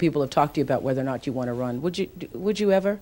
People 0.00 0.22
have 0.22 0.30
talked 0.30 0.54
to 0.54 0.58
you 0.58 0.64
about 0.64 0.82
whether 0.82 1.00
or 1.02 1.04
not 1.04 1.24
you 1.24 1.32
want 1.32 1.46
to 1.46 1.52
run. 1.52 1.80
Would 1.80 1.98
you? 1.98 2.10
Would 2.32 2.58
you 2.58 2.72
ever? 2.72 2.98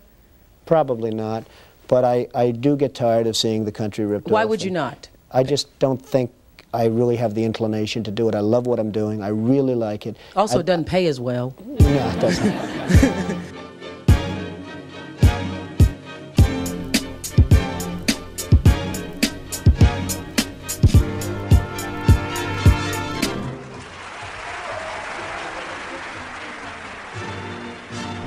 Probably 0.67 1.11
not. 1.11 1.47
But 1.89 2.05
I, 2.05 2.29
I 2.35 2.51
do 2.51 2.77
get 2.77 2.95
tired 2.95 3.27
of 3.27 3.35
seeing 3.35 3.65
the 3.65 3.73
country 3.73 4.05
ripped 4.05 4.29
Why 4.29 4.43
off. 4.43 4.51
would 4.51 4.63
you 4.63 4.71
not? 4.73 5.09
I 5.31 5.43
just 5.43 5.79
don't 5.79 6.05
think 6.05 6.31
I 6.75 6.85
really 6.89 7.17
have 7.17 7.35
the 7.35 7.45
inclination 7.45 8.05
to 8.05 8.11
do 8.11 8.29
it. 8.29 8.35
I 8.35 8.41
love 8.41 8.67
what 8.67 8.79
I'm 8.79 8.91
doing. 8.91 9.23
I 9.23 9.29
really 9.29 9.75
like 9.75 10.07
it. 10.07 10.19
Also, 10.37 10.59
I, 10.59 10.61
it 10.61 10.67
doesn't 10.67 10.85
pay 10.85 11.07
as 11.07 11.19
well. 11.19 11.55
No, 11.67 11.77
it 11.79 12.21
doesn't. 12.21 13.32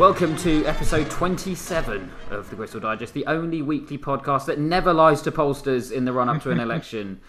Welcome 0.05 0.37
to 0.37 0.63
episode 0.67 1.09
27 1.09 2.11
of 2.29 2.47
the 2.51 2.55
Gristle 2.55 2.79
Digest, 2.79 3.15
the 3.15 3.25
only 3.25 3.63
weekly 3.63 3.97
podcast 3.97 4.45
that 4.45 4.59
never 4.59 4.93
lies 4.93 5.19
to 5.23 5.31
pollsters 5.31 5.91
in 5.91 6.05
the 6.05 6.13
run 6.13 6.29
up 6.29 6.43
to 6.43 6.51
an 6.51 6.59
election, 6.61 7.19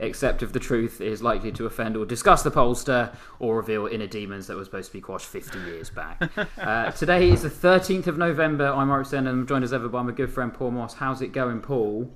except 0.00 0.42
if 0.42 0.52
the 0.52 0.60
truth 0.60 1.00
is 1.00 1.22
likely 1.22 1.50
to 1.52 1.64
offend 1.64 1.96
or 1.96 2.04
disgust 2.04 2.44
the 2.44 2.50
pollster 2.50 3.16
or 3.38 3.56
reveal 3.56 3.86
inner 3.86 4.06
demons 4.06 4.48
that 4.48 4.56
were 4.58 4.66
supposed 4.66 4.88
to 4.88 4.92
be 4.92 5.00
quashed 5.00 5.24
50 5.24 5.60
years 5.60 5.88
back. 5.88 6.30
Uh, 6.58 6.90
today 6.90 7.30
is 7.30 7.40
the 7.40 7.48
13th 7.48 8.06
of 8.06 8.18
November. 8.18 8.66
I'm 8.66 8.88
Mark 8.88 9.06
Sen 9.06 9.26
and 9.26 9.28
I'm 9.40 9.46
joined 9.46 9.64
as 9.64 9.72
ever 9.72 9.88
by 9.88 10.02
my 10.02 10.12
good 10.12 10.30
friend 10.30 10.52
Paul 10.52 10.72
Moss. 10.72 10.92
How's 10.92 11.22
it 11.22 11.28
going, 11.28 11.62
Paul? 11.62 12.12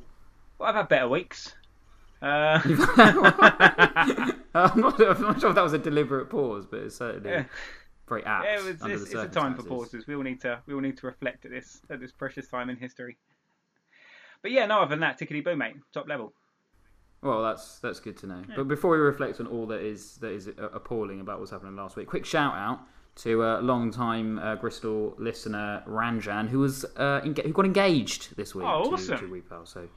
Well, 0.58 0.68
I've 0.68 0.74
had 0.74 0.88
better 0.88 1.08
weeks. 1.08 1.54
Uh, 2.20 2.60
I'm, 4.54 4.80
not, 4.80 5.00
I'm 5.00 5.22
not 5.22 5.40
sure 5.40 5.48
if 5.48 5.54
that 5.54 5.62
was 5.62 5.72
a 5.72 5.78
deliberate 5.78 6.28
pause, 6.28 6.66
but 6.66 6.80
it's 6.80 6.96
certainly 6.96 7.30
Yeah. 7.30 7.44
Very 8.10 8.24
apt. 8.26 8.44
yeah, 8.44 8.68
it's, 8.68 8.82
under 8.82 8.94
it's, 8.94 9.04
it's 9.04 9.14
a 9.14 9.28
time 9.28 9.54
for 9.54 9.62
pauses. 9.62 10.06
We 10.06 10.14
all 10.14 10.22
need 10.22 10.40
to 10.42 10.60
we 10.66 10.74
all 10.74 10.80
need 10.80 10.98
to 10.98 11.06
reflect 11.06 11.46
at 11.46 11.50
this 11.50 11.80
at 11.88 12.00
this 12.00 12.12
precious 12.12 12.46
time 12.48 12.68
in 12.68 12.76
history. 12.76 13.16
But 14.42 14.50
yeah, 14.50 14.66
no, 14.66 14.80
other 14.80 14.90
than 14.90 15.00
that, 15.00 15.18
tickety 15.18 15.42
boo, 15.42 15.56
mate, 15.56 15.76
top 15.94 16.06
level. 16.08 16.34
Well, 17.22 17.42
that's 17.42 17.78
that's 17.78 18.00
good 18.00 18.16
to 18.18 18.26
know. 18.26 18.42
But 18.56 18.68
before 18.68 18.90
we 18.92 18.98
reflect 18.98 19.40
on 19.40 19.46
all 19.46 19.66
that 19.66 19.80
is 19.80 20.16
that 20.16 20.32
is 20.32 20.48
appalling 20.58 21.20
about 21.20 21.38
what's 21.38 21.50
happening 21.50 21.76
last 21.76 21.96
week, 21.96 22.06
quick 22.06 22.24
shout 22.26 22.54
out 22.54 22.80
to 23.16 23.42
a 23.42 23.60
long 23.60 23.90
time 23.90 24.38
uh, 24.38 24.56
Bristol 24.56 25.14
listener 25.18 25.82
Ranjan 25.86 26.48
who 26.48 26.60
was 26.60 26.84
uh, 26.96 27.20
who 27.20 27.32
got 27.34 27.64
engaged 27.66 28.36
this 28.36 28.54
week 28.54 28.64
Oh, 28.66 28.84
to, 28.84 28.90
awesome. 28.92 29.18
to 29.18 29.26
Repel. 29.26 29.66
So 29.66 29.88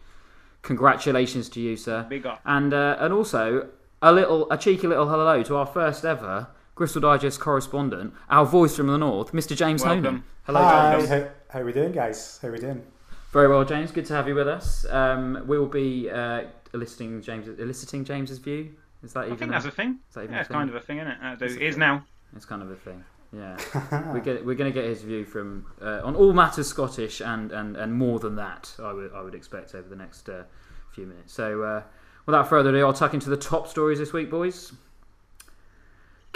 congratulations 0.61 1.48
to 1.50 1.61
you, 1.61 1.77
sir. 1.77 2.05
Big 2.09 2.25
up. 2.25 2.42
And 2.45 2.73
uh, 2.73 2.98
and 3.00 3.14
also 3.14 3.70
a 4.02 4.11
little 4.11 4.52
a 4.52 4.58
cheeky 4.58 4.88
little 4.88 5.08
hello 5.08 5.42
to 5.44 5.55
our 5.55 5.66
first 5.66 6.03
ever 6.03 6.48
Gristle 6.76 7.02
Digest 7.02 7.40
correspondent, 7.40 8.14
our 8.30 8.46
voice 8.46 8.76
from 8.76 8.88
the 8.88 8.98
north, 8.98 9.32
Mr. 9.32 9.56
James 9.56 9.84
Welcome. 9.84 10.04
Honan. 10.04 10.24
Hello, 10.44 10.64
Hi, 10.64 10.96
James. 10.98 11.10
how, 11.10 11.28
how 11.50 11.62
we 11.64 11.72
doing, 11.72 11.92
guys? 11.92 12.40
How 12.42 12.48
are 12.48 12.52
we 12.52 12.58
doing? 12.60 12.84
Very 13.32 13.48
well, 13.48 13.64
James. 13.64 13.92
Good 13.92 14.06
to 14.08 14.14
have 14.14 14.28
you 14.28 14.36
with 14.36 14.48
us. 14.48 14.86
Um, 14.90 15.44
we'll 15.46 15.68
be 15.68 16.10
uh, 16.10 16.46
eliciting 16.74 17.22
James 17.22 17.48
eliciting 17.48 18.04
James's 18.06 18.40
view. 18.40 18.72
Is 19.04 19.14
that 19.14 19.26
even? 19.28 19.32
I 19.32 19.36
even? 19.36 19.38
think 19.38 19.50
a- 19.50 19.54
that's 19.54 19.66
a 19.66 19.72
thing. 19.72 20.00
is 20.10 20.16
that 20.16 20.22
even 20.24 20.32
Yeah, 20.34 20.38
a 20.38 20.42
it's 20.42 20.48
thing? 20.48 20.58
kind 20.58 20.70
of 20.70 20.76
a 20.76 20.80
thing, 20.80 20.98
isn't 20.98 21.12
it? 21.12 21.18
Uh, 21.24 21.32
It's 21.34 21.42
it 21.56 21.62
a 21.62 21.66
is 21.68 21.74
thing. 21.76 21.80
now. 21.80 22.06
It's 22.36 22.46
kind 22.46 22.62
of 22.64 22.72
a 22.72 22.76
thing. 22.76 23.04
Yeah, 23.32 24.12
we 24.14 24.20
get 24.22 24.46
we're 24.46 24.56
going 24.56 24.72
to 24.72 24.80
get 24.80 24.88
his 24.88 25.02
view 25.02 25.26
from 25.26 25.66
uh, 25.82 26.02
on 26.04 26.16
all 26.16 26.34
matters 26.34 26.68
Scottish 26.68 27.20
and, 27.22 27.52
and, 27.52 27.76
and 27.76 27.92
more 27.94 28.20
than 28.20 28.36
that. 28.36 28.74
I 28.80 28.94
would 28.94 29.12
I 29.14 29.22
would 29.22 29.34
expect 29.36 29.74
over 29.76 29.88
the 29.90 29.96
next 29.96 30.30
uh, 30.30 30.44
few 30.92 31.06
minutes. 31.08 31.34
So 31.34 31.64
uh, 31.64 31.84
without 32.28 32.48
further 32.48 32.70
ado, 32.70 32.86
I'll 32.86 32.94
tuck 32.94 33.14
into 33.16 33.30
the 33.32 33.38
top 33.38 33.68
stories 33.68 33.98
this 34.00 34.14
week, 34.14 34.30
boys. 34.30 34.74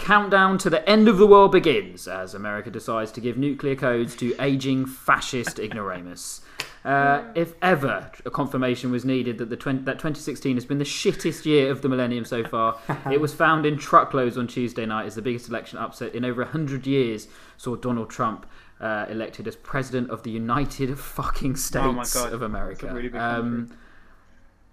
Countdown 0.07 0.57
to 0.59 0.69
the 0.69 0.89
end 0.89 1.09
of 1.09 1.17
the 1.17 1.27
world 1.27 1.51
begins 1.51 2.07
as 2.07 2.33
America 2.33 2.71
decides 2.71 3.11
to 3.11 3.19
give 3.19 3.37
nuclear 3.37 3.75
codes 3.75 4.15
to 4.15 4.33
aging 4.39 4.85
fascist 4.85 5.59
ignoramus. 5.59 6.39
Uh, 6.85 7.25
if 7.35 7.55
ever 7.61 8.09
a 8.23 8.31
confirmation 8.31 8.89
was 8.89 9.03
needed 9.03 9.37
that 9.37 9.49
the 9.49 9.57
20, 9.57 9.83
that 9.83 9.95
2016 9.95 10.55
has 10.55 10.63
been 10.63 10.77
the 10.77 10.85
shittest 10.85 11.43
year 11.43 11.69
of 11.69 11.81
the 11.81 11.89
millennium 11.89 12.23
so 12.23 12.41
far, 12.45 12.79
it 13.11 13.19
was 13.19 13.33
found 13.33 13.65
in 13.65 13.77
truckloads 13.77 14.37
on 14.37 14.47
Tuesday 14.47 14.85
night 14.85 15.07
as 15.07 15.15
the 15.15 15.21
biggest 15.21 15.49
election 15.49 15.77
upset 15.77 16.15
in 16.15 16.23
over 16.23 16.41
100 16.41 16.87
years 16.87 17.27
saw 17.57 17.75
Donald 17.75 18.09
Trump 18.09 18.45
uh, 18.79 19.07
elected 19.09 19.45
as 19.45 19.57
president 19.57 20.09
of 20.09 20.23
the 20.23 20.31
United 20.31 20.97
fucking 21.17 21.57
States 21.57 21.85
Oh 21.85 21.91
my 21.91 22.05
God, 22.13 22.31
of 22.31 22.43
America. 22.43 22.93
really 22.93 23.11
Um, 23.11 23.77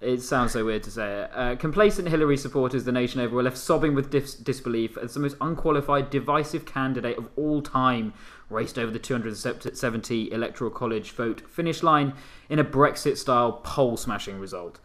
it 0.05 0.23
sounds 0.23 0.53
so 0.53 0.65
weird 0.65 0.83
to 0.85 0.91
say 0.91 1.23
it. 1.23 1.31
Uh, 1.35 1.57
complacent 1.57 2.09
Hillary 2.09 2.37
supporters 2.37 2.85
the 2.85 2.93
nation 2.93 3.21
over 3.21 3.35
were 3.35 3.43
left 3.43 3.57
sobbing 3.57 3.95
with 3.95 4.11
dis- 4.11 4.35
disbelief 4.35 4.97
as 4.97 5.15
the 5.15 5.21
most 5.21 5.37
unqualified, 5.41 6.11
divisive 6.11 6.65
candidate 6.67 7.19
of 7.19 7.29
all 7.37 7.63
time 7.63 8.13
raced 8.51 8.79
over 8.79 8.91
the 8.91 8.99
270 8.99 10.31
electoral 10.31 10.71
college 10.71 11.11
vote 11.13 11.41
finish 11.49 11.83
line 11.83 12.13
in 12.49 12.59
a 12.59 12.65
Brexit-style 12.65 13.61
poll-smashing 13.65 14.39
result. 14.39 14.79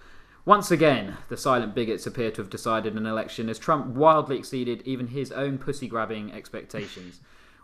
Once 0.45 0.71
again, 0.71 1.17
the 1.27 1.37
silent 1.37 1.75
bigots 1.75 2.07
appear 2.07 2.31
to 2.31 2.41
have 2.41 2.49
decided 2.49 2.95
an 2.95 3.05
election 3.05 3.49
as 3.49 3.59
Trump 3.59 3.87
wildly 3.87 4.37
exceeded 4.37 4.81
even 4.83 5.07
his 5.07 5.31
own 5.31 5.57
pussy-grabbing 5.57 6.31
expectations. 6.31 7.19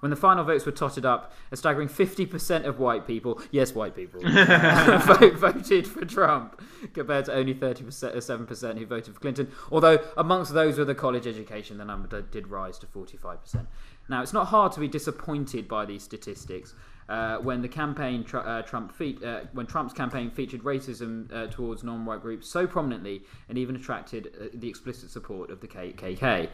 When 0.05 0.11
the 0.11 0.15
final 0.15 0.43
votes 0.43 0.67
were 0.67 0.71
totted 0.71 1.03
up, 1.03 1.33
a 1.51 1.57
staggering 1.57 1.87
50% 1.87 2.65
of 2.65 2.77
white 2.77 3.07
people, 3.07 3.41
yes, 3.49 3.73
white 3.73 3.95
people, 3.95 4.21
uh, 4.23 4.99
vote, 5.03 5.33
voted 5.33 5.87
for 5.87 6.05
Trump, 6.05 6.61
compared 6.93 7.25
to 7.25 7.33
only 7.33 7.55
30%, 7.55 8.03
uh, 8.03 8.17
7% 8.17 8.77
who 8.77 8.85
voted 8.85 9.15
for 9.15 9.19
Clinton. 9.19 9.51
Although, 9.71 9.97
amongst 10.15 10.53
those 10.53 10.77
with 10.77 10.91
a 10.91 10.93
college 10.93 11.25
education, 11.25 11.79
the 11.79 11.85
number 11.85 12.07
did- 12.07 12.29
did 12.29 12.49
rise 12.49 12.77
to 12.77 12.85
45%. 12.85 13.65
Now, 14.07 14.21
it's 14.21 14.31
not 14.31 14.45
hard 14.49 14.73
to 14.73 14.79
be 14.79 14.87
disappointed 14.87 15.67
by 15.67 15.85
these 15.85 16.03
statistics. 16.03 16.75
Uh, 17.09 17.37
when 17.37 17.61
the 17.61 17.67
campaign 17.67 18.23
tr- 18.23 18.37
uh, 18.39 18.61
Trump 18.63 18.91
fe- 18.91 19.17
uh, 19.23 19.41
when 19.53 19.67
Trump's 19.67 19.93
campaign 19.93 20.31
featured 20.31 20.61
racism 20.63 21.31
uh, 21.31 21.45
towards 21.47 21.83
non-white 21.83 22.19
groups 22.19 22.47
so 22.47 22.65
prominently 22.65 23.23
and 23.47 23.59
even 23.59 23.75
attracted 23.75 24.33
uh, 24.41 24.45
the 24.55 24.67
explicit 24.67 25.11
support 25.11 25.51
of 25.51 25.61
the 25.61 25.67
KKK. 25.67 26.49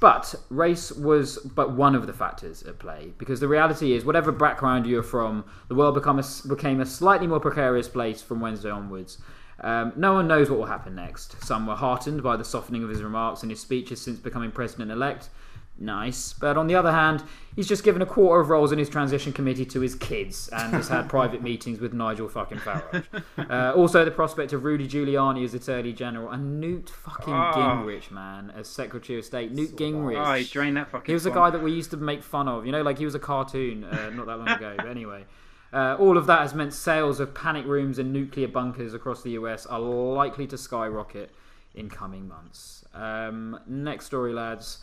But 0.00 0.34
race 0.50 0.92
was 0.92 1.38
but 1.38 1.72
one 1.72 1.94
of 1.94 2.06
the 2.06 2.12
factors 2.12 2.62
at 2.62 2.78
play 2.78 3.12
because 3.16 3.40
the 3.40 3.48
reality 3.48 3.92
is, 3.92 4.04
whatever 4.04 4.32
background 4.32 4.86
you're 4.86 5.02
from, 5.02 5.44
the 5.68 5.74
world 5.74 5.94
become 5.94 6.18
a, 6.18 6.24
became 6.48 6.80
a 6.80 6.86
slightly 6.86 7.26
more 7.26 7.40
precarious 7.40 7.88
place 7.88 8.20
from 8.20 8.40
Wednesday 8.40 8.70
onwards. 8.70 9.18
Um, 9.60 9.92
no 9.96 10.14
one 10.14 10.26
knows 10.26 10.50
what 10.50 10.58
will 10.58 10.66
happen 10.66 10.94
next. 10.94 11.42
Some 11.42 11.66
were 11.66 11.76
heartened 11.76 12.22
by 12.22 12.36
the 12.36 12.44
softening 12.44 12.82
of 12.82 12.90
his 12.90 13.02
remarks 13.02 13.42
and 13.42 13.50
his 13.50 13.60
speeches 13.60 14.00
since 14.00 14.18
becoming 14.18 14.50
president 14.50 14.90
elect. 14.90 15.30
Nice. 15.76 16.32
But 16.32 16.56
on 16.56 16.68
the 16.68 16.76
other 16.76 16.92
hand, 16.92 17.24
he's 17.56 17.66
just 17.66 17.82
given 17.82 18.00
a 18.00 18.06
quarter 18.06 18.40
of 18.40 18.48
roles 18.48 18.70
in 18.70 18.78
his 18.78 18.88
transition 18.88 19.32
committee 19.32 19.64
to 19.66 19.80
his 19.80 19.96
kids 19.96 20.48
and 20.52 20.72
has 20.72 20.88
had 20.88 21.08
private 21.08 21.42
meetings 21.42 21.80
with 21.80 21.92
Nigel 21.92 22.28
fucking 22.28 22.58
Farage. 22.58 23.04
Uh, 23.36 23.72
also, 23.74 24.04
the 24.04 24.10
prospect 24.12 24.52
of 24.52 24.64
Rudy 24.64 24.86
Giuliani 24.86 25.44
as 25.44 25.52
Attorney 25.52 25.92
General 25.92 26.30
and 26.30 26.60
Newt 26.60 26.90
fucking 26.90 27.34
Oh. 27.34 27.52
Gingrich, 27.56 28.10
man, 28.12 28.52
as 28.56 28.68
Secretary 28.68 29.18
of 29.18 29.24
State. 29.24 29.50
Newt 29.50 29.74
Gingrich. 29.76 30.24
Oh, 30.24 30.34
he 30.34 30.44
drained 30.44 30.76
that 30.76 30.90
fucking. 30.90 31.06
He 31.06 31.14
was 31.14 31.26
a 31.26 31.30
guy 31.32 31.50
that 31.50 31.62
we 31.62 31.72
used 31.72 31.90
to 31.90 31.96
make 31.96 32.22
fun 32.22 32.46
of. 32.46 32.64
You 32.66 32.72
know, 32.72 32.82
like 32.82 32.98
he 32.98 33.04
was 33.04 33.16
a 33.16 33.20
cartoon 33.20 33.82
uh, 33.84 34.10
not 34.10 34.26
that 34.26 34.36
long 34.38 34.48
ago. 34.48 34.74
But 34.76 34.86
anyway, 34.86 35.24
uh, 35.72 35.96
all 35.98 36.16
of 36.16 36.26
that 36.26 36.40
has 36.42 36.54
meant 36.54 36.72
sales 36.72 37.18
of 37.18 37.34
panic 37.34 37.66
rooms 37.66 37.98
and 37.98 38.12
nuclear 38.12 38.46
bunkers 38.46 38.94
across 38.94 39.22
the 39.24 39.32
US 39.32 39.66
are 39.66 39.80
likely 39.80 40.46
to 40.46 40.56
skyrocket 40.56 41.30
in 41.74 41.88
coming 41.88 42.28
months. 42.28 42.84
Um, 42.94 43.58
next 43.66 44.06
story, 44.06 44.32
lads. 44.32 44.78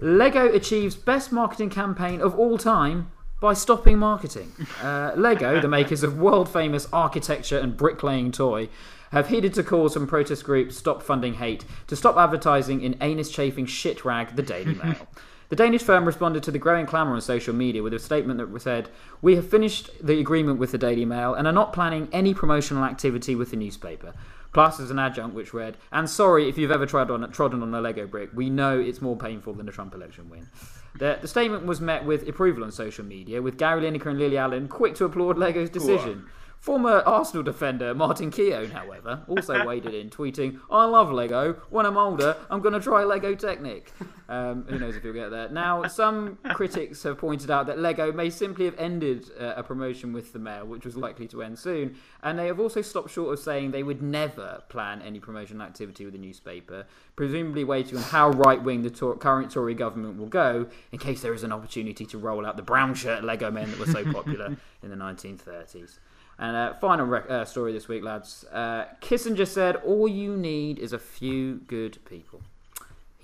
Lego 0.00 0.52
achieves 0.52 0.96
best 0.96 1.32
marketing 1.32 1.70
campaign 1.70 2.20
of 2.20 2.38
all 2.38 2.58
time 2.58 3.10
by 3.40 3.52
stopping 3.52 3.98
marketing. 3.98 4.52
Uh, 4.82 5.12
Lego, 5.16 5.60
the 5.60 5.68
makers 5.68 6.02
of 6.02 6.18
world 6.18 6.48
famous 6.48 6.88
architecture 6.92 7.58
and 7.58 7.76
bricklaying 7.76 8.32
toy, 8.32 8.68
have 9.10 9.28
heeded 9.28 9.54
to 9.54 9.62
calls 9.62 9.94
from 9.94 10.06
protest 10.06 10.44
groups 10.44 10.76
Stop 10.76 11.02
Funding 11.02 11.34
Hate 11.34 11.64
to 11.86 11.94
stop 11.94 12.16
advertising 12.16 12.80
in 12.80 12.96
anus 13.00 13.30
chafing 13.30 13.66
shit 13.66 14.04
rag, 14.04 14.34
the 14.34 14.42
Daily 14.42 14.74
Mail. 14.82 15.06
The 15.50 15.56
Danish 15.56 15.82
firm 15.82 16.04
responded 16.04 16.42
to 16.44 16.50
the 16.50 16.58
growing 16.58 16.86
clamour 16.86 17.14
on 17.14 17.20
social 17.20 17.54
media 17.54 17.82
with 17.82 17.94
a 17.94 17.98
statement 17.98 18.38
that 18.38 18.60
said, 18.62 18.88
We 19.20 19.36
have 19.36 19.48
finished 19.48 19.90
the 20.04 20.18
agreement 20.18 20.58
with 20.58 20.72
the 20.72 20.78
Daily 20.78 21.04
Mail 21.04 21.34
and 21.34 21.46
are 21.46 21.52
not 21.52 21.72
planning 21.72 22.08
any 22.12 22.34
promotional 22.34 22.82
activity 22.82 23.34
with 23.34 23.50
the 23.50 23.56
newspaper. 23.56 24.14
Plus, 24.54 24.78
as 24.78 24.90
an 24.90 25.00
adjunct 25.00 25.34
which 25.34 25.52
read, 25.52 25.76
And 25.92 26.08
sorry 26.08 26.48
if 26.48 26.56
you've 26.56 26.70
ever 26.70 26.86
tried 26.86 27.10
on, 27.10 27.28
trodden 27.32 27.60
on 27.60 27.74
a 27.74 27.80
Lego 27.80 28.06
brick, 28.06 28.30
we 28.32 28.48
know 28.48 28.78
it's 28.78 29.02
more 29.02 29.16
painful 29.16 29.52
than 29.52 29.68
a 29.68 29.72
Trump 29.72 29.94
election 29.94 30.30
win. 30.30 30.48
The, 30.96 31.18
the 31.20 31.26
statement 31.26 31.66
was 31.66 31.80
met 31.80 32.04
with 32.04 32.28
approval 32.28 32.62
on 32.62 32.70
social 32.70 33.04
media, 33.04 33.42
with 33.42 33.58
Gary 33.58 33.82
Lineker 33.82 34.06
and 34.06 34.18
Lily 34.18 34.38
Allen 34.38 34.68
quick 34.68 34.94
to 34.94 35.04
applaud 35.04 35.36
Lego's 35.36 35.70
decision. 35.70 36.26
Former 36.64 37.02
Arsenal 37.04 37.42
defender 37.42 37.94
Martin 37.94 38.30
Keown, 38.30 38.70
however, 38.70 39.20
also 39.28 39.66
waded 39.66 39.92
in, 39.92 40.08
tweeting, 40.08 40.58
I 40.70 40.86
love 40.86 41.12
Lego. 41.12 41.60
When 41.68 41.84
I'm 41.84 41.98
older, 41.98 42.38
I'm 42.48 42.62
going 42.62 42.72
to 42.72 42.80
try 42.80 43.04
Lego 43.04 43.34
Technic. 43.34 43.92
Um, 44.30 44.64
who 44.66 44.78
knows 44.78 44.96
if 44.96 45.04
you'll 45.04 45.12
get 45.12 45.28
there. 45.28 45.50
Now, 45.50 45.86
some 45.88 46.38
critics 46.54 47.02
have 47.02 47.18
pointed 47.18 47.50
out 47.50 47.66
that 47.66 47.78
Lego 47.78 48.12
may 48.12 48.30
simply 48.30 48.64
have 48.64 48.78
ended 48.78 49.30
uh, 49.38 49.52
a 49.58 49.62
promotion 49.62 50.14
with 50.14 50.32
the 50.32 50.38
Mail, 50.38 50.64
which 50.64 50.86
was 50.86 50.96
likely 50.96 51.28
to 51.28 51.42
end 51.42 51.58
soon, 51.58 51.96
and 52.22 52.38
they 52.38 52.46
have 52.46 52.58
also 52.58 52.80
stopped 52.80 53.10
short 53.10 53.34
of 53.34 53.40
saying 53.40 53.72
they 53.72 53.82
would 53.82 54.00
never 54.00 54.62
plan 54.70 55.02
any 55.02 55.20
promotional 55.20 55.60
activity 55.66 56.06
with 56.06 56.14
the 56.14 56.18
newspaper, 56.18 56.86
presumably 57.14 57.64
waiting 57.64 57.98
on 57.98 58.04
how 58.04 58.30
right 58.30 58.62
wing 58.62 58.80
the 58.80 58.88
to- 58.88 59.16
current 59.16 59.50
Tory 59.50 59.74
government 59.74 60.16
will 60.16 60.28
go 60.28 60.66
in 60.92 60.98
case 60.98 61.20
there 61.20 61.34
is 61.34 61.42
an 61.42 61.52
opportunity 61.52 62.06
to 62.06 62.16
roll 62.16 62.46
out 62.46 62.56
the 62.56 62.62
brown 62.62 62.94
shirt 62.94 63.22
Lego 63.22 63.50
men 63.50 63.70
that 63.70 63.78
were 63.78 63.84
so 63.84 64.10
popular 64.10 64.56
in 64.82 64.88
the 64.88 64.96
1930s. 64.96 65.98
And 66.38 66.56
uh, 66.56 66.74
final 66.74 67.06
rec- 67.06 67.30
uh, 67.30 67.44
story 67.44 67.72
this 67.72 67.86
week, 67.88 68.02
lads. 68.02 68.44
Uh, 68.52 68.86
Kissinger 69.00 69.46
said, 69.46 69.76
All 69.76 70.08
you 70.08 70.36
need 70.36 70.78
is 70.78 70.92
a 70.92 70.98
few 70.98 71.60
good 71.66 71.98
people. 72.04 72.40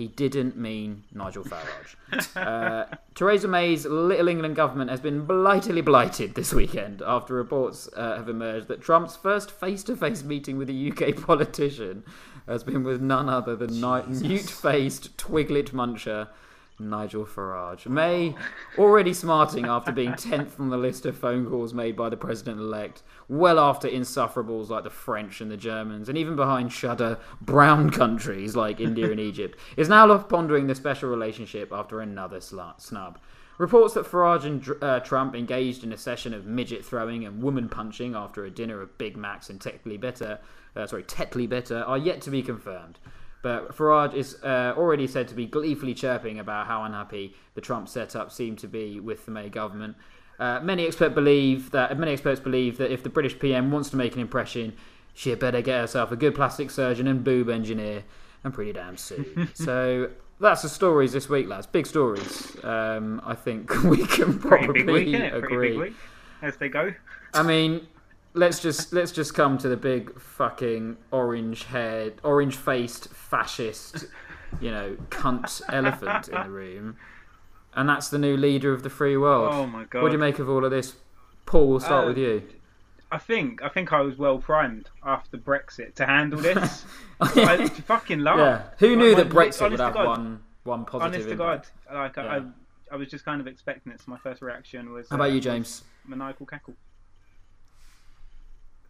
He 0.01 0.09
didn't 0.09 0.57
mean 0.57 1.03
Nigel 1.13 1.45
Farage. 1.45 2.35
uh, 2.37 2.87
Theresa 3.15 3.49
May's 3.49 3.85
Little 3.85 4.29
England 4.29 4.57
government 4.57 4.89
has 4.91 5.01
been 5.01 5.27
blightily 5.27 5.83
blighted 5.83 6.35
this 6.35 6.55
weekend 6.55 7.03
after 7.05 7.35
reports 7.35 7.87
uh, 7.95 8.17
have 8.17 8.31
emerged 8.31 8.69
that 8.69 8.81
Trump's 8.81 9.15
first 9.15 9.51
face 9.51 9.83
to 9.85 9.95
face 9.95 10.23
meeting 10.23 10.57
with 10.57 10.71
a 10.71 10.91
UK 10.91 11.23
politician 11.27 12.03
has 12.47 12.65
been 12.65 12.83
with 12.83 13.03
none 13.03 13.29
other 13.29 13.55
than 13.55 13.79
ni- 13.79 14.27
mute 14.27 14.49
faced 14.49 15.15
Twiglet 15.19 15.73
Muncher. 15.73 16.29
Nigel 16.81 17.25
Farage. 17.25 17.87
May 17.87 18.35
already 18.79 19.13
smarting 19.13 19.67
after 19.67 19.93
being 19.93 20.13
10th 20.13 20.59
on 20.59 20.71
the 20.71 20.79
list 20.79 21.07
of 21.07 21.17
phone 21.17 21.47
calls 21.47 21.75
made 21.75 21.97
by 21.97 22.09
the 22.09 22.17
president 22.17 22.59
elect, 22.59 23.03
well 23.29 23.59
after 23.59 23.89
insufferables 23.89 24.71
like 24.71 24.85
the 24.85 24.91
French 24.91 25.41
and 25.41 25.51
the 25.51 25.57
Germans, 25.57 26.09
and 26.09 26.17
even 26.17 26.37
behind 26.37 26.73
shudder 26.73 27.19
brown 27.41 27.91
countries 27.91 28.57
like 28.57 28.81
India 28.81 29.11
and 29.11 29.21
Egypt, 29.21 29.59
is 29.77 29.89
now 29.89 30.07
left 30.07 30.29
pondering 30.29 30.67
the 30.67 30.75
special 30.75 31.11
relationship 31.11 31.71
after 31.73 32.01
another 32.01 32.41
snub. 32.41 33.19
Reports 33.61 33.93
that 33.93 34.07
Farage 34.07 34.45
and 34.45 34.83
uh, 34.83 35.01
Trump 35.01 35.35
engaged 35.35 35.85
in 35.85 35.93
a 35.93 35.97
session 35.99 36.33
of 36.33 36.47
midget 36.47 36.83
throwing 36.83 37.27
and 37.27 37.43
woman 37.43 37.69
punching 37.69 38.15
after 38.15 38.47
a 38.47 38.51
dinner 38.51 38.81
of 38.81 38.97
Big 38.97 39.19
Macs 39.19 39.51
and 39.51 39.61
Tetley 39.61 40.01
Bitter, 40.01 40.39
uh, 40.75 40.87
sorry, 40.87 41.03
Tetley 41.03 41.47
Bitter, 41.47 41.83
are 41.83 41.99
yet 41.99 42.23
to 42.23 42.31
be 42.31 42.43
confirmed. 42.43 42.99
But 43.43 43.75
Farage 43.75 44.15
is 44.15 44.37
uh, 44.43 44.75
already 44.77 45.07
said 45.07 45.29
to 45.29 45.35
be 45.35 45.47
gleefully 45.47 45.95
chirping 45.95 46.39
about 46.39 46.67
how 46.67 46.85
unhappy 46.85 47.35
the 47.55 47.61
Trump 47.61 47.89
setup 47.89 48.31
seemed 48.31 48.59
to 48.59 48.69
be 48.69 49.01
with 49.01 49.25
the 49.25 49.31
May 49.31 49.49
government. 49.49 49.97
Uh, 50.39 50.61
many 50.61 50.87
experts 50.87 51.15
believe 51.15 51.71
that 51.71 51.99
many 51.99 52.13
experts 52.13 52.41
believe 52.41 52.79
that 52.79 52.91
if 52.91 53.03
the 53.03 53.09
British 53.09 53.39
PM 53.39 53.71
wants 53.71 53.91
to 53.91 53.97
make 53.97 54.15
an 54.15 54.21
impression, 54.21 54.75
she 55.15 55.31
had 55.31 55.39
better 55.39 55.61
get 55.61 55.81
herself 55.81 56.13
a 56.13 56.17
good 56.17 56.35
plastic 56.35 56.71
surgeon 56.71 57.07
and 57.07 57.23
boob 57.25 57.49
engineer, 57.49 58.05
and 58.45 58.55
pretty 58.55 58.73
damn 58.73 58.97
soon. 58.97 59.51
so 59.55 60.11
that's 60.41 60.63
the 60.63 60.69
stories 60.69 61.13
this 61.13 61.29
week, 61.29 61.47
lads. 61.47 61.67
Big 61.67 61.87
stories. 61.87 62.57
Um, 62.65 63.21
I 63.25 63.35
think 63.35 63.71
we 63.85 64.07
can 64.07 64.39
probably 64.39 64.83
week, 64.85 65.15
agree. 65.15 65.41
Pretty 65.41 65.73
big 65.73 65.79
week. 65.79 65.95
As 66.43 66.57
they 66.57 66.69
go. 66.69 66.95
I 67.35 67.43
mean, 67.43 67.87
let's 68.35 68.61
just 68.61 68.93
let's 68.93 69.13
just 69.13 69.35
come 69.35 69.59
to 69.59 69.69
the 69.69 69.77
big 69.77 70.19
fucking 70.21 70.97
orange 71.11 71.65
haired, 71.65 72.15
orange 72.23 72.57
faced 72.57 73.09
fascist, 73.09 74.07
you 74.61 74.71
know, 74.71 74.97
cunt 75.11 75.61
elephant 75.69 76.29
in 76.29 76.43
the 76.43 76.51
room, 76.51 76.97
and 77.75 77.89
that's 77.89 78.09
the 78.09 78.19
new 78.19 78.37
leader 78.37 78.73
of 78.73 78.83
the 78.83 78.91
free 78.91 79.17
world. 79.17 79.53
Oh 79.53 79.67
my 79.67 79.85
god. 79.85 80.03
What 80.03 80.09
do 80.09 80.13
you 80.15 80.19
make 80.19 80.39
of 80.39 80.49
all 80.49 80.65
of 80.65 80.71
this? 80.71 80.95
Paul, 81.47 81.69
we'll 81.69 81.81
start 81.81 82.05
Uh, 82.05 82.09
with 82.09 82.19
you. 82.19 82.43
I 83.13 83.19
think 83.19 83.61
I 83.63 83.69
think 83.69 83.93
I 83.93 84.01
was 84.03 84.17
well 84.17 84.39
primed 84.39 84.89
after 85.05 85.37
Brexit 85.37 85.95
to 85.97 86.07
handle 86.07 86.41
this. 86.41 86.85
I 87.21 87.67
fucking 87.69 88.21
laugh. 88.21 88.39
Yeah, 88.39 88.63
who 88.79 88.95
knew 88.97 89.15
Like, 89.15 89.17
that 89.29 89.35
my- 89.35 89.45
Brexit 89.47 89.71
would 89.71 89.81
have 89.81 89.95
God, 89.95 90.07
one 90.07 90.43
one 90.63 90.85
positive 90.85 91.15
Honest 91.15 91.29
to 91.31 91.35
God, 91.37 91.53
impact? 91.55 91.71
like 91.93 92.19
I, 92.19 92.25
Yeah. 92.37 92.43
I, 92.91 92.95
I 92.95 92.97
was 92.97 93.09
just 93.09 93.25
kind 93.25 93.41
of 93.41 93.47
expecting 93.49 93.93
it. 93.93 94.01
So 94.01 94.05
my 94.13 94.19
first 94.19 94.43
reaction 94.43 94.93
was. 94.93 95.09
How 95.09 95.17
about 95.17 95.31
uh, 95.31 95.33
you, 95.35 95.41
James? 95.41 95.83
Maniacal 96.07 96.47
cackle. 96.47 96.75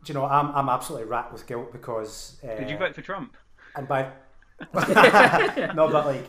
Do 0.04 0.12
you 0.12 0.18
know, 0.18 0.24
I'm, 0.24 0.54
I'm 0.54 0.68
absolutely 0.68 1.08
racked 1.08 1.32
with 1.32 1.46
guilt 1.46 1.72
because. 1.72 2.38
Uh, 2.42 2.56
Did 2.56 2.70
you 2.70 2.76
vote 2.78 2.94
for 2.94 3.02
Trump? 3.02 3.36
And 3.76 3.86
by. 3.86 4.10
no, 4.74 5.88
but 5.90 6.06
like, 6.06 6.24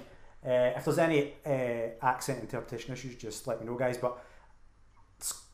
uh, 0.46 0.76
if 0.78 0.86
there's 0.86 0.98
any 1.00 1.34
uh, 1.46 2.06
accent 2.06 2.40
interpretation 2.42 2.94
issues, 2.94 3.16
just 3.16 3.48
let 3.48 3.60
me 3.60 3.66
know, 3.66 3.76
guys. 3.76 3.98
But 3.98 4.18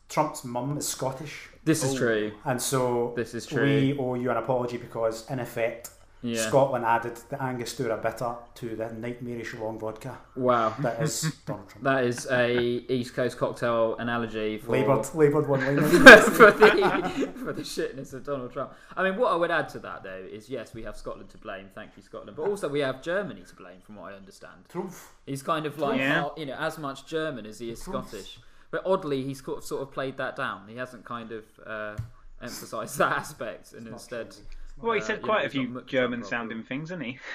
Trump's 0.08 0.44
mum 0.44 0.78
is 0.78 0.88
Scottish, 0.88 1.48
This 1.64 1.84
is 1.84 1.94
true. 1.94 2.32
and 2.44 2.60
so 2.60 3.12
This 3.14 3.34
is 3.34 3.46
true. 3.46 3.64
we 3.64 3.98
owe 3.98 4.14
you 4.14 4.30
an 4.30 4.38
apology 4.38 4.78
because, 4.78 5.28
in 5.30 5.38
effect, 5.38 5.90
Yeah. 6.20 6.48
Scotland 6.48 6.84
added 6.84 7.16
the 7.28 7.40
Angostura 7.40 7.96
bitter 7.96 8.34
to 8.56 8.74
the 8.74 8.92
nightmarish 8.92 9.54
long 9.54 9.78
vodka 9.78 10.18
Wow. 10.34 10.74
that 10.80 11.00
is 11.00 11.22
Donald 11.46 11.68
Trump. 11.68 11.84
That 11.84 12.04
is 12.04 12.26
a 12.30 12.50
East 12.92 13.14
Coast 13.14 13.38
cocktail 13.38 13.94
analogy 13.98 14.58
for 14.58 14.72
Laboured, 14.72 15.14
laboured 15.14 15.46
one 15.48 15.60
liner. 15.64 15.82
for 16.22 16.50
the 16.50 17.30
for 17.36 17.52
the 17.52 17.62
shitness 17.62 18.12
of 18.14 18.24
Donald 18.24 18.52
Trump. 18.52 18.72
I 18.96 19.04
mean, 19.04 19.16
what 19.16 19.32
I 19.32 19.36
would 19.36 19.52
add 19.52 19.68
to 19.70 19.78
that 19.78 20.02
though 20.02 20.26
is 20.30 20.48
yes, 20.50 20.74
we 20.74 20.82
have 20.82 20.96
Scotland 20.96 21.30
to 21.30 21.38
blame. 21.38 21.68
Thank 21.72 21.92
you, 21.96 22.02
Scotland. 22.02 22.36
But 22.36 22.48
also 22.48 22.68
we 22.68 22.80
have 22.80 23.00
Germany 23.00 23.44
to 23.48 23.54
blame, 23.54 23.80
from 23.80 23.94
what 23.96 24.12
I 24.12 24.16
understand. 24.16 24.62
Truth. 24.68 25.12
He's 25.24 25.42
kind 25.42 25.66
of 25.66 25.78
like 25.78 26.00
Yeah. 26.00 26.24
uh, 26.26 26.30
you 26.36 26.46
know 26.46 26.56
as 26.58 26.78
much 26.78 27.06
German 27.06 27.46
as 27.46 27.60
he 27.60 27.70
is 27.70 27.80
Scottish. 27.80 28.40
But 28.70 28.82
oddly, 28.84 29.22
he's 29.22 29.42
sort 29.42 29.58
of, 29.58 29.64
sort 29.64 29.82
of 29.82 29.92
played 29.92 30.16
that 30.18 30.34
down. 30.36 30.66
He 30.68 30.76
hasn't 30.76 31.04
kind 31.04 31.30
of 31.32 31.44
uh, 31.64 31.96
emphasised 32.42 32.98
that 32.98 33.12
aspect, 33.18 33.72
and 33.72 33.86
instead. 33.86 34.34
Well, 34.80 34.92
he 34.94 35.00
uh, 35.00 35.04
said 35.04 35.16
you 35.16 35.22
know, 35.22 35.26
quite 35.26 35.46
a 35.46 35.50
few 35.50 35.82
German-sounding 35.86 36.62
things, 36.64 36.88
didn't 36.90 37.04
he? 37.04 37.18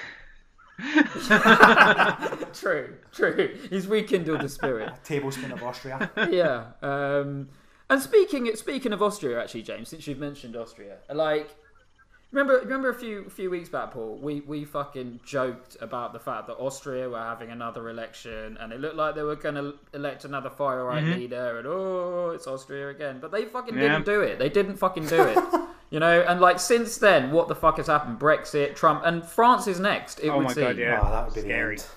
True, 2.52 2.94
true. 3.12 3.56
He's 3.70 3.86
rekindled 3.86 4.40
the 4.40 4.48
spirit. 4.48 4.88
A 5.02 5.04
tablespoon 5.04 5.52
of 5.52 5.62
Austria. 5.62 6.10
yeah. 6.30 6.66
Um, 6.82 7.48
and 7.90 8.00
speaking 8.00 8.54
speaking 8.56 8.92
of 8.92 9.02
Austria, 9.02 9.40
actually, 9.42 9.62
James, 9.62 9.88
since 9.88 10.06
you've 10.06 10.18
mentioned 10.18 10.56
Austria, 10.56 10.96
like, 11.12 11.54
remember 12.32 12.58
remember 12.60 12.88
a 12.88 12.94
few 12.94 13.28
few 13.28 13.50
weeks 13.50 13.68
back, 13.68 13.92
Paul, 13.92 14.18
we 14.20 14.40
we 14.40 14.64
fucking 14.64 15.20
joked 15.24 15.76
about 15.80 16.12
the 16.12 16.18
fact 16.18 16.46
that 16.46 16.54
Austria 16.54 17.08
were 17.08 17.18
having 17.18 17.50
another 17.50 17.88
election, 17.90 18.56
and 18.58 18.72
it 18.72 18.80
looked 18.80 18.96
like 18.96 19.14
they 19.14 19.22
were 19.22 19.36
going 19.36 19.56
to 19.56 19.74
elect 19.92 20.24
another 20.24 20.50
far 20.50 20.82
right 20.84 21.04
leader, 21.04 21.58
and 21.58 21.66
oh, 21.66 22.30
it's 22.34 22.46
Austria 22.46 22.88
again, 22.88 23.18
but 23.20 23.30
they 23.30 23.44
fucking 23.44 23.74
Yeah. 23.76 23.92
didn't 23.92 24.06
do 24.06 24.20
it. 24.22 24.38
They 24.38 24.48
didn't 24.48 24.76
fucking 24.76 25.06
do 25.06 25.22
it. 25.22 25.38
You 25.94 26.00
know, 26.00 26.22
and 26.22 26.40
like 26.40 26.58
since 26.58 26.98
then, 26.98 27.30
what 27.30 27.46
the 27.46 27.54
fuck 27.54 27.76
has 27.76 27.86
happened? 27.86 28.18
Brexit, 28.18 28.74
Trump, 28.74 29.02
and 29.04 29.24
France 29.24 29.68
is 29.68 29.78
next. 29.78 30.18
It 30.18 30.28
Oh 30.30 30.38
would 30.38 30.46
my 30.48 30.52
seem. 30.52 30.64
God, 30.64 30.76
yeah. 30.76 31.00
Oh, 31.00 31.08
that 31.08 31.24
would 31.26 31.34
be 31.34 31.40
Scary. 31.42 31.76
the 31.76 31.82
end. 31.82 31.88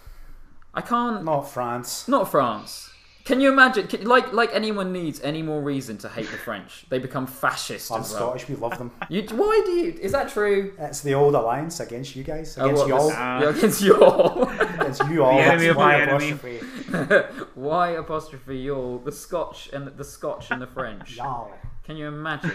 I 0.75 0.81
can't. 0.81 1.23
Not 1.23 1.49
France. 1.49 2.07
Not 2.07 2.29
France. 2.29 2.91
Can 3.25 3.41
you 3.41 3.51
imagine? 3.51 3.87
Can, 3.87 4.05
like, 4.05 4.31
like 4.33 4.51
anyone 4.53 4.93
needs 4.93 5.19
any 5.21 5.41
more 5.41 5.61
reason 5.61 5.97
to 6.03 6.09
hate 6.09 6.29
the 6.29 6.37
French? 6.37 6.85
They 6.89 6.99
become 6.99 7.25
fascist 7.25 7.91
I'm 7.91 8.01
as 8.01 8.11
well. 8.13 8.19
Scottish. 8.37 8.47
We 8.49 8.55
love 8.55 8.77
them. 8.77 8.91
You, 9.09 9.23
why 9.31 9.63
do 9.65 9.71
you? 9.71 9.97
Is 9.99 10.11
that 10.11 10.29
true? 10.29 10.73
It's 10.77 11.01
the 11.01 11.15
old 11.15 11.33
alliance 11.33 11.79
against 11.79 12.15
you 12.15 12.23
guys, 12.23 12.55
Oh, 12.59 12.65
against 12.65 12.81
what, 12.83 12.87
y'all, 12.89 13.07
this- 13.07 13.17
uh, 13.17 13.39
yeah, 13.41 13.49
against 13.49 13.81
y'all. 13.81 14.43
against 14.79 15.03
you 15.09 15.23
all. 15.23 15.37
The 15.37 15.43
That's 15.43 15.51
enemy 15.53 15.67
of 15.69 15.75
why 15.77 15.85
my 15.97 16.01
enemy. 16.03 16.29
apostrophe. 16.29 17.43
why 17.55 17.89
apostrophe 18.03 18.57
y'all? 18.59 18.99
The 18.99 19.11
Scotch 19.11 19.69
and 19.73 19.87
the 19.87 20.03
Scotch 20.03 20.51
and 20.51 20.61
the 20.61 20.67
French. 20.67 21.17
Y'all. 21.17 21.51
Can 21.83 21.97
you 21.97 22.07
imagine? 22.07 22.51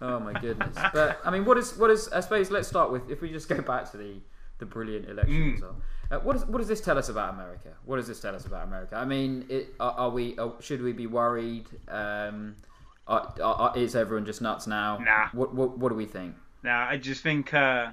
Oh 0.00 0.20
my 0.20 0.32
goodness! 0.38 0.76
But 0.92 1.20
I 1.24 1.30
mean, 1.30 1.44
what 1.44 1.56
is 1.58 1.76
what 1.78 1.90
is? 1.90 2.08
I 2.08 2.20
suppose 2.20 2.50
let's 2.50 2.68
start 2.68 2.90
with 2.92 3.10
if 3.10 3.20
we 3.22 3.30
just 3.30 3.48
go 3.48 3.60
back 3.62 3.90
to 3.92 3.96
the 3.96 4.14
the 4.58 4.66
brilliant 4.66 5.08
election 5.08 5.34
Mm. 5.34 5.52
result. 5.54 5.76
Uh, 6.08 6.18
what, 6.20 6.36
is, 6.36 6.44
what 6.46 6.58
does 6.58 6.68
this 6.68 6.80
tell 6.80 6.96
us 6.98 7.08
about 7.08 7.34
America? 7.34 7.70
What 7.84 7.96
does 7.96 8.06
this 8.06 8.20
tell 8.20 8.34
us 8.34 8.46
about 8.46 8.64
America? 8.64 8.94
I 8.96 9.04
mean, 9.04 9.44
it, 9.48 9.74
are, 9.80 9.90
are 9.92 10.10
we? 10.10 10.38
Are, 10.38 10.52
should 10.60 10.80
we 10.80 10.92
be 10.92 11.06
worried? 11.08 11.66
Um, 11.88 12.54
are, 13.08 13.72
is 13.76 13.96
everyone 13.96 14.24
just 14.24 14.40
nuts 14.40 14.66
now? 14.68 14.98
Nah. 14.98 15.28
What, 15.32 15.54
what 15.54 15.76
What 15.78 15.88
do 15.90 15.94
we 15.96 16.06
think? 16.06 16.34
Now, 16.62 16.86
I 16.88 16.96
just 16.96 17.22
think 17.22 17.52
uh, 17.54 17.90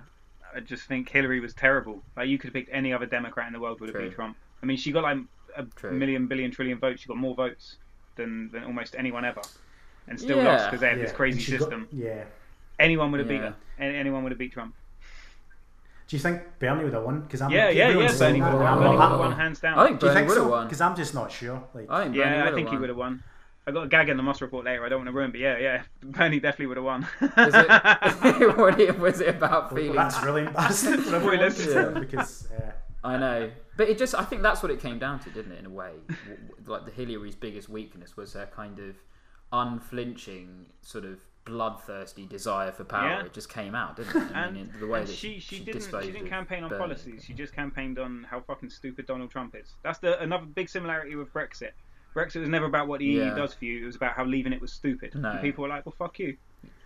I 0.56 0.60
just 0.60 0.84
think 0.88 1.10
Hillary 1.10 1.40
was 1.40 1.54
terrible. 1.54 2.04
Like 2.16 2.28
you 2.30 2.38
could 2.38 2.50
have 2.50 2.54
picked 2.54 2.70
any 2.72 2.94
other 2.94 3.06
Democrat 3.08 3.48
in 3.48 3.54
the 3.54 3.60
world 3.60 3.80
would 3.82 3.90
have 3.90 3.98
beat 4.02 4.14
Trump. 4.14 4.38
I 4.62 4.66
mean, 4.66 4.78
she 4.78 4.92
got 4.92 5.04
like 5.04 5.18
a 5.58 5.64
True. 5.64 5.92
million, 5.92 6.28
billion, 6.28 6.52
trillion 6.52 6.78
votes. 6.80 7.02
She 7.02 7.08
got 7.08 7.18
more 7.18 7.36
votes 7.36 7.78
than, 8.16 8.50
than 8.52 8.64
almost 8.64 8.96
anyone 8.98 9.26
ever, 9.26 9.42
and 10.08 10.20
still 10.20 10.38
Yeah. 10.38 10.52
lost 10.54 10.66
because 10.66 10.82
they 10.82 10.90
have 10.90 11.00
this 11.00 11.12
crazy 11.12 11.38
and 11.38 11.42
she 11.42 11.52
got- 11.54 11.60
system. 11.62 11.88
yeah. 11.92 12.24
Anyone 12.80 13.12
would 13.12 13.20
have 13.20 13.30
beat 13.30 13.42
her. 13.42 13.56
Anyone 13.80 14.24
would 14.24 14.32
have 14.32 14.40
beat 14.40 14.52
Trump. 14.52 14.74
Do 16.08 16.16
you 16.18 16.22
think 16.22 16.42
Bernie 16.60 16.84
would 16.84 16.94
have 16.94 17.04
won? 17.04 17.22
Because 17.22 17.42
I'm 17.42 17.50
Yeah, 17.52 17.70
yeah, 17.70 17.90
yeah. 17.90 18.08
saying 18.08 18.40
Bernie 18.40 18.42
would 18.42 18.52
have 18.52 18.60
won. 18.62 18.64
won. 18.64 18.78
Bernie 18.80 18.98
would 18.98 19.02
have 19.10 19.20
won 19.20 19.32
hands 19.34 19.60
down. 19.60 19.80
I 19.80 19.88
think 19.88 20.00
Bernie 20.00 20.14
think 20.16 20.28
would 20.28 20.38
have 20.38 20.44
so? 20.46 20.50
won. 20.52 20.66
Because 20.68 20.82
I'm 20.82 20.96
just 20.96 21.14
not 21.14 21.32
sure. 21.32 21.64
Like, 21.74 21.90
I 21.90 22.04
think 22.04 22.16
Bernie 22.16 22.30
yeah, 22.36 22.42
I 22.42 22.50
would've 22.52 22.58
he 22.60 22.66
won. 22.66 22.80
would 22.82 22.90
have 22.90 22.98
won. 22.98 23.24
I 23.66 23.72
got 23.72 23.84
a 23.84 23.88
gag 23.88 24.10
in 24.10 24.18
the 24.18 24.24
Moss 24.24 24.42
report 24.42 24.66
later. 24.66 24.86
I 24.86 24.90
don't 24.90 25.00
want 25.00 25.08
to 25.08 25.14
ruin, 25.14 25.32
but 25.32 25.40
yeah, 25.40 25.58
yeah, 25.58 25.84
Bernie 26.04 26.40
definitely 26.42 26.66
would 26.68 26.78
have 26.78 26.84
won. 26.84 27.08
Was 27.22 27.30
it, 28.80 29.00
was 29.00 29.22
it 29.22 29.30
about 29.30 29.72
well, 29.72 29.82
feeling? 29.82 29.96
that's 29.96 30.22
really 30.24 30.42
embarrassing 30.46 30.98
for 30.98 31.16
everyone 31.16 31.38
to 31.40 31.46
listen. 31.46 32.00
because 32.02 32.48
uh, 32.52 32.72
I 33.06 33.18
know, 33.18 33.52
but 33.78 33.88
it 33.88 33.98
just—I 33.98 34.26
think 34.26 34.42
that's 34.42 34.62
what 34.62 34.72
it 34.72 34.82
came 34.82 35.00
down 35.00 35.20
to, 35.20 35.30
didn't 35.30 35.54
it? 35.54 35.60
In 35.60 35.66
a 35.66 35.70
way, 35.70 35.92
W- 36.10 36.36
w- 36.36 36.54
like 36.66 36.84
the 36.86 36.92
Hillary's 36.92 37.36
biggest 37.36 37.70
weakness 37.70 38.18
was 38.18 38.34
her 38.34 38.50
kind 38.54 38.80
of 38.80 38.96
unflinching 39.54 40.66
sort 40.82 41.06
of 41.06 41.20
bloodthirsty 41.46 42.26
desire 42.26 42.72
for 42.72 42.84
power. 42.84 43.08
Yeah. 43.10 43.26
It 43.26 43.34
just 43.34 43.50
came 43.50 43.76
out, 43.76 43.98
didn't 43.98 44.16
it? 44.16 44.36
I 44.36 44.46
And, 44.46 44.56
mean, 44.56 44.74
the 44.80 44.88
way 44.88 45.00
and 45.00 45.08
that 45.08 45.14
she, 45.14 45.40
she, 45.40 45.60
didn't 45.60 45.82
she 45.84 46.12
didn't 46.12 46.28
campaign 46.30 46.64
on 46.64 46.70
Bernie. 46.70 46.80
policies. 46.82 47.24
She 47.26 47.34
just 47.44 47.54
campaigned 47.54 48.00
on 48.00 48.26
how 48.30 48.42
fucking 48.42 48.70
stupid 48.70 49.06
Donald 49.06 49.30
Trump 49.32 49.56
is. 49.56 49.74
That's 49.84 50.00
the 50.00 50.20
another 50.22 50.46
big 50.46 50.70
similarity 50.70 51.16
with 51.16 51.32
Brexit. 51.34 51.72
Brexit 52.16 52.42
was 52.42 52.50
never 52.50 52.66
about 52.66 52.88
what 52.88 53.00
the 53.00 53.06
EU 53.06 53.36
does 53.36 53.54
for 53.56 53.66
you. 53.66 53.84
It 53.84 53.86
was 53.88 53.96
about 53.96 54.14
how 54.14 54.24
leaving 54.26 54.54
it 54.54 54.62
was 54.62 54.72
stupid. 54.72 55.16
No. 55.16 55.32
And 55.32 55.42
people 55.42 55.64
were 55.64 55.68
like, 55.68 55.86
"Well, 55.86 55.96
fuck 55.98 56.20
you." 56.20 56.38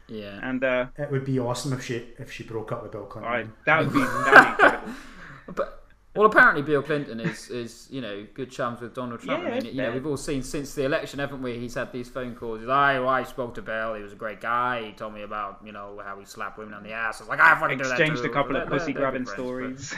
Yeah. 0.07 0.39
And 0.41 0.63
uh, 0.63 0.85
It 0.97 1.11
would 1.11 1.25
be 1.25 1.37
awesome 1.37 1.73
if 1.73 1.83
she 1.83 2.07
if 2.17 2.31
she 2.31 2.43
broke 2.43 2.71
up 2.71 2.81
with 2.81 2.93
Bill 2.93 3.05
Clinton. 3.05 3.31
I, 3.33 3.45
that 3.65 3.79
would 3.83 3.93
be 3.93 3.99
that 3.99 4.13
would 4.23 4.57
be 4.57 4.63
incredible. 4.63 4.93
But 5.55 5.83
well, 6.17 6.27
apparently 6.27 6.61
Bill 6.61 6.81
Clinton 6.81 7.19
is 7.19 7.49
is 7.49 7.87
you 7.89 8.01
know 8.01 8.25
good 8.33 8.51
chums 8.51 8.81
with 8.81 8.93
Donald 8.93 9.21
Trump. 9.21 9.43
I 9.43 9.47
Yeah, 9.47 9.59
mean, 9.61 9.65
you 9.65 9.81
know, 9.81 9.91
we've 9.91 10.05
all 10.05 10.17
seen 10.17 10.43
since 10.43 10.73
the 10.73 10.83
election, 10.85 11.19
haven't 11.19 11.41
we? 11.41 11.57
He's 11.59 11.75
had 11.75 11.91
these 11.91 12.09
phone 12.09 12.35
calls. 12.35 12.59
He's, 12.59 12.69
I, 12.69 13.03
I 13.03 13.23
spoke 13.23 13.55
to 13.55 13.61
Bill. 13.61 13.93
He 13.93 14.03
was 14.03 14.13
a 14.13 14.17
great 14.17 14.41
guy. 14.41 14.83
He 14.87 14.91
told 14.93 15.13
me 15.13 15.21
about 15.23 15.61
you 15.63 15.71
know 15.71 16.01
how 16.03 16.19
he 16.19 16.25
slapped 16.25 16.57
women 16.57 16.73
on 16.73 16.83
the 16.83 16.91
ass. 16.91 17.21
I 17.21 17.23
was 17.23 17.29
like, 17.29 17.39
I 17.39 17.59
fucking 17.59 17.77
do 17.77 17.83
that 17.85 17.99
Exchanged 17.99 18.25
a 18.25 18.29
couple 18.29 18.55
of 18.55 18.67
pussy 18.67 18.93
grabbing 18.93 19.25
stories. 19.25 19.93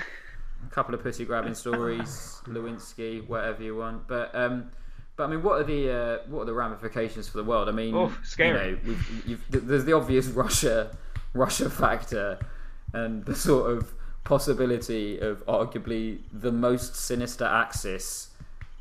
A 0.66 0.70
couple 0.70 0.94
of 0.94 1.02
pussy 1.02 1.26
grabbing 1.26 1.56
stories, 1.56 2.42
Lewinsky, 2.46 3.26
whatever 3.28 3.64
you 3.64 3.78
want. 3.78 4.08
But 4.08 4.36
um, 4.36 4.72
but 5.16 5.26
I 5.26 5.28
mean, 5.28 5.44
what 5.44 5.60
are 5.62 5.64
the 5.64 5.92
uh, 5.92 6.18
what 6.28 6.42
are 6.44 6.46
the 6.46 6.54
ramifications 6.54 7.28
for 7.28 7.38
the 7.38 7.44
world? 7.44 7.70
I 7.70 7.72
mean, 7.72 7.96
Oh, 7.96 8.14
scary. 8.24 8.70
You 8.70 8.76
know, 8.76 8.80
we've, 8.86 9.24
you've, 9.28 9.46
there's 9.68 9.86
the 9.86 9.94
obvious 9.94 10.28
Russia 10.44 10.96
Russia 11.34 11.70
factor, 11.70 12.40
and 12.94 13.26
the 13.26 13.36
sort 13.36 13.72
of 13.72 13.94
possibility 14.30 15.18
of 15.18 15.44
arguably 15.48 16.20
the 16.32 16.52
most 16.52 16.96
sinister 16.96 17.46
axis 17.46 18.30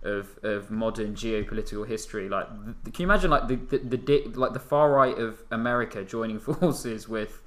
of 0.02 0.38
of 0.44 0.70
modern 0.70 1.14
geopolitical 1.14 1.86
history. 1.88 2.28
Like, 2.28 2.46
can 2.84 2.94
you 2.98 3.06
imagine 3.06 3.30
like 3.30 3.48
the 3.48 3.56
the, 3.56 3.78
the 3.78 3.96
di- 3.96 4.26
like 4.34 4.52
the 4.52 4.60
far 4.60 4.92
right 4.92 5.16
of 5.16 5.42
America 5.50 6.04
joining 6.04 6.38
forces 6.48 7.08
with 7.08 7.40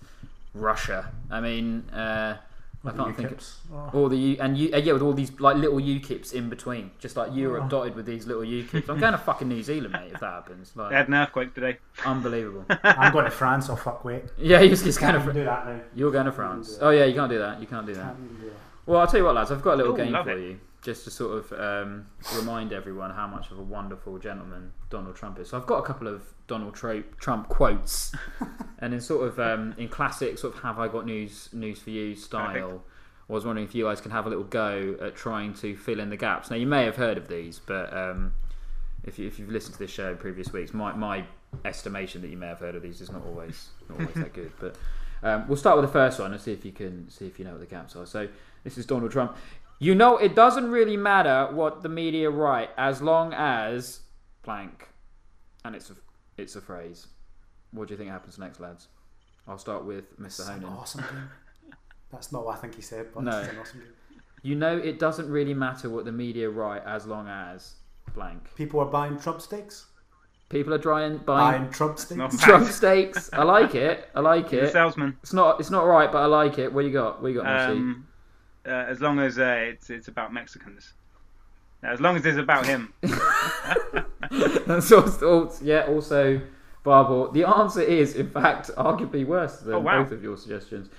Russia? 0.56 1.12
I 1.30 1.40
mean, 1.42 1.88
uh, 1.92 2.38
I 2.84 2.92
can't 2.92 3.16
think. 3.16 3.32
Of, 3.32 3.44
Oh. 3.72 3.90
all 3.94 4.10
the 4.10 4.18
U- 4.18 4.38
and 4.40 4.58
you, 4.58 4.74
uh, 4.74 4.78
yeah, 4.78 4.94
with 4.94 5.02
all 5.04 5.14
these 5.14 5.40
like 5.40 5.56
little 5.56 5.80
UKIPs 5.80 6.34
in 6.34 6.50
between, 6.50 6.92
just 7.00 7.16
like 7.16 7.34
Europe 7.34 7.66
Oh. 7.66 7.70
dotted 7.70 7.96
with 7.96 8.06
these 8.08 8.26
little 8.26 8.44
UKIPs. 8.44 8.90
I'm 8.90 9.00
going 9.00 9.12
to 9.12 9.18
fucking 9.20 9.48
New 9.48 9.62
Zealand, 9.62 9.94
mate, 9.94 10.12
if 10.14 10.20
that 10.20 10.34
happens. 10.34 10.74
Like, 10.76 10.90
They 10.90 10.96
had 10.96 11.08
an 11.08 11.14
earthquake 11.14 11.54
today. 11.54 11.78
unbelievable. 12.06 12.66
I'm 12.84 13.12
going 13.14 13.26
to 13.26 13.32
France. 13.32 13.70
Oh 13.70 13.76
fuck, 13.76 14.04
wait. 14.04 14.24
Yeah, 14.38 14.60
he's, 14.62 14.82
he's 14.82 14.98
Can't 14.98 15.16
kind 15.22 15.34
do 15.34 15.44
that 15.46 15.68
now. 15.68 15.80
You're 15.96 16.12
going 16.12 16.26
to 16.26 16.32
France. 16.32 16.80
Oh 16.82 16.90
yeah, 16.90 17.06
you 17.06 17.14
can't 17.14 17.30
do 17.32 17.38
that. 17.40 17.62
You 17.62 17.68
can't 17.68 17.86
do 17.86 17.94
that. 17.94 18.04
Can't 18.16 18.40
do 18.42 18.46
that. 18.48 18.56
Well, 18.88 19.00
I'll 19.00 19.08
tell 19.08 19.20
you 19.20 19.26
what, 19.26 19.36
lads. 19.36 19.52
I've 19.52 19.62
got 19.62 19.76
a 19.76 19.78
little 19.78 19.94
Ooh, 19.94 19.98
game 19.98 20.12
for 20.24 20.30
it. 20.32 20.42
you, 20.42 20.60
just 20.82 21.04
to 21.04 21.12
sort 21.12 21.38
of 21.38 21.54
um, 21.60 22.08
remind 22.36 22.74
everyone 22.74 23.12
how 23.12 23.28
much 23.28 23.52
of 23.52 23.60
a 23.60 23.62
wonderful 23.62 24.18
gentleman 24.18 24.72
Donald 24.90 25.16
Trump 25.16 25.40
is. 25.40 25.50
So 25.50 25.58
I've 25.58 25.68
got 25.68 25.78
a 25.78 25.86
couple 25.86 26.08
of 26.08 26.24
Donald 26.48 26.76
Trump 26.76 27.50
quotes, 27.50 28.14
and 28.80 28.94
in 28.94 29.02
sort 29.02 29.28
of 29.28 29.40
um, 29.40 29.76
in 29.78 29.88
classic 29.90 30.38
sort 30.38 30.56
of 30.56 30.62
"Have 30.64 30.80
I 30.80 30.88
got 30.88 31.06
news 31.06 31.50
news 31.54 31.80
for 31.80 31.92
you" 31.92 32.16
style. 32.16 32.84
I 33.30 33.34
was 33.34 33.46
wondering 33.46 33.66
if 33.66 33.74
you 33.74 33.86
guys 33.86 34.02
can 34.02 34.12
have 34.12 34.26
a 34.26 34.30
little 34.30 34.44
go 34.44 34.98
at 35.00 35.16
trying 35.16 35.54
to 35.56 35.78
fill 35.78 36.02
in 36.02 36.10
the 36.10 36.18
gaps. 36.18 36.50
Now 36.50 36.58
you 36.58 36.68
may 36.68 36.84
have 36.84 36.98
heard 36.98 37.18
of 37.18 37.30
these, 37.30 37.62
but 37.66 37.96
um, 37.96 38.34
if, 39.06 39.18
you, 39.18 39.26
if 39.26 39.40
you've 39.40 39.50
listened 39.50 39.74
to 39.74 39.80
this 39.80 39.90
show 39.90 40.12
in 40.12 40.18
previous 40.18 40.52
weeks, 40.52 40.74
my, 40.74 40.92
my 40.92 41.24
estimation 41.64 42.22
that 42.24 42.28
you 42.28 42.36
may 42.36 42.48
have 42.48 42.60
heard 42.60 42.76
of 42.76 42.82
these 42.82 43.00
is 43.00 43.10
not 43.10 43.24
always 43.26 43.70
not 43.88 44.02
always 44.02 44.16
that 44.16 44.34
good. 44.34 44.52
But 44.60 44.76
um, 45.24 45.48
we'll 45.48 45.56
start 45.56 45.78
with 45.78 45.86
the 45.86 45.94
first 45.94 46.20
one 46.20 46.34
and 46.34 46.42
see 46.42 46.52
if 46.52 46.66
you 46.66 46.72
can 46.72 47.10
see 47.10 47.26
if 47.26 47.40
you 47.40 47.46
know 47.46 47.52
what 47.52 47.62
the 47.62 47.68
gaps 47.68 47.96
are. 47.96 48.06
So 48.06 48.28
this 48.64 48.78
is 48.78 48.86
Donald 48.86 49.12
Trump. 49.12 49.38
You 49.82 49.96
know, 49.96 50.18
it 50.18 50.36
doesn't 50.36 50.70
really 50.70 50.96
matter 50.96 51.48
what 51.52 51.82
the 51.82 51.90
media 51.90 52.30
write 52.30 52.70
as 52.78 53.02
long 53.02 53.34
as 53.34 54.02
blank, 54.44 54.88
and 55.66 55.76
it's 55.76 55.90
a 55.90 55.96
it's 56.38 56.56
a 56.56 56.62
phrase. 56.62 57.08
What 57.72 57.88
do 57.88 57.94
you 57.94 57.98
think 57.98 58.12
happens 58.12 58.38
next, 58.38 58.60
lads? 58.60 58.90
I'll 59.48 59.58
start 59.58 59.84
with 59.86 60.06
Mr. 60.20 60.26
It's 60.26 60.48
Honan. 60.48 60.66
awesome 60.66 61.02
game. 61.02 61.30
That's 62.12 62.32
not 62.32 62.46
what 62.46 62.58
I 62.58 62.60
think 62.62 62.76
he 62.76 62.82
said, 62.84 63.08
but 63.14 63.24
No. 63.24 63.40
it's 63.40 63.50
an 63.50 63.58
awesome 63.58 63.80
game. 63.80 63.88
You 64.44 64.56
know, 64.56 64.78
it 64.78 65.00
doesn't 65.00 65.30
really 65.30 65.54
matter 65.56 65.90
what 65.90 66.06
the 66.06 66.12
media 66.12 66.48
write 66.50 66.84
as 66.86 67.08
long 67.08 67.28
as 67.28 67.74
blank. 68.14 68.54
People 68.56 68.80
are 68.82 68.86
buying 68.86 69.18
Trump 69.18 69.42
steaks. 69.42 69.88
People 70.50 70.74
are 70.76 70.80
trying 70.80 71.18
buying 71.20 71.62
Buying 71.62 71.72
Trump 71.72 71.98
steaks. 71.98 72.38
Trump 72.40 72.68
steaks. 72.68 73.30
I 73.34 73.44
like 73.44 73.74
it. 73.74 74.10
I 74.14 74.20
like 74.20 74.50
He's 74.52 74.60
a 74.60 74.64
it. 74.66 74.72
salesman. 74.74 75.18
It's 75.24 75.34
not. 75.34 75.60
It's 75.60 75.72
not 75.72 75.86
right, 75.88 76.12
but 76.12 76.20
I 76.20 76.26
like 76.26 76.60
it. 76.60 76.72
What 76.72 76.86
you 76.86 76.92
got? 76.92 77.22
What 77.22 77.30
you 77.30 77.36
got, 77.42 77.46
Mossy? 77.46 77.72
Um, 77.80 78.08
uh, 78.66 78.70
as 78.70 79.02
long 79.02 79.20
as 79.20 79.38
uh, 79.40 79.44
it's 79.70 79.90
it's 79.90 80.08
about 80.08 80.34
Mexicans. 80.34 80.94
As 81.84 82.00
long 82.00 82.16
as 82.16 82.26
it's 82.26 82.38
about 82.38 82.66
him. 82.68 82.94
That's 84.68 84.92
also, 84.92 85.52
yeah. 85.64 85.86
Also, 85.88 86.42
Barbara. 86.84 87.32
The 87.32 87.44
answer 87.44 87.82
is, 87.82 88.16
in 88.16 88.30
fact, 88.30 88.70
arguably 88.78 89.26
worse 89.26 89.58
than 89.58 89.74
Oh, 89.76 89.80
wow. 89.80 90.04
both 90.04 90.12
of 90.12 90.24
your 90.24 90.38
suggestions. 90.38 90.90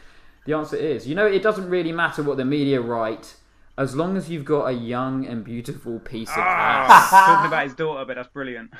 The 0.44 0.54
answer 0.54 0.76
is, 0.76 1.06
you 1.06 1.14
know, 1.14 1.26
it 1.26 1.40
doesn't 1.42 1.68
really 1.70 1.92
matter 1.92 2.22
what 2.24 2.36
the 2.36 2.44
media 2.44 2.80
write, 2.80 3.36
as 3.78 3.94
long 3.94 4.16
as 4.16 4.28
you've 4.28 4.44
got 4.44 4.66
a 4.66 4.72
young 4.72 5.24
and 5.24 5.44
beautiful 5.44 6.00
piece 6.00 6.30
of 6.30 6.38
ass. 6.38 6.90
Ah, 7.12 7.26
talking 7.36 7.46
about 7.48 7.62
his 7.64 7.74
daughter, 7.74 8.04
but 8.04 8.16
that's 8.16 8.28
brilliant. 8.28 8.72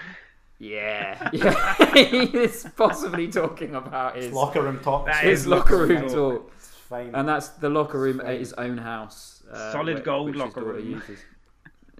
Yeah, 0.58 1.30
yeah. 1.32 1.94
He's 1.94 2.66
possibly 2.76 3.28
talking 3.28 3.74
about 3.76 4.16
his 4.16 4.32
Locker 4.32 4.62
room 4.62 4.80
talk. 4.80 5.06
That 5.06 5.22
his 5.24 5.46
locker 5.46 5.76
locker 5.76 5.86
room 5.86 6.02
room 6.02 6.08
talk. 6.12 6.52
It's 6.92 7.06
fine. 7.06 7.14
And 7.14 7.28
that's 7.28 7.48
the 7.48 7.68
locker 7.70 7.98
room 7.98 8.20
at 8.20 8.38
his 8.38 8.52
own 8.54 8.78
house. 8.78 9.42
Uh, 9.50 9.72
Solid 9.72 9.98
whi- 9.98 10.04
gold 10.04 10.26
which 10.26 10.36
locker 10.36 10.62
room. 10.64 10.86
uses. 10.90 11.18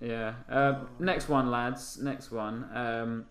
Yeah. 0.01 0.35
Um, 0.49 0.89
next 0.99 1.29
one, 1.29 1.49
lads. 1.53 1.97
Next 2.03 2.33
one. 2.33 2.69
Um, 2.75 3.27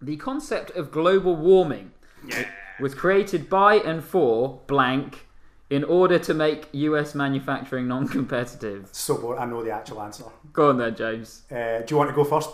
the 0.00 0.16
concept 0.16 0.70
of 0.70 0.90
global 0.90 1.36
warming 1.36 1.90
Yeah. 2.26 2.46
was 2.80 2.94
created 2.94 3.50
by 3.50 3.74
and 3.74 4.02
for 4.02 4.62
blank 4.66 5.26
in 5.68 5.84
order 5.84 6.18
to 6.20 6.32
make 6.32 6.68
US 6.72 7.14
manufacturing 7.14 7.88
non-competitive. 7.88 8.88
so 8.92 9.18
bored. 9.18 9.36
I 9.38 9.44
know 9.44 9.62
the 9.62 9.70
actual 9.70 10.00
answer. 10.00 10.24
Go 10.54 10.70
on 10.70 10.78
then, 10.78 10.96
James. 10.96 11.42
Uh, 11.50 11.80
do 11.80 11.84
you 11.90 11.98
want 11.98 12.08
to 12.08 12.16
go 12.16 12.24
first? 12.24 12.48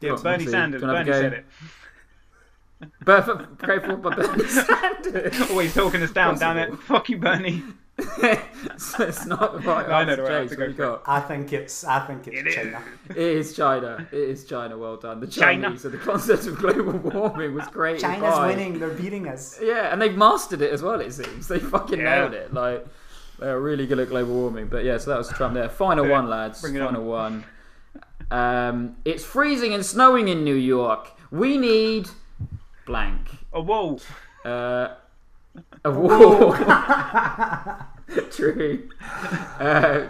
Yeah, 0.00 0.14
Bernie 0.22 0.46
Sanders. 0.46 0.80
Do 0.80 0.86
you 0.86 0.92
Bernie 0.92 1.10
have 1.10 1.18
a 1.18 1.20
said 1.20 1.32
it. 1.32 1.46
But 3.04 3.58
great 3.58 3.84
for 3.84 3.96
by 3.96 4.14
Bernie 4.14 4.44
Sanders. 4.48 5.50
Always 5.50 5.74
talking 5.74 6.02
us 6.02 6.10
down, 6.12 6.38
damn 6.38 6.56
it. 6.58 6.74
Fuck 6.80 7.08
you, 7.08 7.18
Bernie. 7.18 7.62
so 8.76 9.04
it's 9.04 9.24
not 9.24 9.52
the 9.52 9.58
right 9.60 9.88
I 9.88 10.02
know 10.04 10.10
answer, 10.10 10.16
the 10.22 10.28
James. 10.28 10.50
answer, 10.52 10.60
What 10.62 10.68
you 10.70 10.74
go 10.74 10.92
got? 10.96 11.02
I 11.06 11.20
think 11.20 11.52
it's. 11.52 11.84
I 11.84 12.00
think 12.06 12.26
it's 12.26 12.36
It 12.40 12.46
is. 12.48 12.54
China. 12.56 12.82
It 13.10 13.16
is 13.18 13.56
China. 13.56 14.08
It 14.10 14.18
is 14.18 14.44
China. 14.46 14.76
Well 14.78 14.96
done. 14.96 15.20
The 15.20 15.28
China. 15.28 15.68
Chinese. 15.68 15.82
So 15.82 15.90
the 15.90 15.98
concept 15.98 16.46
of 16.46 16.56
global 16.58 16.92
warming 16.98 17.54
was 17.54 17.66
great. 17.68 18.00
China's 18.00 18.34
by- 18.34 18.48
winning. 18.48 18.80
They're 18.80 18.88
beating 18.90 19.28
us. 19.28 19.60
Yeah, 19.62 19.92
and 19.92 20.02
they've 20.02 20.16
mastered 20.16 20.60
it 20.60 20.72
as 20.72 20.82
well. 20.82 21.00
It 21.00 21.12
seems 21.12 21.46
they 21.46 21.60
fucking 21.60 22.00
Yeah. 22.00 22.16
nailed 22.20 22.34
it. 22.34 22.52
Like 22.52 22.84
they're 23.38 23.60
really 23.60 23.86
good 23.86 24.00
at 24.00 24.08
global 24.08 24.34
warming. 24.34 24.66
But 24.66 24.82
yeah, 24.84 24.98
so 24.98 25.10
that 25.10 25.18
was 25.18 25.28
Trump 25.28 25.54
there. 25.54 25.68
Final 25.68 26.08
one, 26.08 26.28
lads. 26.28 26.60
bring 26.60 26.74
it 26.74 26.80
on. 26.82 26.94
Final 26.94 27.04
one. 27.04 27.44
Um, 28.32 28.96
it's 29.04 29.24
freezing 29.24 29.72
and 29.72 29.86
snowing 29.86 30.26
in 30.28 30.42
New 30.42 30.56
York. 30.56 31.12
We 31.30 31.58
need 31.58 32.08
blank. 32.86 33.28
A 33.52 33.60
wall. 33.60 34.00
Uh, 34.44 34.94
a 35.84 35.90
wall. 35.90 36.52
True. 38.30 38.88
Uh, 39.58 40.08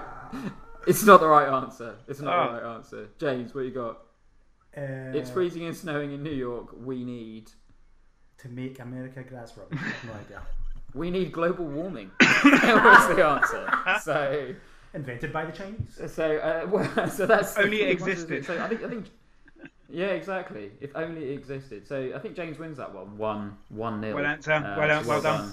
it's 0.87 1.04
not 1.04 1.21
the 1.21 1.28
right 1.28 1.49
answer. 1.49 1.97
It's 2.09 2.21
not 2.21 2.35
Oh. 2.35 2.54
the 2.57 2.62
right 2.62 2.75
answer. 2.76 3.09
James, 3.19 3.54
what 3.54 3.64
you 3.64 3.71
got? 3.71 3.99
Uh, 4.76 5.12
It's 5.16 5.31
freezing 5.31 5.64
and 5.66 5.76
snowing 5.76 6.12
in 6.12 6.23
New 6.23 6.33
York. 6.33 6.69
We 6.76 7.04
need. 7.04 7.50
to 8.38 8.49
make 8.49 8.78
America 8.81 9.23
grass 9.23 9.57
rubber. 9.57 9.75
No 10.07 10.12
idea. 10.12 10.43
We 10.95 11.11
need 11.11 11.33
global 11.33 11.64
warming. 11.64 12.11
that 12.21 12.81
was 12.85 13.16
the 13.16 13.25
answer. 13.25 14.00
So, 14.02 14.54
Invented 14.93 15.33
by 15.33 15.45
the 15.47 15.52
Chinese. 15.52 15.99
so, 16.12 16.37
uh, 16.38 16.66
well, 16.71 17.09
so 17.09 17.26
that's 17.26 17.57
Only 17.57 17.83
it 17.83 17.90
existed. 17.90 18.45
So 18.45 18.61
I 18.62 18.69
think, 18.69 18.83
I 18.85 18.88
think, 18.88 19.07
yeah, 19.91 20.07
exactly. 20.07 20.71
If 20.81 20.95
only 20.97 21.31
it 21.31 21.33
existed. 21.35 21.87
So 21.87 22.12
I 22.14 22.19
think 22.19 22.37
James 22.37 22.59
wins 22.59 22.79
that 22.79 22.93
one, 22.95 23.17
one, 23.19 23.57
one 23.69 24.00
nil. 24.00 24.14
Well 24.14 24.25
done, 24.25 24.43
sir. 24.43 24.75
Well 24.79 24.88
done, 24.88 25.07
well 25.07 25.23
done. 25.23 25.53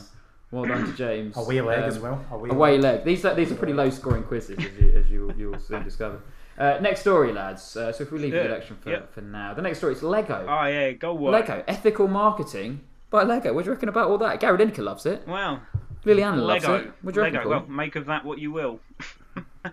Well 0.52 0.66
done 0.66 0.86
to 0.86 0.94
James. 0.94 1.38
A 1.38 1.40
Away 1.42 1.62
leg 1.62 1.80
Um, 1.80 1.84
as 1.90 2.00
well. 2.00 2.26
Away, 2.32 2.50
Away 2.50 2.72
leg. 2.78 2.82
leg. 2.98 3.04
These 3.06 3.24
are 3.26 3.34
these 3.36 3.52
are 3.52 3.56
pretty 3.56 3.74
low 3.74 3.90
scoring 3.90 4.24
quizzes, 4.24 4.58
as 4.58 4.66
you 4.80 4.92
as 4.96 5.10
you 5.10 5.34
you'll 5.38 5.60
soon 5.60 5.84
discover. 5.84 6.20
Uh, 6.58 6.78
next 6.82 7.00
story, 7.00 7.32
lads. 7.32 7.76
Uh, 7.78 7.92
so 7.92 8.04
if 8.04 8.12
we 8.12 8.20
leave 8.20 8.34
Yeah, 8.34 8.44
the 8.44 8.50
election 8.50 8.76
for, 8.82 8.90
yeah. 8.92 9.00
for 9.12 9.22
now, 9.22 9.54
the 9.54 9.62
next 9.62 9.78
story 9.80 9.94
is 9.94 10.04
Lego. 10.04 10.46
Oh, 10.48 10.66
yeah, 10.66 10.92
go 10.92 11.14
what? 11.14 11.32
Lego 11.32 11.64
ethical 11.68 12.08
marketing 12.08 12.82
by 13.10 13.24
Lego. 13.24 13.54
What 13.54 13.64
do 13.64 13.70
you 13.70 13.74
reckon 13.74 13.90
about 13.90 14.10
all 14.10 14.18
that? 14.20 14.40
Gary 14.42 14.58
Lineker 14.58 14.80
loves 14.84 15.06
it. 15.06 15.26
Wow. 15.28 15.62
Lily 16.04 16.22
Allen 16.24 16.40
loves 16.42 16.66
Lego. 16.68 16.76
it. 16.88 16.94
What 17.02 17.14
do 17.14 17.20
you 17.22 17.24
reckon? 17.24 17.38
Lego. 17.40 17.50
Paul? 17.50 17.60
Well, 17.62 17.70
make 17.70 17.96
of 17.96 18.06
that 18.08 18.26
what 18.26 18.38
you 18.40 18.52
will. 18.52 18.80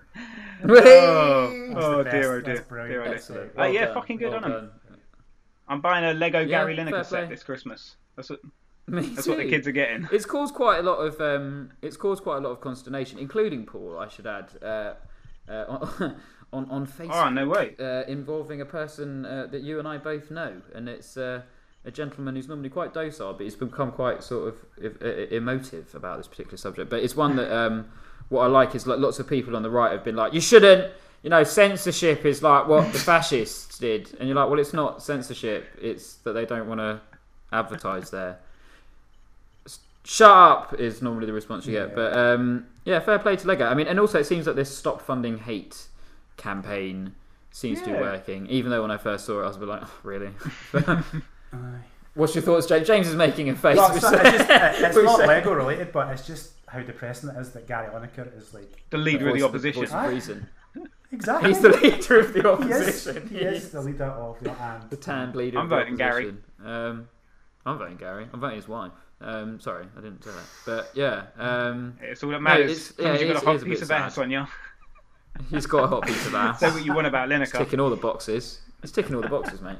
Whee! 0.65 0.81
Oh, 0.81 1.73
oh 1.77 2.03
dear, 2.03 2.35
oh 2.37 2.41
dear. 2.41 2.55
That's 2.57 2.69
dear, 2.69 2.81
oh 2.81 2.89
dear. 2.89 3.03
Excellent. 3.15 3.53
Uh, 3.59 3.65
yeah, 3.65 3.87
done. 3.87 3.95
fucking 3.95 4.17
good 4.19 4.31
Well 4.31 4.37
on 4.39 4.45
'em. 4.45 4.51
done. 4.51 4.71
I'm 5.69 5.81
buying 5.81 6.05
a 6.05 6.13
Lego 6.15 6.41
Yeah, 6.41 6.47
Gary 6.47 6.77
Lineker 6.77 7.05
set 7.05 7.29
this 7.29 7.43
Christmas. 7.43 7.97
That's 8.17 8.31
what 8.31 8.41
Me 8.89 9.03
that's 9.03 9.27
what 9.29 9.37
the 9.37 9.49
kids 9.49 9.67
are 9.69 9.73
getting. 9.73 10.09
It's 10.11 10.25
caused 10.25 10.55
quite 10.55 10.79
a 10.79 10.83
lot 10.83 10.97
of 10.97 11.21
um, 11.21 11.73
it's 11.83 11.97
caused 11.99 12.23
quite 12.23 12.39
a 12.39 12.41
lot 12.41 12.51
of 12.53 12.61
consternation, 12.63 13.19
including 13.19 13.67
Paul. 13.67 13.99
I 13.99 14.09
should 14.09 14.27
add 14.27 14.51
uh, 14.63 14.95
uh, 15.47 15.65
on, 15.69 16.17
on 16.55 16.71
on 16.71 16.87
Facebook. 16.87 17.27
Oh 17.27 17.29
no 17.29 17.47
way. 17.49 17.77
uh, 17.79 18.05
involving 18.09 18.63
a 18.63 18.65
person 18.67 19.27
uh, 19.27 19.47
that 19.51 19.63
you 19.63 19.79
and 19.79 19.87
I 19.87 19.99
both 19.99 20.31
know, 20.31 20.63
and 20.75 20.89
it's 20.89 21.19
uh, 21.19 21.43
a 21.85 21.91
gentleman 21.91 22.35
who's 22.35 22.49
normally 22.49 22.71
quite 22.71 22.95
docile, 22.95 23.35
but 23.35 23.45
he's 23.45 23.57
become 23.57 23.93
quite 23.93 24.23
sort 24.23 24.55
of 24.55 25.33
emotive 25.33 25.95
about 25.95 26.17
this 26.17 26.27
particular 26.27 26.57
subject. 26.57 26.89
But 26.89 27.03
it's 27.03 27.15
one 27.15 27.37
that 27.37 27.55
um, 27.55 27.91
what 28.29 28.43
I 28.43 28.47
like 28.47 28.75
is 28.75 28.87
like 28.87 28.99
lots 28.99 29.19
of 29.19 29.29
people 29.29 29.57
on 29.57 29.63
the 29.63 29.71
right 29.71 29.93
have 29.93 30.05
been 30.05 30.17
like, 30.17 30.33
you 30.35 30.41
shouldn't, 30.41 30.93
you 31.23 31.31
know, 31.31 31.45
censorship 31.45 32.25
is 32.25 32.43
like 32.43 32.69
what 32.69 32.93
the 32.93 32.99
fascists 32.99 33.79
did, 33.79 34.15
and 34.19 34.29
you're 34.29 34.37
like, 34.37 34.49
well, 34.49 34.59
it's 34.59 34.73
not 34.73 35.03
censorship; 35.03 35.67
it's 35.81 36.15
that 36.17 36.33
they 36.33 36.45
don't 36.47 36.69
want 36.69 36.81
to 36.81 37.01
advertise 37.53 38.11
there. 38.11 38.39
Shut 40.05 40.31
up 40.31 40.75
is 40.79 41.03
normally 41.03 41.27
the 41.27 41.33
response 41.33 41.67
you 41.67 41.73
get, 41.73 41.89
Yeah. 41.91 41.95
but 41.95 42.17
um, 42.17 42.67
yeah, 42.85 43.01
fair 43.01 43.19
play 43.19 43.37
to 43.37 43.47
Lego. 43.47 43.67
I 43.67 43.75
mean, 43.75 43.87
and 43.87 44.01
also 44.01 44.21
it 44.21 44.25
seems 44.25 44.47
like 44.47 44.57
this 44.57 44.75
stop 44.75 45.03
funding 45.03 45.39
hate 45.39 45.87
campaign 46.37 47.15
seems 47.51 47.81
to 47.83 47.87
be 47.87 47.93
working. 47.93 48.47
Even 48.47 48.71
though 48.71 48.83
when 48.83 48.91
I 48.91 48.97
first 48.97 49.27
saw 49.27 49.41
it, 49.41 49.45
I 49.45 49.49
was 49.49 49.57
a 49.57 49.59
bit 49.59 49.69
like, 49.69 49.83
oh, 49.85 49.91
really? 50.03 50.31
What's 52.15 52.35
your 52.35 52.43
thoughts, 52.43 52.67
James? 52.67 52.87
James 52.87 53.07
is 53.09 53.15
making 53.15 53.49
a 53.49 53.55
face. 53.55 53.77
Which 53.77 53.89
it's, 53.97 54.03
not, 54.03 54.27
it's, 54.27 54.49
just, 54.49 54.83
it's 54.83 54.97
not 54.97 55.21
Lego 55.21 55.53
related, 55.53 55.93
but 55.93 56.09
it's 56.13 56.27
just 56.27 56.53
how 56.69 56.81
depressing 56.81 57.31
it 57.31 57.37
is 57.39 57.51
that 57.53 57.67
Gary 57.67 57.89
Lineker 57.89 58.37
is 58.37 58.53
like 58.55 58.85
The 58.91 58.99
leader 58.99 59.29
of 59.29 59.35
the 59.37 59.43
opposition. 59.43 59.83
voice 59.87 59.93
of 59.93 60.09
reason. 60.11 60.49
exactly. 61.13 61.49
He's 61.51 61.61
the 61.61 61.71
leader 61.71 62.21
of 62.21 62.33
the 62.33 62.41
he 62.65 62.71
is, 62.71 63.07
opposition. 63.09 63.29
he 63.29 63.39
is 63.39 63.71
the 63.71 63.81
leader 63.81 64.05
of 64.05 64.39
the 64.41 64.51
and 64.53 64.91
the 64.91 64.97
tanned 64.97 65.35
leader. 65.37 65.59
I'm 65.59 65.65
of 65.65 65.71
the 65.71 65.77
voting 65.77 65.97
Gary. 65.97 66.27
opposition. 66.29 66.45
Um, 66.65 67.09
I'm 67.67 67.79
voting 67.79 67.97
Gary. 67.97 68.27
I'm 68.33 68.41
voting 68.41 68.57
his 68.57 68.69
wife. 68.69 68.93
Um, 69.21 69.59
sorry, 69.61 69.87
I 69.97 70.01
didn't 70.01 70.23
say 70.23 70.31
that. 70.31 70.45
But 70.65 70.91
yeah, 70.95 71.25
um, 71.39 71.99
It's 72.01 72.23
all 72.23 72.31
that 72.31 72.41
matters. 72.41 72.71
it's- 72.71 72.91
as 72.93 72.99
long 72.99 73.15
as 73.15 73.21
yeah, 73.21 73.27
you've 73.27 73.35
got 73.35 73.47
a 73.47 73.51
is- 73.55 73.55
it 73.55 73.57
is 73.57 73.63
hot 73.63 73.63
a 73.63 73.71
piece 73.71 73.81
bit 73.81 73.83
of 73.83 73.91
ass 73.91 74.19
on 74.19 74.31
you. 74.31 74.47
he's 75.51 75.67
got 75.67 75.85
a 75.85 75.87
hot 75.89 76.07
piece 76.07 76.27
of 76.27 76.35
ass. 76.35 76.61
Say 76.61 76.71
what 76.71 76.85
you 76.85 76.93
want 76.95 77.07
about 77.07 77.31
It's 77.33 77.53
Lineker. 77.53 77.59
ticking 77.59 77.81
all 77.81 77.91
the 77.91 77.97
boxes. 77.97 78.61
It's 78.83 78.93
ticking 78.93 79.17
all 79.17 79.23
the 79.23 79.29
boxes, 79.29 79.61
mate. 79.61 79.79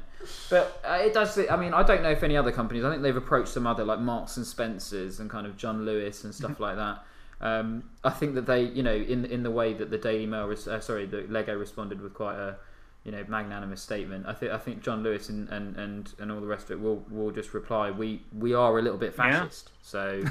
But 0.49 0.81
uh, 0.85 0.99
it 1.01 1.13
does. 1.13 1.39
I 1.49 1.55
mean, 1.55 1.73
I 1.73 1.83
don't 1.83 2.03
know 2.03 2.11
if 2.11 2.21
any 2.21 2.35
other 2.35 2.51
companies. 2.51 2.83
I 2.83 2.91
think 2.91 3.01
they've 3.01 3.15
approached 3.15 3.49
some 3.49 3.65
other 3.65 3.85
like 3.85 3.99
Marks 3.99 4.35
and 4.35 4.45
Spencers 4.45 5.19
and 5.19 5.29
kind 5.29 5.47
of 5.47 5.55
John 5.55 5.85
Lewis 5.85 6.23
and 6.25 6.35
stuff 6.35 6.59
like 6.59 6.75
that. 6.75 7.03
Um, 7.41 7.83
I 8.03 8.09
think 8.09 8.35
that 8.35 8.45
they, 8.45 8.63
you 8.63 8.83
know, 8.83 8.93
in 8.93 9.25
in 9.25 9.43
the 9.43 9.51
way 9.51 9.73
that 9.73 9.89
the 9.89 9.97
Daily 9.97 10.25
Mail, 10.25 10.47
res- 10.47 10.67
uh, 10.67 10.81
sorry, 10.81 11.05
the 11.05 11.25
Lego 11.29 11.57
responded 11.57 12.01
with 12.01 12.13
quite 12.13 12.35
a, 12.35 12.57
you 13.05 13.13
know, 13.13 13.23
magnanimous 13.29 13.81
statement. 13.81 14.25
I 14.27 14.33
think 14.33 14.51
I 14.51 14.57
think 14.57 14.83
John 14.83 15.03
Lewis 15.03 15.29
and, 15.29 15.47
and, 15.47 15.77
and, 15.77 16.13
and 16.19 16.31
all 16.31 16.41
the 16.41 16.47
rest 16.47 16.65
of 16.65 16.71
it 16.71 16.81
will 16.81 17.05
will 17.09 17.31
just 17.31 17.53
reply. 17.53 17.91
We 17.91 18.23
we 18.37 18.53
are 18.53 18.77
a 18.77 18.81
little 18.81 18.97
bit 18.97 19.15
fascist. 19.15 19.71
So 19.81 20.21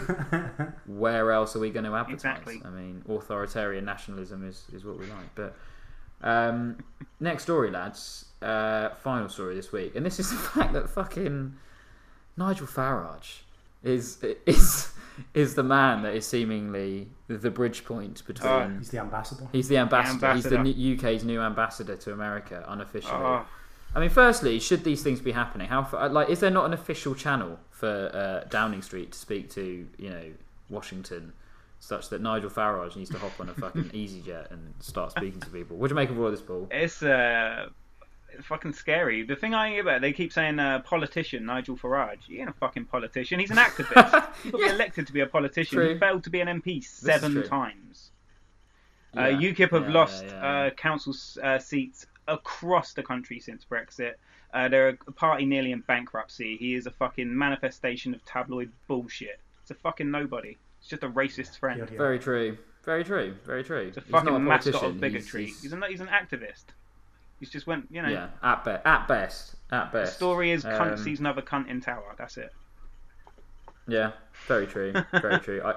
where 0.86 1.32
else 1.32 1.56
are 1.56 1.60
we 1.60 1.70
going 1.70 1.86
to 1.86 1.94
advertise? 1.94 2.16
Exactly. 2.16 2.60
I 2.62 2.68
mean, 2.68 3.02
authoritarian 3.08 3.86
nationalism 3.86 4.46
is, 4.46 4.64
is 4.74 4.84
what 4.84 4.98
we 4.98 5.06
like. 5.06 5.34
But 5.34 5.56
um, 6.22 6.78
next 7.20 7.44
story, 7.44 7.70
lads. 7.70 8.26
Uh, 8.40 8.90
final 9.02 9.28
story 9.28 9.56
this 9.56 9.72
week, 9.72 9.96
and 9.96 10.06
this 10.06 10.20
is 10.20 10.30
the 10.34 10.36
fact 10.36 10.72
that 10.72 10.88
fucking 10.88 11.54
Nigel 12.36 12.66
Farage 12.66 13.40
is 13.82 14.18
is 14.46 14.92
is 15.34 15.54
the 15.54 15.62
man 15.62 16.02
that 16.02 16.14
is 16.14 16.26
seemingly 16.26 17.08
the 17.26 17.50
bridge 17.50 17.84
point 17.84 18.24
between. 18.26 18.52
Oh. 18.52 18.68
he's 18.78 18.90
the 18.90 18.98
ambassador. 18.98 19.48
He's 19.52 19.68
the 19.68 19.78
ambassador. 19.78 20.34
He's 20.34 20.44
the 20.44 20.56
ambassador. 20.58 20.78
new- 20.78 20.94
UK's 20.96 21.24
new 21.24 21.40
ambassador 21.40 21.96
to 21.96 22.12
America, 22.12 22.64
unofficially. 22.68 23.14
Oh, 23.14 23.44
I 23.94 24.00
mean, 24.00 24.10
firstly, 24.10 24.60
should 24.60 24.84
these 24.84 25.02
things 25.02 25.20
be 25.20 25.32
happening? 25.32 25.68
How 25.68 25.82
fa- 25.82 26.08
like 26.12 26.28
is 26.28 26.40
there 26.40 26.50
not 26.50 26.66
an 26.66 26.72
official 26.74 27.14
channel 27.14 27.58
for 27.70 28.10
uh, 28.12 28.48
Downing 28.48 28.82
Street 28.82 29.12
to 29.12 29.18
speak 29.18 29.50
to 29.50 29.86
you 29.98 30.10
know 30.10 30.24
Washington, 30.68 31.32
such 31.80 32.08
that 32.10 32.20
Nigel 32.20 32.50
Farage 32.50 32.96
needs 32.96 33.10
to 33.10 33.18
hop 33.18 33.38
on 33.40 33.48
a 33.48 33.54
fucking 33.54 33.84
EasyJet 33.94 34.50
and 34.50 34.74
start 34.80 35.12
speaking 35.12 35.40
to 35.40 35.48
people? 35.50 35.76
What 35.76 35.88
do 35.88 35.92
you 35.92 35.96
make 35.96 36.10
of 36.10 36.18
all 36.20 36.30
this, 36.30 36.40
Paul? 36.42 36.68
it's 36.70 37.02
uh, 37.02 37.68
fucking 38.42 38.72
scary. 38.72 39.22
The 39.22 39.36
thing 39.36 39.54
I 39.54 39.70
hear 39.70 39.82
about, 39.82 40.00
they 40.00 40.12
keep 40.12 40.32
saying 40.32 40.58
uh, 40.58 40.80
politician 40.80 41.46
Nigel 41.46 41.76
Farage. 41.76 42.24
He 42.28 42.40
ain't 42.40 42.50
a 42.50 42.54
fucking 42.54 42.86
politician. 42.86 43.40
He's 43.40 43.50
an 43.50 43.56
activist. 43.58 44.26
He 44.44 44.50
got 44.50 44.60
Yeah. 44.60 44.72
elected 44.74 45.06
to 45.06 45.12
be 45.12 45.20
a 45.20 45.26
politician. 45.26 45.78
True. 45.78 45.92
He 45.94 45.98
failed 45.98 46.24
to 46.24 46.30
be 46.30 46.40
an 46.40 46.48
MP 46.60 46.82
seven 46.84 47.42
times. 47.44 48.10
Yeah. 49.14 49.22
Uh, 49.22 49.28
UKIP 49.30 49.70
have 49.70 49.84
Yeah, 49.88 49.94
lost. 49.94 50.24
Uh, 50.26 50.70
council 50.76 51.14
uh, 51.42 51.58
seats 51.58 52.06
across 52.26 52.92
the 52.92 53.02
country 53.02 53.40
since 53.40 53.64
Brexit. 53.64 54.14
Uh, 54.52 54.68
they're 54.68 54.88
a 54.90 55.12
party 55.12 55.44
nearly 55.46 55.72
in 55.72 55.80
bankruptcy. 55.80 56.56
He 56.58 56.74
is 56.74 56.86
a 56.86 56.90
fucking 56.90 57.36
manifestation 57.36 58.14
of 58.14 58.24
tabloid 58.24 58.70
bullshit. 58.86 59.40
It's 59.62 59.70
a 59.70 59.74
fucking 59.74 60.10
nobody. 60.10 60.56
It's 60.90 61.00
just 61.00 61.02
a 61.04 61.08
racist 61.10 61.58
friend. 61.58 61.76
Here, 61.76 61.86
here. 61.86 61.98
Very 61.98 62.18
true. 62.18 62.56
Very 62.82 63.04
true. 63.04 63.34
Very 63.44 63.62
true. 63.62 63.88
It's 63.88 63.98
a 63.98 64.00
He's 64.00 64.10
not 64.10 64.24
fucking 64.24 64.42
mascot 64.44 64.72
politician. 64.72 64.94
of 64.96 65.00
bigotry. 65.02 65.44
He's, 65.44 65.60
He's, 65.60 65.72
an, 65.74 65.84
he's 65.86 66.00
an 66.00 66.06
activist. 66.06 66.64
He's 67.38 67.50
just 67.50 67.66
went, 67.66 67.88
you 67.90 68.00
know. 68.00 68.08
yeah, 68.08 68.28
at, 68.42 68.64
be- 68.64 68.70
at 68.70 69.06
best. 69.06 69.54
At 69.70 69.92
The 69.92 69.98
best. 69.98 70.16
story 70.16 70.50
is 70.50 70.64
cunt 70.64 70.92
Um, 70.92 70.96
sees 70.96 71.20
another 71.20 71.42
cunt 71.42 71.68
in 71.68 71.82
tower. 71.82 72.14
That's 72.16 72.38
it. 72.38 72.54
Yeah, 73.86 74.12
very 74.46 74.66
true. 74.66 74.94
Very 75.20 75.38
true. 75.46 75.60
I, 75.62 75.74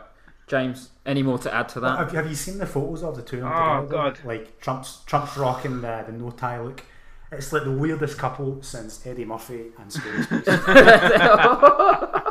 James, 0.48 0.92
any 1.06 1.24
more 1.24 1.38
to 1.40 1.54
add 1.54 1.68
to 1.70 1.82
that? 1.82 1.98
Have, 2.00 2.12
have 2.14 2.28
you 2.30 2.36
seen 2.36 2.58
the 2.58 2.66
photos 2.66 3.04
of 3.04 3.18
the 3.18 3.22
two 3.22 3.38
of 3.38 3.44
them 3.44 3.52
Oh, 3.54 3.82
together? 3.82 3.92
God. 3.92 4.20
Like 4.24 4.62
Trump's 4.62 5.02
Trump's 5.06 5.36
rocking 5.38 5.82
the, 5.82 6.06
the 6.08 6.14
no 6.14 6.30
tie 6.32 6.62
look. 6.62 6.84
It's 7.34 7.52
like 7.52 7.66
the 7.66 7.72
weirdest 7.72 8.18
couple 8.18 8.64
since 8.64 9.06
Eddie 9.06 9.26
Murphy 9.26 9.66
and 9.78 9.92
Scary 9.92 10.24
Spice. 10.24 10.46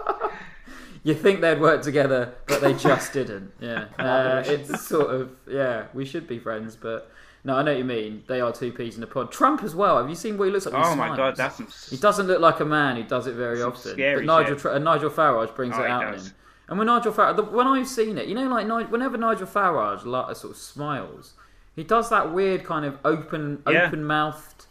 you 1.02 1.14
think 1.14 1.40
they'd 1.40 1.60
work 1.60 1.82
together, 1.82 2.34
but 2.46 2.60
they 2.60 2.74
just 2.74 3.12
didn't. 3.18 3.52
Yeah, 3.60 3.84
uh, 3.98 4.42
it's 4.46 4.86
sort 4.86 5.14
of 5.14 5.30
yeah. 5.48 5.84
We 5.94 6.04
should 6.04 6.26
be 6.28 6.38
friends, 6.38 6.76
but 6.76 7.10
no, 7.44 7.56
I 7.56 7.62
know 7.62 7.72
what 7.72 7.78
you 7.78 7.84
mean. 7.84 8.22
They 8.26 8.40
are 8.40 8.52
two 8.52 8.70
peas 8.72 8.96
in 8.96 9.02
a 9.02 9.06
pod. 9.06 9.32
Trump 9.32 9.62
as 9.62 9.74
well. 9.74 9.96
Have 9.98 10.08
you 10.08 10.14
seen 10.14 10.36
what 10.36 10.44
he 10.46 10.50
looks 10.50 10.66
like? 10.66 10.74
he 10.74 10.80
Oh 10.80 10.94
my 10.94 11.06
smiles? 11.06 11.16
god, 11.16 11.36
that's 11.36 11.56
some. 11.56 11.68
He 11.90 11.96
doesn't 11.96 12.26
look 12.26 12.40
like 12.40 12.60
a 12.60 12.64
man 12.66 12.96
who 12.96 13.02
does 13.04 13.26
it 13.26 13.32
very 13.34 13.62
often. 13.62 13.92
scary 13.92 14.26
But 14.26 14.42
Nigel, 14.42 14.56
shit. 14.58 14.66
Uh, 14.66 14.78
Nigel 14.78 15.10
Farage 15.10 15.54
brings 15.56 15.74
Oh, 15.78 15.82
it 15.82 15.88
out 15.90 16.14
in 16.14 16.20
him. 16.20 16.32
And 16.68 16.78
when 16.78 16.86
Nigel 16.86 17.12
Farage, 17.12 17.36
the, 17.36 17.42
when 17.44 17.66
I've 17.66 17.88
seen 17.88 18.16
it, 18.18 18.28
you 18.28 18.34
know, 18.34 18.46
like 18.46 18.90
whenever 18.92 19.16
Nigel 19.16 19.46
Farage 19.46 20.04
like, 20.04 20.36
sort 20.36 20.52
of 20.52 20.56
smiles, 20.58 21.32
he 21.74 21.82
does 21.82 22.10
that 22.10 22.32
weird 22.32 22.62
kind 22.64 22.84
of 22.84 22.98
open, 23.04 23.62
Yeah. 23.68 23.86
open 23.86 24.04
mouthed 24.04 24.66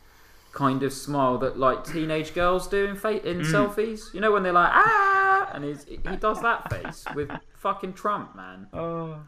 kind 0.51 0.81
of 0.83 0.91
smile 0.93 1.37
that 1.39 1.57
like 1.59 1.83
teenage 1.85 2.33
girls 2.33 2.67
do 2.67 2.85
in 2.85 2.95
fa- 2.95 3.27
in 3.29 3.41
Mm. 3.41 3.51
selfies. 3.51 4.13
You 4.13 4.19
know 4.21 4.31
when 4.31 4.43
they're 4.43 4.51
like 4.53 4.71
ah, 4.73 5.18
and 5.53 5.63
he's, 5.63 5.85
he 5.85 5.97
does 5.97 6.41
that 6.41 6.69
face 6.71 7.05
with 7.15 7.29
fucking 7.57 7.93
Trump, 7.93 8.35
man. 8.35 8.67
Oh. 8.73 9.19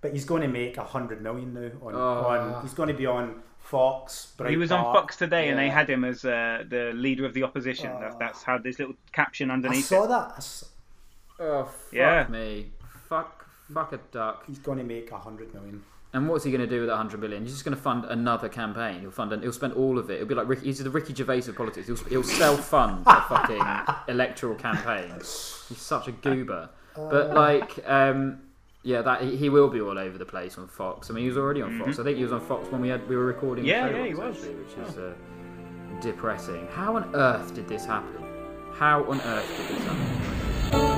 but 0.00 0.12
he's 0.12 0.24
going 0.24 0.42
to 0.42 0.48
make 0.48 0.76
a 0.76 0.84
hundred 0.84 1.22
million 1.22 1.52
now. 1.54 1.70
On, 1.86 1.94
Oh. 1.94 1.98
on 2.56 2.62
he's 2.62 2.74
going 2.74 2.88
to 2.88 2.94
be 2.94 3.06
on 3.06 3.42
Fox. 3.58 4.32
He 4.48 4.56
was 4.56 4.72
on 4.72 4.84
Fox 4.94 5.16
today, 5.16 5.48
and 5.50 5.58
they 5.58 5.68
had 5.68 5.88
him 5.90 6.04
as 6.04 6.24
uh, 6.24 6.64
the 6.68 6.92
leader 6.94 7.24
of 7.26 7.34
the 7.34 7.42
opposition. 7.42 7.92
That's, 8.00 8.16
that's 8.16 8.42
how 8.42 8.56
this 8.58 8.78
little 8.78 8.94
caption 9.12 9.50
I 9.50 9.54
underneath 9.54 9.84
saw 9.86 10.04
it. 10.04 10.08
that. 10.08 10.32
I 10.32 10.36
s- 10.38 10.64
Oh 11.38 11.64
fuck 11.64 11.92
Yeah. 11.92 12.26
me, 12.28 12.70
fuck, 13.08 13.46
fuck 13.72 13.92
a 13.94 13.98
duck. 14.12 14.44
He's 14.46 14.58
going 14.58 14.78
to 14.78 14.84
make 14.84 15.10
a 15.10 15.18
hundred 15.18 15.52
million. 15.54 15.82
And 16.12 16.28
what's 16.28 16.42
he 16.44 16.50
going 16.50 16.60
to 16.60 16.66
do 16.66 16.80
with 16.80 16.88
that 16.88 16.96
hundred 16.96 17.20
million? 17.20 17.42
He's 17.44 17.52
just 17.52 17.64
going 17.64 17.76
to 17.76 17.80
fund 17.80 18.04
another 18.04 18.48
campaign. 18.48 19.00
He'll 19.00 19.12
fund. 19.12 19.32
An, 19.32 19.42
he'll 19.42 19.52
spend 19.52 19.74
all 19.74 19.96
of 19.98 20.10
it. 20.10 20.14
It'll 20.14 20.26
be 20.26 20.34
like 20.34 20.48
Ricky, 20.48 20.64
he's 20.66 20.82
the 20.82 20.90
Ricky 20.90 21.14
Gervais 21.14 21.48
of 21.48 21.54
politics. 21.56 21.86
He'll, 21.86 21.96
he'll 22.08 22.22
self-fund 22.24 23.04
a 23.06 23.20
fucking 23.22 23.62
electoral 24.08 24.56
campaign. 24.56 25.12
He's 25.18 25.78
such 25.78 26.08
a 26.08 26.12
goober. 26.12 26.68
But 26.96 27.32
like, 27.32 27.78
um, 27.88 28.40
yeah, 28.82 29.02
that 29.02 29.22
he, 29.22 29.36
he 29.36 29.48
will 29.50 29.68
be 29.68 29.80
all 29.80 29.96
over 29.98 30.18
the 30.18 30.24
place 30.26 30.58
on 30.58 30.66
Fox. 30.66 31.10
I 31.10 31.12
mean, 31.14 31.22
he 31.22 31.28
was 31.28 31.38
already 31.38 31.62
on 31.62 31.78
Fox. 31.78 32.00
I 32.00 32.02
think 32.02 32.16
he 32.16 32.24
was 32.24 32.32
on 32.32 32.40
Fox 32.40 32.68
when 32.72 32.80
we 32.80 32.88
had 32.88 33.08
we 33.08 33.14
were 33.16 33.26
recording. 33.26 33.62
the 33.64 33.70
Yeah, 33.70 33.88
show 33.88 33.96
yeah, 33.96 34.06
he 34.06 34.14
was. 34.14 34.36
actually, 34.36 34.54
which 34.56 34.88
is 34.88 34.98
uh, 34.98 35.12
depressing. 36.00 36.66
How 36.72 36.96
on 36.96 37.14
earth 37.14 37.54
did 37.54 37.68
this 37.68 37.84
happen? 37.86 38.16
How 38.72 39.04
on 39.04 39.20
earth 39.20 39.46
did 39.56 39.76
this 39.76 39.84
happen? 39.86 40.89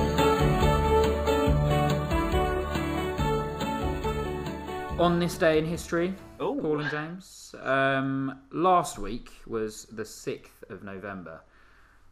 On 4.99 5.19
this 5.19 5.37
day 5.37 5.57
in 5.57 5.65
history, 5.65 6.13
Ooh. 6.41 6.57
Paul 6.61 6.79
and 6.79 6.89
James. 6.91 7.55
Um, 7.61 8.39
last 8.51 8.97
week 8.99 9.31
was 9.47 9.85
the 9.85 10.03
6th 10.03 10.69
of 10.69 10.83
November, 10.83 11.41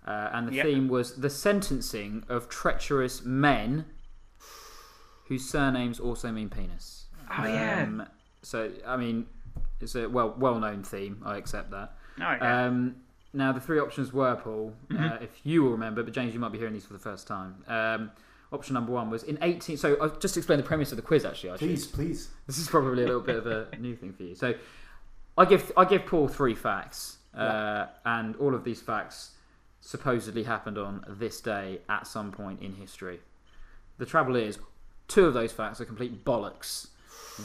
uh, 0.05 0.29
and 0.33 0.47
the 0.47 0.53
Yep. 0.55 0.65
theme 0.65 0.87
was 0.89 1.15
the 1.15 1.29
sentencing 1.29 2.23
of 2.27 2.49
treacherous 2.49 3.23
men 3.23 3.85
whose 5.27 5.47
surnames 5.47 5.99
also 5.99 6.31
mean 6.31 6.49
penis. 6.49 7.05
Oh, 7.29 7.45
yeah. 7.45 7.83
Um, 7.83 8.07
so, 8.41 8.71
I 8.85 8.97
mean, 8.97 9.27
it's 9.79 9.95
a 9.95 10.09
well 10.09 10.33
well 10.37 10.59
known 10.59 10.83
theme. 10.83 11.21
I 11.23 11.37
accept 11.37 11.71
that. 11.71 11.93
Oh, 12.19 12.23
yeah. 12.23 12.65
Um, 12.65 12.95
now, 13.31 13.53
the 13.53 13.61
three 13.61 13.79
options 13.79 14.11
were, 14.11 14.35
Paul, 14.35 14.73
uh, 14.89 14.93
Mm-hmm. 14.95 15.23
if 15.23 15.39
you 15.43 15.63
will 15.63 15.71
remember, 15.71 16.03
but 16.03 16.13
James, 16.13 16.33
you 16.33 16.39
might 16.39 16.51
be 16.51 16.57
hearing 16.57 16.73
these 16.73 16.85
for 16.85 16.93
the 16.93 16.99
first 16.99 17.27
time. 17.27 17.63
Option 18.51 18.73
number 18.73 18.91
one 18.91 19.09
was 19.09 19.23
in 19.23 19.37
18. 19.41 19.77
So, 19.77 19.95
I'll 20.01 20.09
just 20.09 20.35
explain 20.35 20.57
the 20.57 20.63
premise 20.63 20.91
of 20.91 20.97
the 20.97 21.01
quiz, 21.01 21.23
actually. 21.25 21.51
I 21.51 21.53
should. 21.53 21.59
Please, 21.67 21.87
please. 21.87 22.29
This 22.47 22.57
is 22.57 22.67
probably 22.67 23.03
a 23.03 23.05
little 23.05 23.21
bit 23.21 23.37
of 23.37 23.47
a 23.47 23.67
new 23.79 23.95
thing 23.95 24.11
for 24.13 24.23
you. 24.23 24.35
So, 24.35 24.53
I 25.37 25.45
give 25.45 25.71
I 25.77 25.85
give 25.85 26.05
Paul 26.05 26.27
three 26.27 26.55
facts, 26.55 27.17
uh, 27.35 27.85
and 28.05 28.35
all 28.35 28.53
of 28.53 28.63
these 28.63 28.81
facts 28.81 29.31
supposedly 29.79 30.43
happened 30.43 30.77
on 30.77 31.03
this 31.07 31.39
day 31.41 31.79
at 31.89 32.05
some 32.05 32.31
point 32.31 32.61
in 32.61 32.73
history. 32.75 33.19
The 33.97 34.05
trouble 34.05 34.35
is, 34.35 34.59
two 35.07 35.25
of 35.25 35.33
those 35.33 35.51
facts 35.51 35.79
are 35.81 35.85
complete 35.85 36.23
bollocks. 36.25 36.87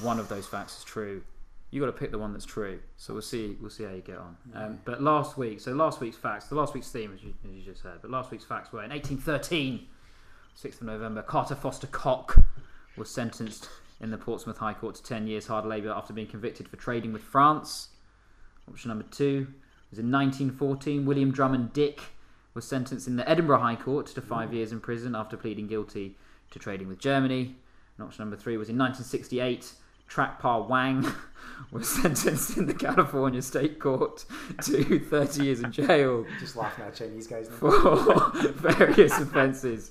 One 0.02 0.18
of 0.18 0.28
those 0.28 0.46
facts 0.46 0.78
is 0.78 0.84
true. 0.84 1.22
you 1.70 1.80
got 1.80 1.86
to 1.86 1.92
pick 1.92 2.10
the 2.10 2.18
one 2.18 2.32
that's 2.32 2.44
true. 2.44 2.80
So 2.96 3.12
we'll 3.12 3.22
see. 3.22 3.56
We'll 3.60 3.70
see 3.70 3.84
how 3.84 3.90
you 3.90 4.00
get 4.02 4.18
on. 4.18 4.36
Um, 4.54 4.78
but 4.84 5.02
last 5.02 5.38
week, 5.38 5.60
so 5.60 5.72
last 5.72 6.00
week's 6.00 6.16
facts, 6.16 6.48
the 6.48 6.54
last 6.56 6.74
week's 6.74 6.90
theme, 6.90 7.12
as 7.14 7.22
you, 7.22 7.32
as 7.48 7.54
you 7.54 7.62
just 7.62 7.82
said, 7.82 7.98
but 8.02 8.10
last 8.10 8.30
week's 8.30 8.44
facts 8.44 8.72
were 8.72 8.82
in 8.82 8.90
1813, 8.90 9.86
6th 10.60 10.80
of 10.80 10.86
November, 10.86 11.22
Carter 11.22 11.54
Foster 11.54 11.86
Cock 11.86 12.38
was 12.96 13.10
sentenced 13.10 13.68
in 14.00 14.10
the 14.10 14.16
Portsmouth 14.16 14.56
High 14.58 14.72
Court 14.72 14.94
to 14.94 15.02
10 15.02 15.26
years 15.26 15.46
hard 15.46 15.66
labour 15.66 15.90
after 15.90 16.12
being 16.12 16.26
convicted 16.26 16.68
for 16.68 16.76
trading 16.76 17.12
with 17.12 17.22
France. 17.22 17.88
Option 18.68 18.88
number 18.88 19.04
two 19.10 19.48
was 19.90 19.98
in 19.98 20.10
1914, 20.10 21.04
William 21.04 21.30
Drummond 21.30 21.72
Dick 21.72 22.00
was 22.54 22.66
sentenced 22.66 23.06
in 23.06 23.16
the 23.16 23.28
Edinburgh 23.28 23.60
High 23.60 23.76
Court 23.76 24.06
to 24.06 24.20
five 24.22 24.54
years 24.54 24.72
in 24.72 24.80
prison 24.80 25.14
after 25.14 25.36
pleading 25.36 25.66
guilty 25.66 26.16
to 26.50 26.58
trading 26.58 26.88
with 26.88 26.98
Germany. 26.98 27.54
And 27.98 28.06
option 28.06 28.22
number 28.22 28.36
three 28.36 28.56
was 28.56 28.70
in 28.70 28.78
1968. 28.78 29.72
Trakpar 30.08 30.68
Wang 30.68 31.06
was 31.70 31.88
sentenced 31.88 32.56
in 32.56 32.66
the 32.66 32.74
California 32.74 33.42
State 33.42 33.78
Court 33.78 34.24
to 34.62 35.00
30 35.00 35.44
years 35.44 35.60
in 35.60 35.72
jail 35.72 36.24
Just 36.40 36.56
laughing 36.56 36.84
at 36.84 36.94
Chinese 36.94 37.26
guys. 37.26 37.50
Now. 37.50 37.56
for 37.56 38.30
various 38.54 39.18
offences 39.18 39.90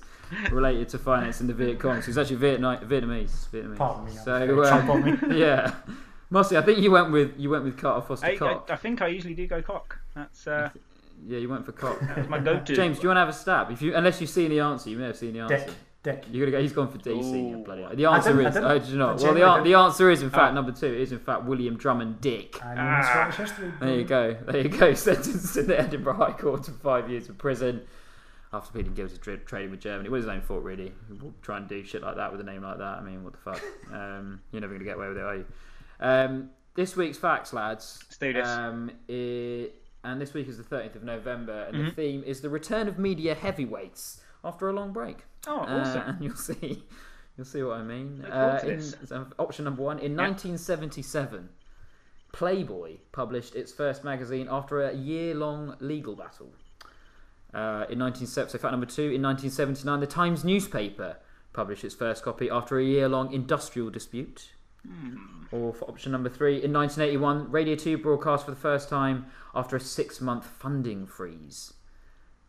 related 0.50 0.88
to 0.90 0.98
financing 0.98 1.46
the 1.46 1.54
Viet 1.54 1.78
Cong. 1.78 2.00
So 2.02 2.06
he's 2.06 2.18
actually 2.18 2.36
Vietnam, 2.36 2.78
Vietnamese. 2.78 3.48
Vietnamese. 3.50 3.76
Pardon 3.76 4.04
me. 4.06 4.12
So 4.12 4.38
very 4.38 4.66
Trump 4.68 4.88
on 4.90 5.04
me. 5.04 5.18
yeah, 5.38 5.74
Mossy, 6.30 6.56
I 6.56 6.62
think 6.62 6.78
you 6.78 6.90
went 6.90 7.12
with 7.12 7.34
you 7.38 7.50
went 7.50 7.64
with 7.64 7.78
Carter 7.78 8.06
Foster 8.06 8.26
I, 8.26 8.30
I, 8.32 8.36
Cock. 8.36 8.68
I 8.70 8.76
think 8.76 9.02
I 9.02 9.08
usually 9.08 9.34
do 9.34 9.46
go 9.46 9.62
cock. 9.62 9.98
That's 10.14 10.46
uh, 10.46 10.70
Yeah, 11.26 11.38
you 11.38 11.48
went 11.48 11.64
for 11.64 11.72
Cock. 11.72 11.98
that's 12.00 12.28
my 12.28 12.38
go-to. 12.38 12.74
James, 12.74 12.98
do 12.98 13.04
you 13.04 13.08
want 13.08 13.16
to 13.16 13.20
have 13.20 13.28
a 13.28 13.32
stab? 13.32 13.70
If 13.70 13.82
you, 13.82 13.94
unless 13.94 14.20
you've 14.20 14.30
seen 14.30 14.50
the 14.50 14.60
answer, 14.60 14.90
you 14.90 14.98
may 14.98 15.06
have 15.06 15.16
seen 15.16 15.34
the 15.34 15.40
answer. 15.40 15.56
Dick. 15.58 15.74
Dick. 16.02 16.24
You 16.30 16.40
gotta 16.40 16.52
go. 16.52 16.62
He's 16.62 16.72
gone 16.72 16.88
for 16.88 16.98
DC. 16.98 17.34
Ooh. 17.34 17.64
bloody 17.64 17.82
hell. 17.82 17.90
The 17.96 18.06
answer 18.06 18.30
didn't- 18.32 18.46
I 18.46 18.48
is. 18.48 18.54
didn't- 18.54 18.70
Oh, 18.70 18.78
did 18.78 18.88
you 18.88 18.98
not? 18.98 19.20
Well, 19.20 19.58
the, 19.58 19.62
the 19.64 19.74
answer 19.74 20.08
is 20.08 20.22
in 20.22 20.30
fact 20.30 20.52
Oh. 20.52 20.54
number 20.54 20.70
two. 20.70 20.86
Is 20.86 21.10
in 21.10 21.18
fact 21.18 21.44
William 21.44 21.76
Drummond 21.76 22.20
Dick. 22.20 22.56
Ah. 22.62 23.34
There 23.80 23.94
you 23.94 24.04
go. 24.04 24.34
There 24.34 24.62
you 24.62 24.68
go. 24.68 24.94
Sentenced 24.94 25.56
in 25.56 25.66
the 25.66 25.80
Edinburgh 25.80 26.14
High 26.14 26.32
Court 26.32 26.62
to 26.64 26.70
five 26.70 27.10
years 27.10 27.28
of 27.28 27.38
prison 27.38 27.82
after 28.56 28.72
pleading 28.72 28.94
guilty 28.94 29.16
to 29.18 29.36
trading 29.38 29.70
with 29.70 29.80
Germany. 29.80 30.06
It 30.06 30.12
was 30.12 30.24
his 30.24 30.30
own 30.30 30.40
fault, 30.42 30.62
really. 30.62 30.92
Try 31.42 31.58
and 31.58 31.68
do 31.68 31.84
shit 31.84 32.02
like 32.02 32.16
that 32.16 32.30
with 32.32 32.40
a 32.40 32.44
name 32.44 32.62
like 32.62 32.78
that. 32.78 32.98
I 32.98 33.02
mean, 33.02 33.22
what 33.24 33.32
the 33.34 33.38
fuck? 33.38 33.62
Um, 33.92 34.40
you're 34.50 34.60
never 34.60 34.72
going 34.74 34.80
to 34.80 34.84
get 34.84 34.96
away 34.96 35.08
with 35.08 35.18
it, 35.18 35.24
are 35.24 35.36
you? 35.36 35.46
Um, 36.00 36.50
this 36.74 36.96
week's 36.96 37.18
facts, 37.18 37.52
lads. 37.52 37.98
Let's 38.04 38.18
do 38.18 38.32
this. 38.32 38.46
Um, 38.48 38.90
i- 39.08 39.70
and 40.04 40.20
this 40.20 40.34
week 40.34 40.46
is 40.48 40.56
the 40.56 40.62
13th 40.64 40.94
of 40.96 41.02
November, 41.04 41.64
and 41.64 41.74
Mm-hmm. 41.76 41.84
the 41.86 41.90
theme 41.92 42.22
is 42.24 42.40
the 42.40 42.48
return 42.50 42.86
of 42.88 42.98
media 42.98 43.34
heavyweights 43.34 44.20
after 44.44 44.68
a 44.68 44.72
long 44.72 44.92
break. 44.92 45.18
Oh, 45.48 45.60
Uh, 45.60 45.80
awesome. 45.80 46.02
and 46.02 46.20
you'll 46.24 46.36
see, 46.36 46.84
you'll 47.36 47.44
see 47.46 47.62
what 47.62 47.78
I 47.78 47.82
mean. 47.82 48.24
Uh, 48.24 48.60
in, 48.62 48.68
this. 48.78 48.94
option 49.38 49.64
number 49.64 49.82
one 49.82 49.98
in 49.98 50.14
1977, 50.16 51.48
Playboy 52.32 52.98
published 53.12 53.54
its 53.54 53.72
first 53.72 54.04
magazine 54.04 54.46
after 54.50 54.82
a 54.82 54.92
year-long 54.94 55.76
legal 55.80 56.14
battle. 56.14 56.52
Uh, 57.56 57.88
in 57.88 57.98
1970, 57.98 58.52
so 58.52 58.58
fact 58.58 58.72
number 58.72 58.84
two, 58.84 59.10
in 59.10 59.22
1979, 59.22 60.00
the 60.00 60.06
Times 60.06 60.44
newspaper 60.44 61.16
published 61.54 61.84
its 61.84 61.94
first 61.94 62.22
copy 62.22 62.50
after 62.50 62.78
a 62.78 62.84
year-long 62.84 63.32
industrial 63.32 63.88
dispute. 63.88 64.50
Or 65.50 65.72
for 65.72 65.88
option 65.88 66.12
number 66.12 66.28
three, 66.28 66.62
in 66.62 66.70
1981, 66.70 67.50
Radio 67.50 67.74
2 67.74 67.96
broadcast 67.96 68.44
for 68.44 68.50
the 68.50 68.58
first 68.58 68.90
time 68.90 69.24
after 69.54 69.74
a 69.74 69.80
six-month 69.80 70.44
funding 70.44 71.06
freeze. 71.06 71.72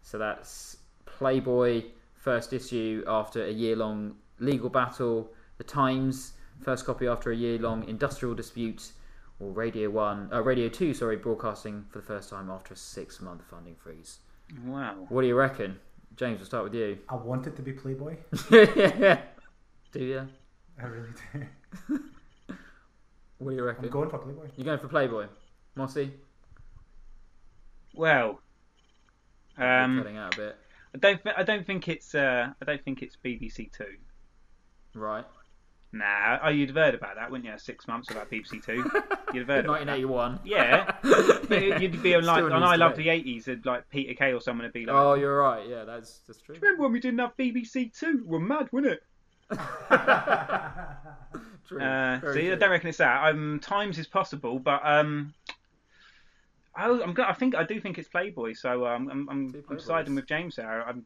So 0.01 0.17
that's 0.17 0.75
Playboy 1.05 1.85
first 2.13 2.51
issue 2.51 3.05
after 3.07 3.45
a 3.45 3.51
year-long 3.51 4.15
legal 4.39 4.69
battle. 4.69 5.31
The 5.57 5.63
Times 5.63 6.33
first 6.61 6.85
copy 6.85 7.07
after 7.07 7.31
a 7.31 7.35
year-long 7.35 7.87
industrial 7.87 8.35
dispute. 8.35 8.91
Or 9.39 9.51
Radio 9.51 9.89
One, 9.89 10.29
uh, 10.33 10.41
Radio 10.41 10.67
Two, 10.67 10.93
sorry, 10.93 11.15
broadcasting 11.15 11.85
for 11.91 11.99
the 11.99 12.05
first 12.05 12.29
time 12.29 12.49
after 12.49 12.73
a 12.73 12.77
six-month 12.77 13.43
funding 13.49 13.75
freeze. 13.75 14.17
Wow. 14.65 15.05
What 15.09 15.21
do 15.21 15.27
you 15.27 15.35
reckon, 15.35 15.79
James? 16.15 16.39
We'll 16.39 16.45
start 16.45 16.63
with 16.63 16.73
you. 16.73 16.97
I 17.09 17.15
wanted 17.15 17.55
to 17.57 17.61
be 17.61 17.73
Playboy. 17.73 18.15
do 18.49 19.19
you? 19.95 20.27
I 20.81 20.85
really 20.85 21.09
do. 21.33 21.99
What 23.39 23.51
do 23.51 23.55
you 23.55 23.63
reckon? 23.63 23.85
I'm 23.85 23.91
going 23.91 24.09
for 24.09 24.17
Playboy. 24.19 24.47
You're 24.55 24.65
going 24.65 24.79
for 24.79 24.87
Playboy, 24.87 25.27
Mossy. 25.75 26.11
Well, 27.93 28.39
You're 29.57 29.67
um, 29.83 29.97
cutting 29.97 30.17
out 30.17 30.33
a 30.35 30.37
bit, 30.37 30.55
I 30.93 30.97
don't. 30.99 31.23
thi- 31.23 31.33
I 31.37 31.43
don't 31.43 31.65
think 31.65 31.87
it's. 31.87 32.15
Uh, 32.15 32.49
I 32.61 32.65
don't 32.65 32.83
think 32.83 33.01
it's 33.01 33.17
BBC 33.23 33.71
Two. 33.71 33.85
right? 34.95 35.25
Nah. 35.93 36.39
Oh, 36.43 36.49
you'd 36.49 36.69
have 36.69 36.75
heard 36.75 36.95
about 36.95 37.15
that, 37.15 37.31
wouldn't 37.31 37.49
you? 37.49 37.57
Six 37.57 37.87
months 37.87 38.11
about 38.11 38.29
BBC 38.29 38.63
Two. 38.63 38.75
You'd 39.33 39.47
have 39.47 39.47
heard 39.47 39.65
about 39.65 39.85
that. 39.85 39.87
1981. 39.87 40.39
Yeah. 40.43 40.95
You- 41.49 41.77
You'd 41.79 42.03
be 42.03 42.13
on 42.15 42.25
like 42.25 42.43
Still 42.43 42.53
on 42.53 42.59
needs 42.61 42.71
I 42.71 42.75
to 42.75 42.79
Love 42.79 42.95
be. 42.97 43.03
the 43.03 43.09
Eighties, 43.09 43.47
and 43.47 43.65
like 43.65 43.89
Peter 43.89 44.13
Kay 44.13 44.33
or 44.33 44.41
someone 44.41 44.65
would 44.65 44.73
be 44.73 44.85
like, 44.85 44.95
Oh, 44.95 45.13
you're 45.13 45.39
right. 45.39 45.65
Yeah, 45.67 45.85
that's 45.85 46.19
that's 46.27 46.41
true. 46.41 46.55
"Remember 46.61 46.83
when 46.83 46.91
we 46.91 46.99
didn't 46.99 47.19
have 47.19 47.35
BBC 47.37 47.97
Two? 47.97 48.23
We're 48.25 48.39
mad, 48.39 48.67
wasn't 48.73 48.93
it?" 48.93 49.03
True. 51.67 51.81
Uh, 51.81 52.19
Very 52.19 52.33
so 52.33 52.39
yeah, 52.39 52.45
I 52.45 52.49
true. 52.51 52.55
don't 52.57 52.69
reckon 52.71 52.89
it's 52.89 52.97
that. 52.99 53.29
Um, 53.29 53.59
times 53.61 53.97
is 53.99 54.07
possible, 54.07 54.57
but 54.59 54.81
um, 54.85 55.33
I, 56.75 56.85
I'm 56.89 57.15
I 57.19 57.33
think 57.33 57.55
I 57.55 57.63
do 57.63 57.79
think 57.81 57.97
it's 57.97 58.07
Playboy. 58.07 58.53
So 58.53 58.85
um, 58.85 59.09
I'm 59.11 59.29
I'm, 59.29 59.51
Two 59.51 59.63
I'm 59.69 59.77
Playboys. 59.77 59.81
siding 59.81 60.15
with 60.15 60.27
James 60.27 60.55
there. 60.55 60.81
I'm, 60.87 61.05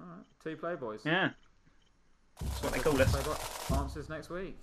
Alright, 0.00 0.24
two 0.44 0.56
Playboys. 0.56 1.04
yeah, 1.04 1.30
that's 2.40 2.62
what 2.62 2.72
they 2.72 2.78
call 2.80 3.00
us. 3.00 3.70
Answers 3.70 4.08
next 4.08 4.30
week. 4.30 4.56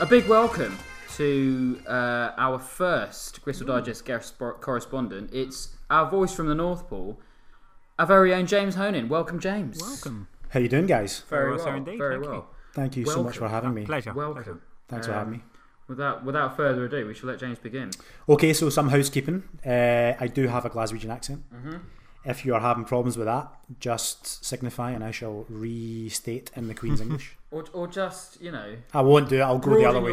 A 0.00 0.06
big 0.06 0.26
welcome 0.26 0.76
to 1.16 1.80
uh, 1.86 2.32
our 2.36 2.58
first 2.58 3.42
Gristle 3.42 3.66
Digest 3.66 4.04
guest 4.04 4.34
correspondent. 4.38 5.30
It's 5.32 5.76
our 5.88 6.10
voice 6.10 6.34
from 6.34 6.48
the 6.48 6.54
North 6.54 6.88
Pole, 6.88 7.18
our 7.98 8.06
very 8.06 8.34
own 8.34 8.46
James 8.46 8.74
Honan. 8.74 9.08
Welcome, 9.08 9.38
James. 9.38 9.80
Welcome. 9.80 10.26
How 10.50 10.58
you 10.60 10.68
doing, 10.68 10.86
guys? 10.86 11.20
Very 11.30 11.54
well, 11.54 11.64
well. 11.64 11.74
indeed. 11.76 11.98
Very 11.98 12.14
Thank 12.16 12.24
you. 12.24 12.30
well. 12.30 12.46
Thank 12.72 12.96
you 12.96 13.06
so 13.06 13.22
much 13.22 13.38
for 13.38 13.48
having 13.48 13.72
me. 13.72 13.84
Pleasure. 13.86 14.12
Welcome. 14.12 14.42
pleasure. 14.42 14.60
Thanks 14.88 15.06
for 15.06 15.12
Um, 15.12 15.18
having 15.18 15.32
me. 15.34 15.44
Without 15.88 16.24
without 16.24 16.56
further 16.56 16.84
ado, 16.86 17.06
we 17.06 17.14
shall 17.14 17.28
let 17.28 17.38
James 17.38 17.58
begin. 17.58 17.90
Okay, 18.28 18.52
so 18.54 18.70
some 18.70 18.88
housekeeping. 18.88 19.42
Uh, 19.64 20.14
I 20.18 20.28
do 20.28 20.48
have 20.48 20.64
a 20.64 20.70
Glaswegian 20.70 21.10
accent. 21.10 21.42
Mm-hmm. 21.54 21.76
If 22.24 22.46
you 22.46 22.54
are 22.54 22.60
having 22.60 22.84
problems 22.86 23.18
with 23.18 23.26
that, 23.26 23.52
just 23.80 24.42
signify 24.44 24.92
and 24.92 25.04
I 25.04 25.10
shall 25.10 25.44
restate 25.50 26.50
in 26.56 26.68
the 26.68 26.74
Queen's 26.74 27.00
English. 27.06 27.36
Or, 27.50 27.64
or 27.74 27.86
just, 27.86 28.40
you 28.40 28.50
know, 28.50 28.76
I 28.94 29.02
won't 29.02 29.28
do 29.28 29.36
it. 29.36 29.42
I'll 29.42 29.58
go 29.58 29.76
the 29.76 29.84
other 29.84 30.00
way. 30.00 30.10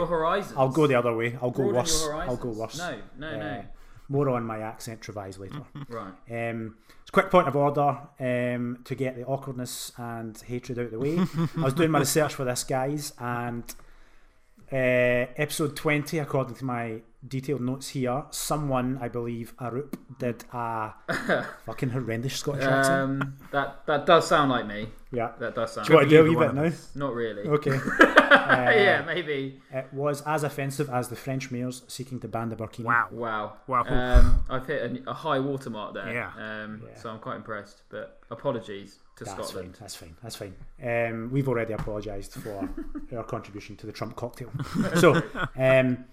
I'll 0.58 0.70
go 0.70 0.88
the 0.88 0.96
other 0.96 1.16
way. 1.16 1.38
I'll 1.42 1.52
go 1.52 1.64
Broaden 1.64 1.76
worse. 1.76 2.08
I'll 2.12 2.36
go 2.36 2.50
worse. 2.50 2.78
No, 2.78 2.98
no, 3.18 3.28
Uh, 3.28 3.38
no. 3.38 3.64
More 4.10 4.28
on 4.30 4.44
my 4.44 4.60
accent 4.60 5.00
Trevise 5.00 5.38
later. 5.40 5.62
Right. 5.88 6.12
Um, 6.50 6.76
it's 7.00 7.10
a 7.10 7.14
quick 7.14 7.32
point 7.32 7.48
of 7.48 7.56
order 7.56 7.98
um, 8.20 8.80
to 8.84 8.94
get 8.94 9.16
the 9.16 9.24
awkwardness 9.24 9.94
and 9.98 10.38
hatred 10.38 10.80
out 10.80 10.86
of 10.86 10.92
the 10.92 11.00
way. 11.00 11.18
I 11.58 11.62
was 11.64 11.74
doing 11.74 11.92
my 11.92 12.00
research 12.00 12.36
for 12.36 12.44
this, 12.44 12.66
guys, 12.66 13.14
and 13.20 13.64
uh, 14.72 15.28
episode 15.38 15.76
20, 15.76 16.20
according 16.20 16.56
to 16.56 16.66
my 16.66 17.02
detailed 17.28 17.62
notes 17.62 17.90
here, 17.90 18.24
someone, 18.32 18.98
I 19.02 19.08
believe, 19.08 19.56
Arup, 19.58 19.94
did 20.18 20.44
a 20.54 20.94
fucking 21.66 21.90
horrendous 21.90 22.38
Scottish 22.38 22.64
accent. 22.64 23.00
Um, 23.02 23.38
that 23.52 23.86
that 23.86 24.06
does 24.06 24.28
sound 24.28 24.50
like 24.50 24.66
me. 24.66 24.88
Yeah. 25.12 25.32
That 25.40 25.56
does 25.56 25.74
sound. 25.74 25.88
Do 25.88 25.94
you 25.94 25.98
want 25.98 26.10
to 26.10 26.16
do 26.16 26.26
a 26.26 26.30
wee 26.30 26.36
bit 26.36 26.54
now? 26.54 26.72
Not 26.96 27.14
really. 27.14 27.44
Okay. 27.44 27.78
yeah, 28.00 29.04
maybe. 29.06 29.60
It 29.72 29.88
was 29.92 30.22
as 30.22 30.44
offensive 30.44 30.90
as 30.90 31.10
the 31.10 31.16
French 31.16 31.52
mayors 31.52 31.84
seeking 31.88 32.20
to 32.22 32.28
ban 32.28 32.50
the 32.50 32.56
burkini. 32.56 32.86
Wow. 32.86 33.10
Wow. 33.12 33.54
Wow. 33.68 33.84
Um, 33.84 34.44
I've 34.50 34.66
hit 34.66 35.04
a, 35.06 35.10
a 35.10 35.14
high 35.14 35.40
watermark 35.40 35.94
there. 35.94 36.14
Yeah. 36.14 36.32
Um, 36.38 36.84
Yeah. 36.88 36.98
So 36.98 37.10
I'm 37.10 37.20
quite 37.20 37.36
impressed. 37.36 37.84
But 37.90 38.20
apologies 38.32 39.00
to 39.22 39.26
That's 39.36 39.50
Scotland. 39.50 39.76
fine. 39.76 39.82
That's 39.82 39.96
fine. 39.96 40.16
That's 40.24 40.36
fine. 40.36 40.56
Um, 40.84 41.30
we've 41.32 41.48
already 41.48 41.74
apologised 41.74 42.34
for 42.34 42.70
our 43.16 43.24
contribution 43.24 43.76
to 43.78 43.86
the 43.86 43.92
Trump 43.92 44.16
cocktail. 44.16 44.52
So, 44.96 45.22
um, 45.58 46.06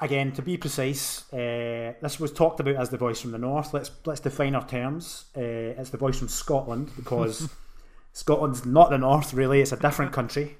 again, 0.00 0.32
to 0.32 0.42
be 0.42 0.56
precise, 0.56 1.32
uh, 1.32 1.94
this 2.02 2.18
was 2.18 2.32
talked 2.32 2.60
about 2.60 2.76
as 2.76 2.90
the 2.90 2.98
voice 2.98 3.20
from 3.20 3.30
the 3.30 3.38
north. 3.38 3.72
Let's 3.72 3.90
let's 4.04 4.20
define 4.20 4.54
our 4.54 4.66
terms. 4.66 5.26
Uh, 5.36 5.40
it's 5.80 5.90
the 5.90 5.98
voice 5.98 6.18
from 6.18 6.28
Scotland 6.28 6.90
because 6.96 7.48
Scotland's 8.12 8.66
not 8.66 8.90
the 8.90 8.98
north. 8.98 9.32
Really, 9.32 9.60
it's 9.60 9.72
a 9.72 9.76
different 9.76 10.12
country. 10.12 10.56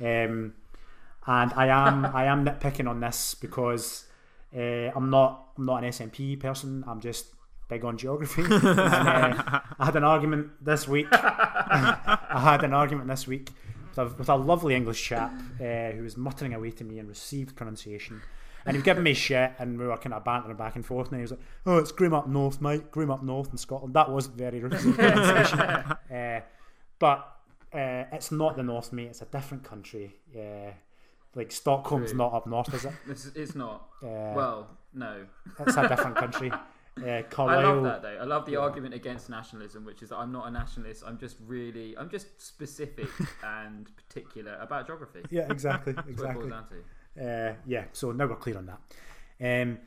Um, 0.00 0.54
and 1.26 1.52
I 1.54 1.68
am 1.68 2.04
I 2.04 2.26
am 2.26 2.44
nitpicking 2.44 2.88
on 2.88 3.00
this 3.00 3.34
because 3.34 4.04
uh, 4.54 4.90
I'm 4.94 5.08
not 5.10 5.48
I'm 5.56 5.64
not 5.64 5.82
an 5.82 5.90
SNP 5.90 6.38
person. 6.40 6.84
I'm 6.86 7.00
just 7.00 7.33
big 7.74 7.84
on 7.84 7.96
geography. 7.96 8.42
and, 8.50 8.78
uh, 8.78 9.60
I 9.78 9.84
had 9.84 9.96
an 9.96 10.04
argument 10.04 10.52
this 10.64 10.86
week. 10.86 11.08
I 11.12 12.40
had 12.40 12.62
an 12.62 12.72
argument 12.72 13.08
this 13.08 13.26
week 13.26 13.50
with 13.90 13.98
a, 13.98 14.04
with 14.16 14.28
a 14.28 14.36
lovely 14.36 14.74
English 14.74 15.02
chap 15.02 15.32
uh, 15.60 15.90
who 15.90 16.02
was 16.02 16.16
muttering 16.16 16.54
away 16.54 16.70
to 16.72 16.84
me 16.84 16.98
and 16.98 17.08
received 17.08 17.56
pronunciation. 17.56 18.22
And 18.66 18.74
he 18.74 18.78
was 18.78 18.84
giving 18.84 19.02
me 19.02 19.12
shit, 19.12 19.52
and 19.58 19.78
we 19.78 19.86
were 19.86 19.96
kind 19.98 20.14
of 20.14 20.24
bantering 20.24 20.56
back 20.56 20.74
and 20.74 20.86
forth. 20.86 21.08
And 21.08 21.16
he 21.16 21.22
was 21.22 21.32
like, 21.32 21.40
"Oh, 21.66 21.76
it's 21.76 21.92
Grim 21.92 22.14
up 22.14 22.26
north, 22.26 22.62
mate. 22.62 22.90
Grim 22.90 23.10
up 23.10 23.22
north 23.22 23.50
in 23.52 23.58
Scotland." 23.58 23.92
That 23.92 24.10
was 24.10 24.26
very 24.26 24.60
racist 24.60 24.94
pronunciation. 24.98 25.60
uh, 25.60 26.40
but 26.98 27.18
uh, 27.74 28.04
it's 28.10 28.32
not 28.32 28.56
the 28.56 28.62
north, 28.62 28.90
mate. 28.90 29.08
It's 29.08 29.20
a 29.20 29.26
different 29.26 29.64
country. 29.64 30.16
Yeah, 30.34 30.70
like 31.34 31.52
Stockholm's 31.52 32.10
True. 32.10 32.18
not 32.18 32.32
up 32.32 32.46
north, 32.46 32.72
is 32.72 32.86
it? 32.86 32.92
It's, 33.06 33.26
it's 33.34 33.54
not. 33.54 33.86
Uh, 34.02 34.32
well, 34.34 34.70
no. 34.94 35.26
it's 35.58 35.76
a 35.76 35.86
different 35.86 36.16
country. 36.16 36.50
Uh, 37.02 37.22
I 37.38 37.62
love 37.62 37.82
that 37.84 38.02
though. 38.02 38.18
I 38.20 38.24
love 38.24 38.46
the 38.46 38.56
argument 38.56 38.94
against 38.94 39.28
nationalism, 39.28 39.84
which 39.84 40.02
is 40.02 40.10
that 40.10 40.16
I'm 40.16 40.32
not 40.32 40.46
a 40.46 40.50
nationalist. 40.50 41.02
I'm 41.06 41.18
just 41.18 41.36
really, 41.46 41.96
I'm 41.98 42.08
just 42.08 42.40
specific 42.40 43.08
and 43.44 43.88
particular 43.96 44.56
about 44.60 44.86
geography. 44.86 45.22
Yeah, 45.30 45.50
exactly, 45.50 45.92
That's 45.96 46.06
what 46.06 46.10
it 46.10 46.12
exactly. 46.12 46.48
boils 46.48 46.52
down 46.52 46.66
to. 47.16 47.50
Uh, 47.50 47.54
yeah, 47.66 47.84
so 47.92 48.12
now 48.12 48.26
we're 48.26 48.36
clear 48.36 48.58
on 48.58 48.66
that. 48.66 49.62
Um, 49.62 49.78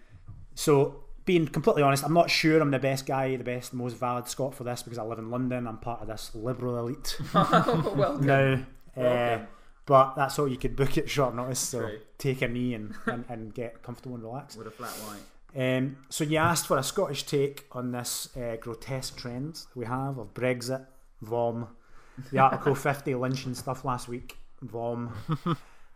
so, 0.56 1.04
being 1.26 1.48
completely 1.48 1.84
honest, 1.84 2.04
I'm 2.04 2.14
not 2.14 2.30
sure 2.30 2.60
I'm 2.62 2.72
the 2.72 2.80
best 2.80 3.06
guy, 3.06 3.36
the 3.36 3.44
best, 3.44 3.74
most 3.74 3.98
valid 3.98 4.28
Scot 4.28 4.56
for 4.56 4.64
this 4.64 4.82
because 4.82 4.98
I 4.98 5.04
live 5.04 5.20
in 5.20 5.30
London. 5.30 5.68
I'm 5.68 5.78
part 5.78 6.02
of 6.02 6.08
this 6.08 6.32
liberal 6.34 6.78
elite 6.80 7.18
well, 7.34 8.18
now. 8.20 8.64
Uh, 8.96 9.40
but 9.86 10.16
that's 10.16 10.38
all 10.38 10.48
you 10.48 10.58
could 10.58 10.76
book 10.76 10.98
at 10.98 11.10
short 11.10 11.36
notice. 11.36 11.60
So 11.60 11.80
True. 11.80 12.00
take 12.18 12.42
a 12.42 12.48
knee 12.48 12.74
and, 12.74 12.94
and, 13.06 13.26
and 13.30 13.54
get 13.54 13.82
comfortable 13.84 14.16
and 14.16 14.24
relax. 14.24 14.56
with 14.56 14.68
a 14.68 14.72
flat 14.72 14.92
white. 14.92 15.22
Um, 15.58 15.98
so 16.10 16.24
you 16.24 16.38
asked 16.38 16.68
for 16.68 16.78
a 16.78 16.84
Scottish 16.84 17.24
take 17.24 17.66
on 17.72 17.92
this 17.92 18.30
uh, 18.38 18.58
grotesque 18.62 19.18
trend 19.18 19.62
we 19.74 19.86
have 19.86 20.20
of 20.20 20.34
Brexit, 20.36 20.86
VOM, 21.24 21.68
the 22.32 22.38
Article 22.38 22.76
50 22.76 23.16
lynching 23.16 23.56
stuff 23.56 23.84
last 23.84 24.08
week, 24.08 24.38
VOM, 24.62 25.14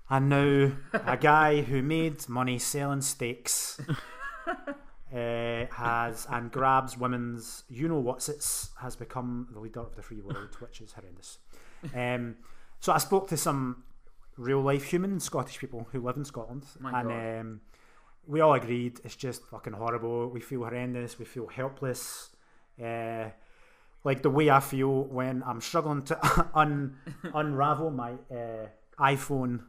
and 0.09 0.29
now 0.29 0.71
a 1.05 1.15
guy 1.15 1.61
who 1.61 1.83
made 1.83 2.27
money 2.27 2.57
selling 2.57 3.01
steaks 3.01 3.79
uh, 4.47 5.65
has 5.71 6.25
and 6.31 6.51
grabs 6.51 6.97
women's 6.97 7.63
you 7.69 7.87
know 7.87 7.99
what's 7.99 8.29
it's 8.29 8.71
has 8.81 8.95
become 8.95 9.47
the 9.51 9.59
leader 9.59 9.81
of 9.81 9.95
the 9.95 10.01
free 10.01 10.21
world, 10.21 10.55
which 10.59 10.81
is 10.81 10.93
horrendous. 10.93 11.37
Um, 11.95 12.37
so 12.79 12.93
I 12.93 12.97
spoke 12.97 13.27
to 13.29 13.37
some 13.37 13.83
real 14.37 14.61
life 14.61 14.85
human 14.85 15.19
Scottish 15.19 15.59
people 15.59 15.87
who 15.91 16.01
live 16.01 16.17
in 16.17 16.25
Scotland, 16.25 16.65
My 16.79 17.01
and 17.01 17.11
um, 17.11 17.61
we 18.31 18.39
all 18.39 18.53
agreed 18.53 18.93
it's 19.03 19.15
just 19.17 19.45
fucking 19.47 19.73
horrible. 19.73 20.29
We 20.29 20.39
feel 20.39 20.61
horrendous. 20.61 21.19
We 21.19 21.25
feel 21.25 21.47
helpless. 21.47 22.29
Uh, 22.81 23.25
like 24.03 24.21
the 24.23 24.29
way 24.29 24.49
I 24.49 24.61
feel 24.61 25.03
when 25.03 25.43
I'm 25.45 25.61
struggling 25.61 26.01
to 26.03 26.47
un- 26.63 26.95
unravel 27.33 27.91
my 27.91 28.13
uh, 28.31 28.67
iPhone 28.97 29.59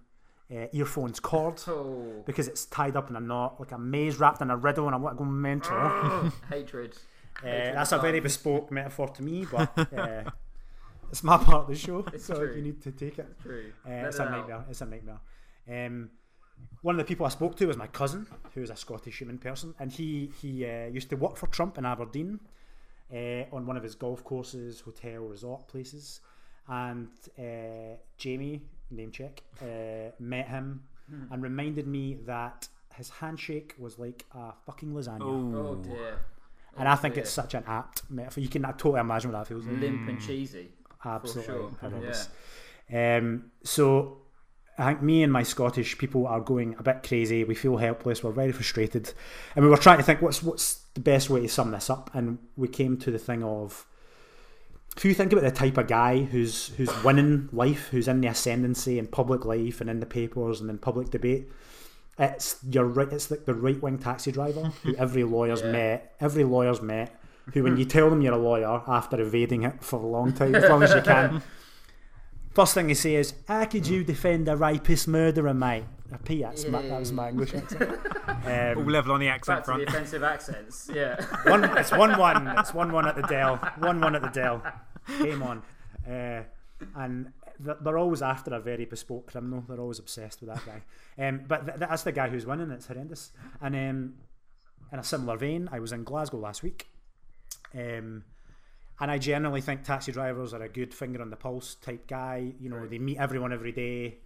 uh, 0.50 0.66
earphones 0.72 1.18
cord 1.20 1.60
Oh, 1.66 2.22
because 2.24 2.46
it's 2.48 2.64
tied 2.66 2.96
up 2.96 3.10
in 3.10 3.16
a 3.16 3.20
knot, 3.20 3.58
like 3.58 3.72
a 3.72 3.78
maze 3.78 4.18
wrapped 4.20 4.40
in 4.40 4.50
a 4.50 4.56
riddle, 4.56 4.86
and 4.86 4.94
I 4.94 4.98
want 4.98 5.16
to 5.16 5.24
go 5.24 5.28
mental. 5.28 5.76
uh, 5.76 6.30
hatred. 6.48 6.96
that's 7.42 7.92
a 7.92 7.98
very 7.98 8.20
bespoke 8.20 8.70
metaphor 8.70 9.08
to 9.08 9.22
me, 9.22 9.44
but 9.50 9.76
uh, 9.76 10.30
it's 11.10 11.24
my 11.24 11.36
part 11.36 11.62
of 11.64 11.68
the 11.68 11.74
show, 11.74 12.04
It's 12.12 12.26
so 12.26 12.34
true. 12.36 12.54
you 12.56 12.62
need 12.62 12.80
to 12.82 12.92
take 12.92 13.18
it. 13.18 13.26
Uh, 13.44 13.50
it's 14.06 14.18
it 14.18 14.26
a 14.26 14.30
nightmare. 14.30 14.64
It's 14.70 14.80
a 14.80 14.86
nightmare. 14.86 15.20
Um, 15.68 16.10
one 16.82 16.94
of 16.94 16.98
the 16.98 17.04
people 17.04 17.26
I 17.26 17.28
spoke 17.30 17.56
to 17.56 17.66
was 17.66 17.76
my 17.76 17.86
cousin, 17.86 18.26
who 18.54 18.62
is 18.62 18.70
a 18.70 18.76
Scottish 18.76 19.18
human 19.18 19.38
person, 19.38 19.74
and 19.78 19.90
he 19.92 20.30
he 20.40 20.64
uh, 20.66 20.86
used 20.86 21.10
to 21.10 21.16
work 21.16 21.36
for 21.36 21.46
Trump 21.48 21.78
in 21.78 21.84
Aberdeen 21.86 22.40
uh, 23.12 23.44
on 23.52 23.66
one 23.66 23.76
of 23.76 23.82
his 23.82 23.94
golf 23.94 24.24
courses, 24.24 24.80
hotel, 24.80 25.22
resort 25.22 25.68
places. 25.68 26.20
And 26.68 27.08
uh, 27.38 27.96
Jamie, 28.18 28.62
name 28.90 29.10
check, 29.10 29.42
uh, 29.60 30.10
met 30.18 30.48
him 30.48 30.84
and 31.30 31.42
reminded 31.42 31.86
me 31.86 32.14
that 32.26 32.68
his 32.94 33.10
handshake 33.10 33.74
was 33.78 33.98
like 33.98 34.24
a 34.34 34.52
fucking 34.64 34.92
lasagna. 34.92 35.20
Oh 35.22 35.74
dear. 35.74 36.20
and 36.78 36.88
Oh, 36.88 36.92
I 36.92 36.94
think 36.96 37.14
dear. 37.14 37.22
it's 37.24 37.32
such 37.32 37.52
an 37.54 37.64
apt 37.66 38.02
metaphor. 38.10 38.40
You 38.42 38.48
can 38.48 38.62
totally 38.62 39.00
imagine 39.00 39.30
what 39.32 39.38
that 39.40 39.48
feels 39.48 39.66
like. 39.66 39.78
limp 39.80 40.08
and 40.08 40.20
cheesy. 40.20 40.70
Absolutely 41.04 41.52
sure. 41.52 41.70
horrendous. 41.80 42.28
Um, 42.92 43.50
so 43.62 44.21
I 44.78 44.86
think 44.92 45.02
me 45.02 45.22
and 45.22 45.32
my 45.32 45.42
Scottish 45.42 45.98
people 45.98 46.26
are 46.26 46.40
going 46.40 46.76
a 46.78 46.82
bit 46.82 47.02
crazy. 47.06 47.44
We 47.44 47.54
feel 47.54 47.76
helpless. 47.76 48.24
We're 48.24 48.32
very 48.32 48.52
frustrated, 48.52 49.12
and 49.54 49.64
we 49.64 49.70
were 49.70 49.76
trying 49.76 49.98
to 49.98 50.04
think 50.04 50.22
what's 50.22 50.42
what's 50.42 50.80
the 50.94 51.00
best 51.00 51.28
way 51.30 51.40
to 51.42 51.48
sum 51.48 51.70
this 51.72 51.90
up. 51.90 52.10
And 52.14 52.38
we 52.56 52.68
came 52.68 52.96
to 52.98 53.10
the 53.10 53.18
thing 53.18 53.42
of 53.42 53.86
if 54.96 55.04
you 55.04 55.14
think 55.14 55.32
about 55.32 55.44
the 55.44 55.50
type 55.50 55.76
of 55.78 55.88
guy 55.88 56.22
who's 56.22 56.68
who's 56.76 56.90
winning 57.04 57.48
life, 57.52 57.88
who's 57.88 58.08
in 58.08 58.20
the 58.22 58.28
ascendancy 58.28 58.98
in 58.98 59.06
public 59.08 59.44
life 59.44 59.80
and 59.80 59.90
in 59.90 60.00
the 60.00 60.06
papers 60.06 60.60
and 60.60 60.70
in 60.70 60.78
public 60.78 61.10
debate. 61.10 61.48
It's 62.18 62.56
your 62.68 62.84
right. 62.84 63.10
It's 63.12 63.30
like 63.30 63.44
the 63.46 63.54
right 63.54 63.80
wing 63.82 63.98
taxi 63.98 64.32
driver 64.32 64.72
who 64.82 64.94
every 64.98 65.24
lawyer's 65.24 65.62
Yeah. 65.62 65.72
met. 65.72 66.14
Every 66.20 66.44
lawyer's 66.44 66.80
met. 66.82 67.18
Who, 67.52 67.62
when 67.64 67.76
you 67.78 67.84
tell 67.84 68.08
them 68.10 68.20
you're 68.22 68.34
a 68.34 68.38
lawyer 68.38 68.82
after 68.86 69.20
evading 69.20 69.62
it 69.64 69.82
for 69.82 69.98
a 70.00 70.06
long 70.06 70.32
time, 70.32 70.54
as 70.54 70.68
long 70.68 70.82
as 70.82 70.94
you 70.94 71.00
can, 71.00 71.42
First 72.54 72.74
thing 72.74 72.88
they 72.88 72.94
say 72.94 73.14
is, 73.16 73.34
"How 73.48 73.64
could 73.64 73.86
you 73.86 74.04
defend 74.04 74.48
a 74.48 74.56
rapist 74.56 75.08
murderer, 75.08 75.54
mate?" 75.54 75.84
Repeat 76.10 76.42
that's 76.42 76.66
my, 76.68 76.82
that 76.82 76.98
was 77.00 77.10
my 77.12 77.30
English 77.30 77.54
accent. 77.54 77.90
All 78.28 78.78
Um, 78.82 78.86
level 78.86 79.12
on 79.12 79.20
the 79.20 79.28
accent 79.28 79.58
Back 79.60 79.64
to 79.64 79.70
the 79.80 79.86
front. 79.86 79.88
offensive 79.88 80.22
accents. 80.22 80.90
Yeah. 80.92 81.24
one, 81.50 81.64
it's 81.78 81.90
one 81.90 82.18
one. 82.18 82.46
It's 82.58 82.74
one 82.74 82.92
one 82.92 83.06
at 83.08 83.16
the 83.16 83.22
Dell. 83.22 83.56
One 83.78 83.98
one 84.00 84.14
at 84.14 84.20
the 84.22 84.28
Dell. 84.28 84.62
Game 85.22 85.42
on. 85.42 85.62
Uh, 86.06 86.42
and 86.96 87.32
they're 87.58 87.96
always 87.96 88.20
after 88.20 88.52
a 88.54 88.60
very 88.60 88.84
bespoke 88.84 89.28
criminal. 89.32 89.64
They're 89.66 89.80
always 89.80 89.98
obsessed 90.00 90.42
with 90.42 90.50
that 90.50 90.62
guy. 90.66 90.82
Um, 91.26 91.42
but 91.48 91.64
th- 91.66 91.78
that's 91.78 92.02
the 92.02 92.12
guy 92.12 92.28
who's 92.28 92.44
winning. 92.44 92.70
It's 92.72 92.86
horrendous. 92.88 93.32
And 93.62 93.74
um, 93.74 94.14
in 94.92 94.98
a 94.98 95.04
similar 95.04 95.38
vein, 95.38 95.68
I 95.72 95.78
was 95.78 95.92
in 95.92 96.04
Glasgow 96.04 96.38
last 96.38 96.62
week. 96.62 96.88
Um, 97.74 98.24
and 99.02 99.10
I 99.10 99.18
generally 99.18 99.60
think 99.60 99.82
taxi 99.82 100.12
drivers 100.12 100.54
are 100.54 100.62
a 100.62 100.68
good 100.68 100.94
finger 100.94 101.20
on 101.20 101.28
the 101.28 101.36
pulse 101.36 101.74
type 101.74 102.06
guy. 102.06 102.52
You 102.60 102.70
know, 102.70 102.86
they 102.86 102.98
meet 102.98 103.18
everyone 103.18 103.52
every 103.52 103.72
day. 103.72 104.18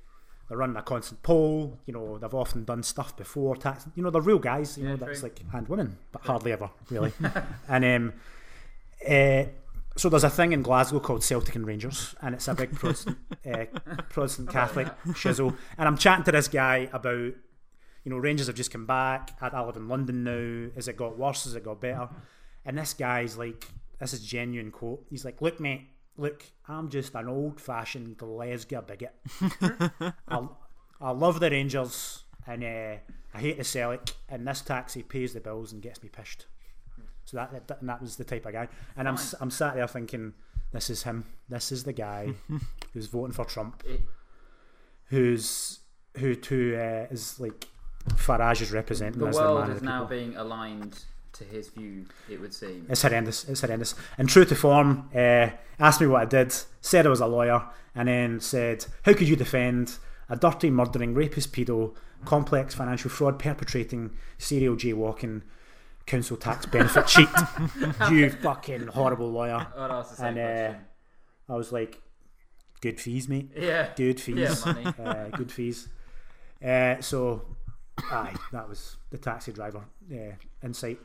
They're 0.48 0.58
running 0.58 0.76
a 0.76 0.82
constant 0.82 1.22
poll. 1.22 1.78
You 1.86 1.94
know, 1.94 2.18
they've 2.18 2.32
often 2.34 2.64
done 2.64 2.82
stuff 2.82 3.16
before. 3.16 3.56
Tax, 3.56 3.86
you 3.96 4.02
know, 4.02 4.10
they're 4.10 4.22
real 4.22 4.38
guys. 4.38 4.76
You 4.78 4.84
Yeah, 4.84 4.90
know, 4.90 4.96
that's 4.98 5.20
true. 5.20 5.30
like 5.30 5.40
and 5.52 5.66
women, 5.66 5.98
but 6.12 6.22
hardly 6.22 6.52
ever 6.52 6.70
really. 6.90 7.12
and 7.68 7.84
um, 7.84 8.12
uh, 9.08 9.44
so 9.96 10.10
there's 10.10 10.24
a 10.24 10.30
thing 10.30 10.52
in 10.52 10.60
Glasgow 10.62 11.00
called 11.00 11.24
Celtic 11.24 11.54
and 11.56 11.66
Rangers, 11.66 12.14
and 12.20 12.34
it's 12.34 12.46
a 12.48 12.54
big 12.54 12.74
Protestant, 12.74 13.16
uh, 13.50 13.64
Protestant 14.10 14.50
Catholic 14.50 14.88
shizzle. 15.08 15.56
And 15.78 15.88
I'm 15.88 15.96
chatting 15.96 16.24
to 16.24 16.32
this 16.32 16.48
guy 16.48 16.90
about, 16.92 17.32
you 18.04 18.10
know, 18.10 18.18
Rangers 18.18 18.46
have 18.48 18.56
just 18.56 18.70
come 18.70 18.84
back. 18.84 19.30
I 19.40 19.58
live 19.62 19.76
in 19.76 19.88
London 19.88 20.22
now. 20.22 20.70
Has 20.74 20.86
it 20.86 20.98
got 20.98 21.16
worse? 21.18 21.44
Has 21.44 21.54
it 21.54 21.64
got 21.64 21.80
better? 21.80 22.10
And 22.66 22.76
this 22.76 22.92
guy's 22.92 23.38
like, 23.38 23.68
this 23.98 24.12
is 24.12 24.20
genuine 24.24 24.70
quote. 24.70 25.04
He's 25.11 25.24
like, 25.24 25.40
look, 25.40 25.61
mate, 25.61 25.88
look, 26.16 26.44
I'm 26.68 26.88
just 26.88 27.14
an 27.14 27.28
old-fashioned 27.28 28.16
Glasgow 28.16 28.82
bigot. 28.82 29.14
I, 30.28 30.48
I 31.00 31.11
love 31.11 31.40
the 31.40 31.50
Rangers, 31.50 32.24
and 32.46 32.64
uh, 32.64 32.96
I 33.35 33.38
hate 33.38 33.59
the 33.59 33.64
Celtic, 33.64 34.14
and 34.28 34.46
this 34.46 34.61
taxi 34.61 35.02
pays 35.02 35.35
the 35.35 35.40
bills 35.40 35.72
and 35.72 35.82
gets 35.82 36.02
me 36.02 36.09
pished. 36.09 36.46
So 37.24 37.37
that, 37.38 37.66
that 37.66 37.80
and 37.80 37.88
that 37.88 38.00
was 38.00 38.16
the 38.16 38.24
type 38.24 38.46
of 38.46 38.52
guy. 38.52 38.68
And 38.96 39.09
I'm 39.09 39.18
I'm 39.40 39.50
sat 39.50 39.74
there 39.74 39.88
thinking, 39.88 40.32
this 40.72 40.88
is 40.90 41.02
him. 41.02 41.24
This 41.48 41.72
is 41.72 41.82
the 41.85 41.92
guy 41.92 42.35
who's 42.92 43.06
voting 43.09 43.32
for 43.32 43.44
Trump, 43.44 43.82
who's 45.06 45.80
who 46.18 46.35
who 46.48 46.76
uh, 46.76 47.06
is 47.11 47.40
like 47.40 47.66
Farage 48.11 48.62
is 48.62 48.70
representing 48.70 49.18
the 49.18 49.26
as 49.26 49.37
the 49.37 49.42
man 49.42 49.50
world 49.54 49.64
of 49.70 49.74
is 49.74 49.80
the 49.80 49.85
now 49.87 50.04
people. 50.04 50.16
being 50.16 50.37
aligned 50.37 51.04
to 51.38 51.44
his 51.44 51.68
view. 51.68 52.07
It 52.29 52.40
would 52.40 52.55
seem. 52.55 52.87
It's 52.88 53.03
horrendous. 53.03 53.49
It's 53.49 53.61
horrendous. 53.61 53.94
And 54.18 54.29
true 54.29 54.44
to 54.44 54.55
form, 54.55 55.09
uh, 55.14 55.51
asked 55.79 56.01
me 56.01 56.07
what 56.07 56.22
I 56.22 56.25
did, 56.25 56.55
said 56.81 57.07
I 57.07 57.11
was 57.11 57.20
a 57.20 57.27
lawyer, 57.27 57.62
and 57.94 58.09
then 58.09 58.40
said, 58.40 58.87
"How 59.03 59.12
could 59.14 59.29
you 59.29 59.37
defend 59.37 59.99
a 60.29 60.37
dirty, 60.37 60.70
murdering, 60.70 61.14
rapist, 61.14 61.53
pedo, 61.53 61.94
complex 62.25 62.75
financial 62.75 63.11
fraud 63.11 63.38
perpetrating, 63.38 64.11
serial 64.38 64.75
jaywalking, 64.77 65.42
council 66.07 66.37
tax 66.37 66.66
benefit 66.75 67.07
cheat? 67.07 67.29
you 68.11 68.31
fucking 68.31 68.88
horrible 68.88 69.31
lawyer." 69.31 69.66
I'd 69.77 69.90
ask 69.90 70.11
the 70.11 70.16
same 70.16 70.37
And, 70.38 70.75
uh. 70.75 70.79
I 71.49 71.55
was 71.57 71.70
like, 71.72 72.01
"Good 72.81 73.01
fees, 73.01 73.29
mate. 73.29 73.51
Yeah. 73.57 73.90
Good 73.94 74.20
fees. 74.20 74.37
Yeah, 74.64 74.72
money. 74.72 74.87
uh, 75.05 75.29
good 75.37 75.53
fees." 75.53 75.88
Uh, 76.64 77.01
so, 77.01 77.42
aye, 78.11 78.35
that 78.52 78.68
was 78.68 78.96
the 79.11 79.18
taxi 79.18 79.52
driver 79.52 79.85
uh, 80.12 80.35
insight. 80.62 80.98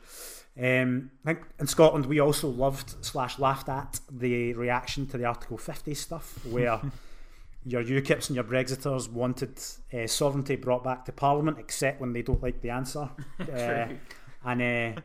Um, 0.61 1.11
I 1.25 1.33
think 1.33 1.45
in 1.59 1.67
Scotland 1.67 2.05
we 2.05 2.19
also 2.19 2.47
loved 2.49 2.95
slash 3.03 3.39
laughed 3.39 3.69
at 3.69 3.99
the 4.11 4.53
reaction 4.53 5.07
to 5.07 5.17
the 5.17 5.25
Article 5.25 5.57
50 5.57 5.93
stuff, 5.93 6.45
where 6.45 6.81
your 7.65 7.83
UKIPs 7.83 8.27
and 8.29 8.35
your 8.35 8.43
Brexiters 8.43 9.09
wanted 9.09 9.59
uh, 9.93 10.07
sovereignty 10.07 10.55
brought 10.55 10.83
back 10.83 11.05
to 11.05 11.11
Parliament, 11.11 11.57
except 11.59 12.01
when 12.01 12.11
they 12.13 12.21
don't 12.21 12.41
like 12.43 12.61
the 12.61 12.69
answer. 12.69 13.09
Uh, 13.41 13.87
and 14.43 14.61
uh, 14.61 15.01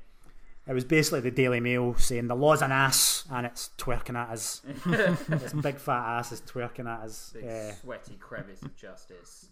it 0.66 0.72
was 0.72 0.85
basically 0.85 1.20
the 1.20 1.31
Daily 1.31 1.61
Mail 1.61 1.94
saying 1.99 2.27
the 2.27 2.35
law's 2.35 2.62
an 2.62 2.72
ass 2.72 3.25
and 3.31 3.44
it's 3.46 3.70
twerking 3.79 4.16
at 4.16 4.31
us. 4.31 4.62
this 5.29 5.53
big 5.53 5.77
fat 5.77 6.18
ass 6.18 6.33
is 6.33 6.40
twerking 6.40 6.87
at 6.90 7.01
us. 7.05 7.33
Big 7.35 7.44
Uh, 7.44 7.72
sweaty 7.72 8.16
crevice 8.18 8.62
of 8.62 8.75
justice. 8.75 9.49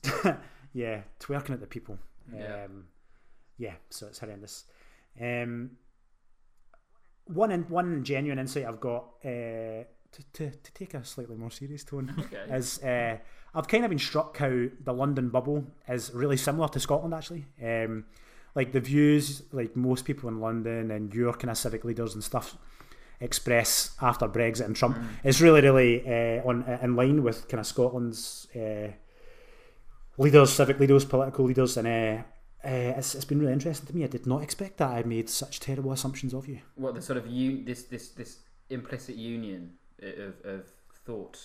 yeah, 0.72 1.02
twerking 1.20 1.50
at 1.50 1.60
the 1.60 1.66
people. 1.66 1.98
Yeah. 2.32 2.64
Um, 2.64 2.84
yeah, 3.58 3.74
so 3.90 4.06
it's 4.06 4.18
horrendous. 4.18 4.64
Um, 5.20 5.72
one 7.26 7.50
in, 7.50 7.62
one 7.64 8.04
genuine 8.04 8.38
insight 8.38 8.66
I've 8.66 8.80
got 8.80 9.04
uh, 9.24 9.84
to, 10.12 10.22
to, 10.34 10.50
to 10.50 10.72
take 10.74 10.94
a 10.94 11.04
slightly 11.04 11.36
more 11.36 11.50
serious 11.50 11.84
tone 11.84 12.14
Okay. 12.32 12.54
is 12.54 12.82
uh, 12.82 13.16
I've 13.54 13.68
kind 13.68 13.84
of 13.84 13.90
been 13.90 13.98
struck 13.98 14.36
how 14.36 14.66
the 14.82 14.92
London 14.92 15.28
bubble 15.30 15.64
is 15.88 16.12
really 16.12 16.36
similar 16.36 16.68
to 16.68 16.80
Scotland 16.80 17.14
actually. 17.14 17.46
Um, 17.62 18.04
like 18.54 18.72
the 18.72 18.80
views, 18.80 19.42
like 19.52 19.74
most 19.74 20.04
people 20.04 20.28
in 20.28 20.40
London 20.40 20.90
and 20.90 21.12
your 21.14 21.32
kind 21.32 21.50
of 21.50 21.58
civic 21.58 21.84
leaders 21.84 22.14
and 22.14 22.22
stuff 22.22 22.56
express 23.20 23.96
after 24.02 24.28
Brexit 24.28 24.66
and 24.66 24.76
Trump 24.76 24.98
is 25.24 25.40
really, 25.40 25.60
really 25.60 26.02
uh, 26.06 26.42
on 26.46 26.62
in 26.82 26.94
line 26.94 27.22
with 27.22 27.48
kind 27.48 27.60
of 27.60 27.66
Scotland's 27.66 28.46
uh, 28.54 28.88
leaders, 30.18 30.52
civic 30.52 30.78
leaders, 30.80 31.04
political 31.04 31.44
leaders, 31.44 31.76
and 31.76 31.86
uh, 31.88 32.22
uh, 32.66 32.94
it's, 32.98 33.14
it's 33.14 33.24
been 33.24 33.38
really 33.40 33.52
interesting 33.52 33.86
to 33.86 33.94
me. 33.94 34.04
I 34.04 34.06
did 34.08 34.26
not 34.26 34.42
expect 34.42 34.78
that. 34.78 34.90
I 34.90 35.02
made 35.02 35.28
such 35.28 35.60
terrible 35.60 35.92
assumptions 35.92 36.32
of 36.34 36.46
you. 36.48 36.60
What 36.76 36.94
the 36.94 37.02
sort 37.02 37.16
of 37.18 37.26
un- 37.26 37.64
this 37.64 37.84
this 37.84 38.08
this 38.10 38.38
implicit 38.70 39.16
union 39.16 39.72
of, 40.02 40.34
of 40.44 40.66
thought 41.04 41.38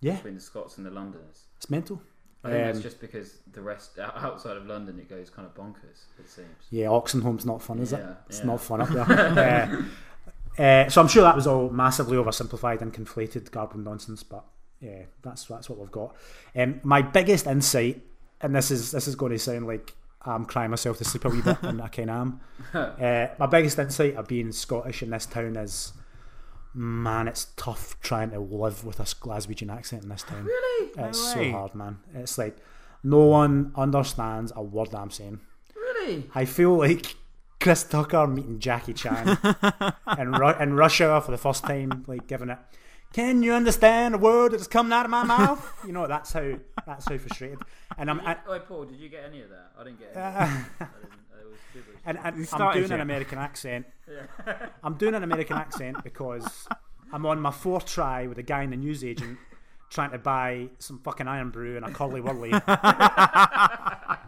Yeah, 0.00 0.16
between 0.16 0.34
the 0.34 0.40
Scots 0.40 0.76
and 0.78 0.86
the 0.86 0.90
Londoners. 0.90 1.44
it's 1.56 1.68
mental. 1.70 2.00
I 2.44 2.50
think 2.50 2.64
that's 2.64 2.76
Um, 2.78 2.82
just 2.82 3.00
because 3.00 3.38
the 3.52 3.62
rest 3.62 3.98
outside 4.00 4.56
of 4.56 4.66
London 4.66 4.98
it 4.98 5.08
goes 5.08 5.30
kind 5.30 5.46
of 5.46 5.54
bonkers. 5.54 6.06
It 6.18 6.28
seems. 6.28 6.48
Yeah, 6.70 6.86
Oxenholme's 6.86 7.44
not 7.46 7.62
fun, 7.62 7.78
is 7.78 7.92
it? 7.92 7.98
Yeah, 8.00 8.14
It's 8.28 8.40
yeah. 8.40 8.46
not 8.46 8.60
fun 8.60 8.80
up 8.80 8.88
there. 8.88 9.84
uh, 10.58 10.62
uh, 10.62 10.88
so 10.88 11.00
I'm 11.00 11.08
sure 11.08 11.22
that 11.22 11.36
was 11.36 11.46
all 11.46 11.70
massively 11.70 12.16
oversimplified 12.16 12.80
and 12.82 12.92
conflated, 12.92 13.50
garbled 13.52 13.84
nonsense. 13.84 14.22
But 14.24 14.44
yeah, 14.80 15.02
that's 15.22 15.44
that's 15.44 15.70
what 15.70 15.78
we've 15.78 15.92
got. 15.92 16.16
Um, 16.56 16.80
my 16.82 17.00
biggest 17.02 17.46
insight, 17.46 18.02
and 18.42 18.54
this 18.54 18.70
is 18.70 18.90
this 18.92 19.06
is 19.08 19.14
going 19.14 19.32
to 19.32 19.38
sound 19.38 19.66
like 19.66 19.94
I'm 20.24 20.44
crying 20.44 20.70
myself 20.70 20.98
to 20.98 21.04
sleep 21.04 21.24
a 21.24 21.28
wee 21.28 21.42
bit, 21.42 21.58
and 21.62 21.80
I 21.82 21.88
kind 21.88 22.10
of 22.10 22.16
am. 22.16 22.40
Uh, 22.74 23.28
my 23.38 23.46
biggest 23.46 23.78
insight 23.78 24.16
of 24.16 24.28
being 24.28 24.52
Scottish 24.52 25.02
in 25.02 25.10
this 25.10 25.26
town 25.26 25.56
is, 25.56 25.92
man, 26.74 27.28
it's 27.28 27.46
tough 27.56 28.00
trying 28.00 28.30
to 28.30 28.38
live 28.40 28.84
with 28.84 29.00
a 29.00 29.04
Glaswegian 29.04 29.72
accent 29.74 30.02
in 30.04 30.08
this 30.08 30.22
town. 30.22 30.44
Really, 30.44 30.90
It's 30.98 31.34
way. 31.36 31.50
so 31.50 31.58
hard, 31.58 31.74
man. 31.74 31.98
It's 32.14 32.38
like 32.38 32.56
no 33.02 33.20
one 33.26 33.72
understands 33.74 34.52
a 34.54 34.62
word 34.62 34.94
I'm 34.94 35.10
saying. 35.10 35.40
really. 35.74 36.28
I 36.34 36.44
feel 36.44 36.76
like 36.78 37.16
Chris 37.60 37.82
Tucker 37.84 38.26
meeting 38.26 38.58
Jackie 38.60 38.92
Chan 38.94 39.38
in, 40.18 40.32
Ru- 40.32 40.54
in 40.60 40.74
Russia 40.74 41.20
for 41.24 41.30
the 41.32 41.38
first 41.38 41.64
time, 41.64 42.04
like 42.06 42.26
giving 42.26 42.48
it. 42.50 42.58
Can 43.12 43.42
you 43.42 43.52
understand 43.52 44.14
a 44.14 44.18
word 44.18 44.52
that 44.52 44.60
is 44.60 44.68
coming 44.68 44.92
out 44.92 45.04
of 45.04 45.10
my 45.10 45.24
mouth? 45.24 45.84
You 45.86 45.92
know, 45.92 46.06
that's 46.06 46.32
how 46.32 46.54
that's 46.86 47.08
how 47.08 47.18
frustrated. 47.18 47.58
And 47.98 48.10
I'm 48.10 48.20
I, 48.20 48.36
oh, 48.46 48.58
Paul, 48.60 48.84
did 48.84 48.98
you 48.98 49.08
get 49.08 49.24
any 49.24 49.42
of 49.42 49.50
that? 49.50 49.72
I 49.78 49.84
didn't 49.84 49.98
get 49.98 50.16
any. 50.16 50.24
of. 50.24 50.34
I 50.34 50.44
didn't, 50.44 51.20
it 51.40 51.50
was 51.50 51.58
gibberish. 51.74 51.98
and, 52.06 52.18
and 52.18 52.26
I'm 52.26 52.44
started 52.44 52.80
doing 52.80 52.92
an? 52.92 53.00
American 53.00 53.38
accent. 53.38 53.86
I'm 54.82 54.94
doing 54.94 55.14
an 55.14 55.22
American 55.22 55.56
accent 55.56 56.02
because 56.02 56.66
I'm 57.12 57.26
on 57.26 57.40
my 57.40 57.50
fourth 57.50 57.86
try 57.86 58.26
with 58.26 58.38
a 58.38 58.42
guy 58.42 58.62
in 58.62 58.70
the 58.70 58.76
newsagent 58.76 59.38
trying 59.90 60.10
to 60.12 60.18
buy 60.18 60.68
some 60.78 60.98
fucking 61.00 61.28
Irn-Bru 61.28 61.76
and 61.76 61.84
a 61.84 61.90
Curly 61.90 62.22
Wurly. 62.22 62.52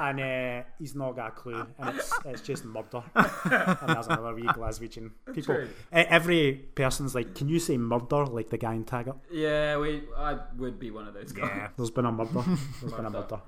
and 0.00 0.18
uh, 0.18 0.66
he's 0.78 0.94
not 0.94 1.14
got 1.14 1.28
a 1.28 1.30
clue, 1.32 1.66
and 1.78 1.96
it's, 1.96 2.12
it's 2.24 2.40
just 2.40 2.64
murder. 2.64 3.02
and 3.14 3.88
there's 3.88 4.06
another 4.06 4.34
wee 4.34 4.44
Glaswegian. 4.44 5.10
People, 5.34 5.56
True. 5.56 5.68
every 5.92 6.52
person's 6.74 7.14
like, 7.14 7.34
"Can 7.34 7.50
you 7.50 7.60
say 7.60 7.76
murder?" 7.76 8.24
Like 8.24 8.48
the 8.48 8.56
guy 8.56 8.74
in 8.74 8.84
Taggart. 8.84 9.18
Yeah, 9.30 9.76
we. 9.76 10.02
I 10.16 10.38
would 10.56 10.78
be 10.78 10.90
one 10.90 11.06
of 11.06 11.12
those 11.12 11.32
guys. 11.32 11.50
Yeah. 11.54 11.68
There's 11.76 11.90
been 11.90 12.06
a 12.06 12.12
murder. 12.12 12.42
There's 12.80 12.92
been 12.96 13.04
a 13.04 13.10
murder. 13.10 13.40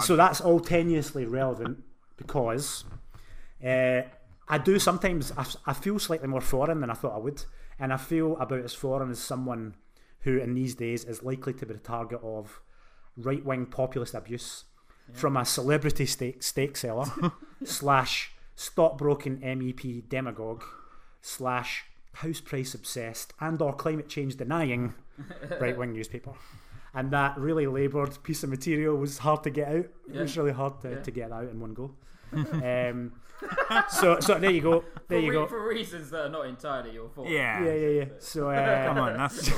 So 0.00 0.16
that's 0.16 0.40
all 0.40 0.58
tenuously 0.58 1.30
relevant 1.30 1.84
because 2.16 2.84
uh, 3.64 4.02
I 4.48 4.58
do 4.58 4.78
sometimes, 4.80 5.32
I, 5.36 5.46
I 5.66 5.72
feel 5.72 5.98
slightly 5.98 6.26
more 6.26 6.40
foreign 6.40 6.80
than 6.80 6.90
I 6.90 6.94
thought 6.94 7.14
I 7.14 7.18
would. 7.18 7.44
And 7.78 7.92
I 7.92 7.96
feel 7.96 8.36
about 8.38 8.64
as 8.64 8.74
foreign 8.74 9.10
as 9.10 9.18
someone 9.18 9.74
who 10.20 10.38
in 10.38 10.54
these 10.54 10.74
days 10.74 11.04
is 11.04 11.22
likely 11.22 11.52
to 11.52 11.66
be 11.66 11.74
the 11.74 11.80
target 11.80 12.20
of 12.22 12.60
right 13.16 13.44
wing 13.44 13.66
populist 13.66 14.14
abuse 14.14 14.64
from 15.12 15.36
a 15.36 15.44
celebrity 15.44 16.06
steak, 16.06 16.42
steak 16.42 16.76
seller 16.76 17.06
slash 17.64 18.32
stockbroken 18.54 19.38
MEP 19.38 20.08
demagogue 20.08 20.64
slash 21.20 21.84
house 22.14 22.40
price 22.40 22.74
obsessed 22.74 23.32
and 23.40 23.60
or 23.60 23.72
climate 23.74 24.08
change 24.08 24.36
denying 24.36 24.94
right 25.60 25.76
wing 25.76 25.92
newspaper. 25.92 26.32
And 26.94 27.10
that 27.10 27.36
really 27.36 27.66
laboured 27.66 28.22
piece 28.22 28.42
of 28.42 28.48
material 28.48 28.96
was 28.96 29.18
hard 29.18 29.42
to 29.44 29.50
get 29.50 29.68
out. 29.68 29.86
It 30.12 30.20
was 30.20 30.36
really 30.38 30.52
hard 30.52 30.80
to, 30.80 30.90
Yeah. 30.90 31.02
to 31.02 31.10
get 31.10 31.30
out 31.32 31.48
in 31.50 31.60
one 31.60 31.74
go. 31.74 31.90
um, 32.32 33.12
so 33.90 34.18
so 34.20 34.38
there 34.38 34.50
you 34.50 34.62
go. 34.62 34.82
There 35.08 35.18
for, 35.20 35.24
you 35.24 35.30
re- 35.30 35.36
go. 35.36 35.46
for 35.46 35.68
reasons 35.68 36.08
that 36.10 36.26
are 36.26 36.28
not 36.30 36.46
entirely 36.46 36.92
your 36.92 37.10
fault. 37.10 37.28
Yeah. 37.28 37.62
Yeah, 37.62 37.74
yeah, 37.74 37.88
yeah. 37.88 38.04
So 38.18 38.48
uh, 38.50 38.86
Come 38.86 38.98
on, 38.98 39.16
that's 39.18 39.50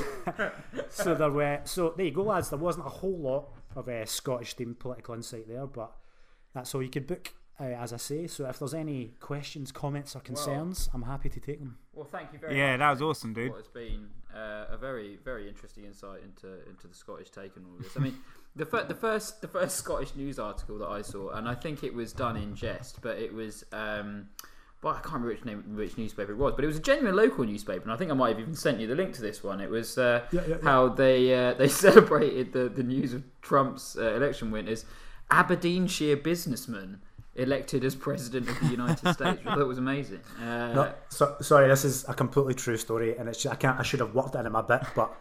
so 0.89 1.15
there 1.15 1.31
were 1.31 1.61
so 1.63 1.93
there 1.95 2.05
you 2.07 2.11
go, 2.11 2.23
lads. 2.23 2.49
There 2.49 2.59
wasn't 2.59 2.85
a 2.85 2.89
whole 2.89 3.17
lot 3.17 3.47
of 3.79 3.87
uh, 3.87 4.05
Scottish 4.05 4.55
themed 4.55 4.79
political 4.79 5.15
insight 5.15 5.47
there, 5.47 5.65
but 5.65 5.95
that's 6.53 6.73
all 6.75 6.83
you 6.83 6.89
could 6.89 7.07
book, 7.07 7.33
uh, 7.59 7.63
as 7.63 7.93
I 7.93 7.97
say. 7.97 8.27
So 8.27 8.45
if 8.47 8.59
there's 8.59 8.73
any 8.73 9.13
questions, 9.19 9.71
comments, 9.71 10.15
or 10.15 10.19
concerns, 10.19 10.89
I'm 10.93 11.03
happy 11.03 11.29
to 11.29 11.39
take 11.39 11.59
them. 11.59 11.77
Well, 11.93 12.05
thank 12.05 12.33
you 12.33 12.39
very 12.39 12.57
yeah, 12.57 12.71
much. 12.71 12.71
Yeah, 12.71 12.77
that 12.77 12.91
was 12.91 13.01
awesome, 13.01 13.33
dude. 13.33 13.51
What 13.51 13.59
has 13.59 13.67
been 13.67 14.09
uh, 14.35 14.65
a 14.69 14.77
very, 14.77 15.17
very 15.23 15.47
interesting 15.47 15.85
insight 15.85 16.21
into 16.23 16.67
into 16.69 16.87
the 16.87 16.95
Scottish 16.95 17.29
take 17.29 17.57
on 17.57 17.65
all 17.65 17.81
this. 17.81 17.97
I 17.97 17.99
mean, 17.99 18.17
the 18.55 18.65
fir- 18.65 18.85
the 18.85 18.95
first 18.95 19.41
the 19.41 19.47
first 19.47 19.77
Scottish 19.77 20.15
news 20.15 20.39
article 20.39 20.77
that 20.79 20.89
I 20.89 21.01
saw, 21.01 21.31
and 21.31 21.47
I 21.47 21.55
think 21.55 21.83
it 21.83 21.93
was 21.93 22.13
done 22.13 22.37
in 22.37 22.55
jest, 22.55 23.01
but 23.01 23.17
it 23.17 23.33
was. 23.33 23.65
Um, 23.71 24.29
well, 24.81 24.93
I 24.93 24.99
can't 25.01 25.13
remember 25.15 25.29
which 25.33 25.45
name, 25.45 25.63
which 25.75 25.97
newspaper 25.97 26.31
it 26.31 26.37
was, 26.37 26.53
but 26.55 26.63
it 26.63 26.67
was 26.67 26.77
a 26.77 26.81
genuine 26.81 27.15
local 27.15 27.43
newspaper, 27.43 27.83
and 27.83 27.91
I 27.91 27.97
think 27.97 28.11
I 28.11 28.13
might 28.13 28.29
have 28.29 28.39
even 28.39 28.55
sent 28.55 28.79
you 28.79 28.87
the 28.87 28.95
link 28.95 29.13
to 29.15 29.21
this 29.21 29.43
one. 29.43 29.59
It 29.59 29.69
was 29.69 29.97
uh, 29.97 30.23
Yeah, 30.31 30.41
yeah, 30.41 30.47
yeah. 30.55 30.63
how 30.63 30.87
they 30.89 31.33
uh, 31.33 31.53
they 31.55 31.67
celebrated 31.85 32.53
the, 32.53 32.69
the 32.69 32.83
news 32.83 33.13
of 33.13 33.23
Trump's 33.41 33.97
uh, 33.97 34.13
election 34.13 34.51
win 34.51 34.67
as 34.67 34.85
Aberdeenshire 35.31 36.17
businessman 36.17 37.01
elected 37.35 37.83
as 37.85 37.95
president 37.95 38.49
of 38.49 38.59
the 38.59 38.65
United 38.67 38.97
States. 39.13 39.19
I 39.21 39.35
thought 39.35 39.59
it 39.59 39.67
was 39.67 39.77
amazing. 39.77 40.19
Uh, 40.41 40.73
No, 40.73 40.93
so, 41.09 41.35
sorry, 41.41 41.67
this 41.69 41.85
is 41.85 42.03
a 42.09 42.13
completely 42.13 42.53
true 42.53 42.75
story, 42.77 43.17
and 43.17 43.29
it's 43.29 43.45
I 43.45 43.55
can't 43.55 43.79
I 43.79 43.83
should 43.83 43.99
have 43.99 44.13
worked 44.15 44.35
it 44.35 44.45
in 44.45 44.51
my 44.51 44.61
bit, 44.61 44.81
but 44.95 45.13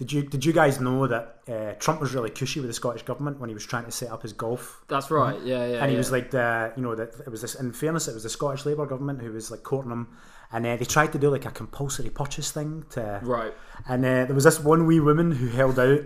did 0.00 0.10
you 0.10 0.22
did 0.22 0.46
you 0.46 0.54
guys 0.54 0.80
know 0.80 1.06
that 1.06 1.42
uh, 1.46 1.74
Trump 1.78 2.00
was 2.00 2.14
really 2.14 2.30
cushy 2.30 2.58
with 2.58 2.70
the 2.70 2.74
Scottish 2.74 3.02
government 3.02 3.38
when 3.38 3.50
he 3.50 3.54
was 3.54 3.66
trying 3.66 3.84
to 3.84 3.90
set 3.90 4.10
up 4.10 4.22
his 4.22 4.32
golf? 4.32 4.82
That's 4.88 5.10
right. 5.10 5.38
Yeah, 5.42 5.66
yeah. 5.66 5.82
and 5.82 5.90
he 5.90 5.92
yeah. 5.92 5.98
was 5.98 6.10
like 6.10 6.30
the 6.30 6.72
you 6.74 6.82
know 6.82 6.94
that 6.94 7.12
it 7.20 7.28
was 7.28 7.42
this 7.42 7.54
in 7.54 7.70
fairness 7.72 8.08
it 8.08 8.14
was 8.14 8.22
the 8.22 8.30
Scottish 8.30 8.64
Labour 8.64 8.86
government 8.86 9.20
who 9.20 9.30
was 9.30 9.50
like 9.50 9.62
courting 9.62 9.92
him 9.92 10.08
and 10.52 10.64
uh, 10.64 10.74
they 10.76 10.86
tried 10.86 11.12
to 11.12 11.18
do 11.18 11.28
like 11.28 11.44
a 11.44 11.50
compulsory 11.50 12.08
purchase 12.08 12.50
thing 12.50 12.86
to 12.92 13.20
right. 13.22 13.52
and 13.86 14.02
uh, 14.06 14.24
there 14.24 14.34
was 14.34 14.44
this 14.44 14.58
one 14.58 14.86
wee 14.86 15.00
woman 15.00 15.32
who 15.32 15.48
held 15.48 15.78
out 15.78 16.00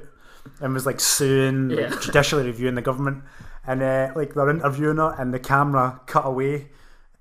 and 0.60 0.74
was 0.74 0.86
like 0.86 0.98
suing 0.98 1.68
like, 1.68 2.00
judicially 2.00 2.42
reviewing 2.42 2.74
the 2.74 2.82
government 2.82 3.22
and 3.64 3.80
uh, 3.80 4.10
like 4.16 4.34
they're 4.34 4.50
interviewing 4.50 4.96
her 4.96 5.14
and 5.20 5.32
the 5.32 5.38
camera 5.38 6.00
cut 6.06 6.26
away 6.26 6.68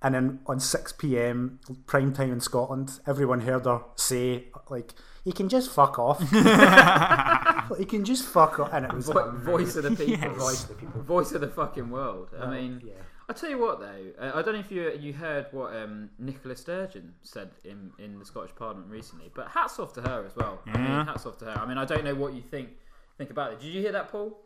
and 0.04 0.13
then 0.16 0.39
on 0.46 0.58
6pm 0.60 1.86
prime 1.86 2.13
time 2.13 2.32
in 2.32 2.39
Scotland 2.42 3.00
everyone 3.08 3.42
heard 3.42 3.66
her 3.66 3.82
say 3.96 4.46
like 4.70 4.94
you 5.24 5.34
can 5.34 5.50
just 5.50 5.72
fuck 5.72 5.98
off 5.98 6.20
you 7.80 7.86
can 7.86 8.04
just 8.04 8.26
fuck 8.26 8.60
off 8.60 8.70
and 8.74 8.86
it 8.86 8.94
was 8.94 9.08
Vo- 9.08 9.32
voice 9.32 9.76
of 9.76 9.84
the 9.84 9.92
people. 9.92 10.30
the 10.30 10.36
voice 10.39 10.63
of 10.63 10.70
the 10.70 10.76
people 10.76 11.02
Voice 11.02 11.32
of 11.32 11.42
the 11.42 11.48
fucking 11.48 11.89
world. 11.89 12.30
I 12.39 12.50
mean, 12.50 12.82
yeah 12.86 12.94
I 13.30 13.34
tell 13.34 13.50
you 13.50 13.58
what 13.60 13.80
though, 13.80 14.12
uh, 14.20 14.32
I 14.36 14.42
don't 14.42 14.54
know 14.54 14.60
if 14.60 14.72
you 14.72 14.92
you 15.00 15.13
heard 15.13 15.48
what 15.52 15.76
um, 15.76 16.10
Nicola 16.20 16.56
Sturgeon 16.56 17.13
said 17.22 17.52
in 17.63 17.92
in 17.98 18.20
the 18.20 18.26
Scottish 18.26 18.54
Parliament 18.56 18.89
recently, 18.92 19.32
but 19.34 19.48
hats 19.48 19.80
off 19.80 19.94
to 19.94 20.02
her 20.02 20.26
as 20.26 20.36
well. 20.36 20.60
I 20.68 20.78
mean, 20.78 21.06
hats 21.06 21.26
off 21.26 21.38
to 21.39 21.46
her. 21.46 21.58
I 21.58 21.66
mean, 21.66 21.78
I 21.78 21.86
don't 21.86 22.04
know 22.04 22.16
what 22.16 22.34
you 22.34 22.42
think 22.42 22.70
think 23.18 23.30
about 23.30 23.54
it. 23.54 23.62
Did 23.62 23.74
you 23.74 23.82
hear 23.82 23.94
that, 23.94 24.10
Paul? 24.12 24.38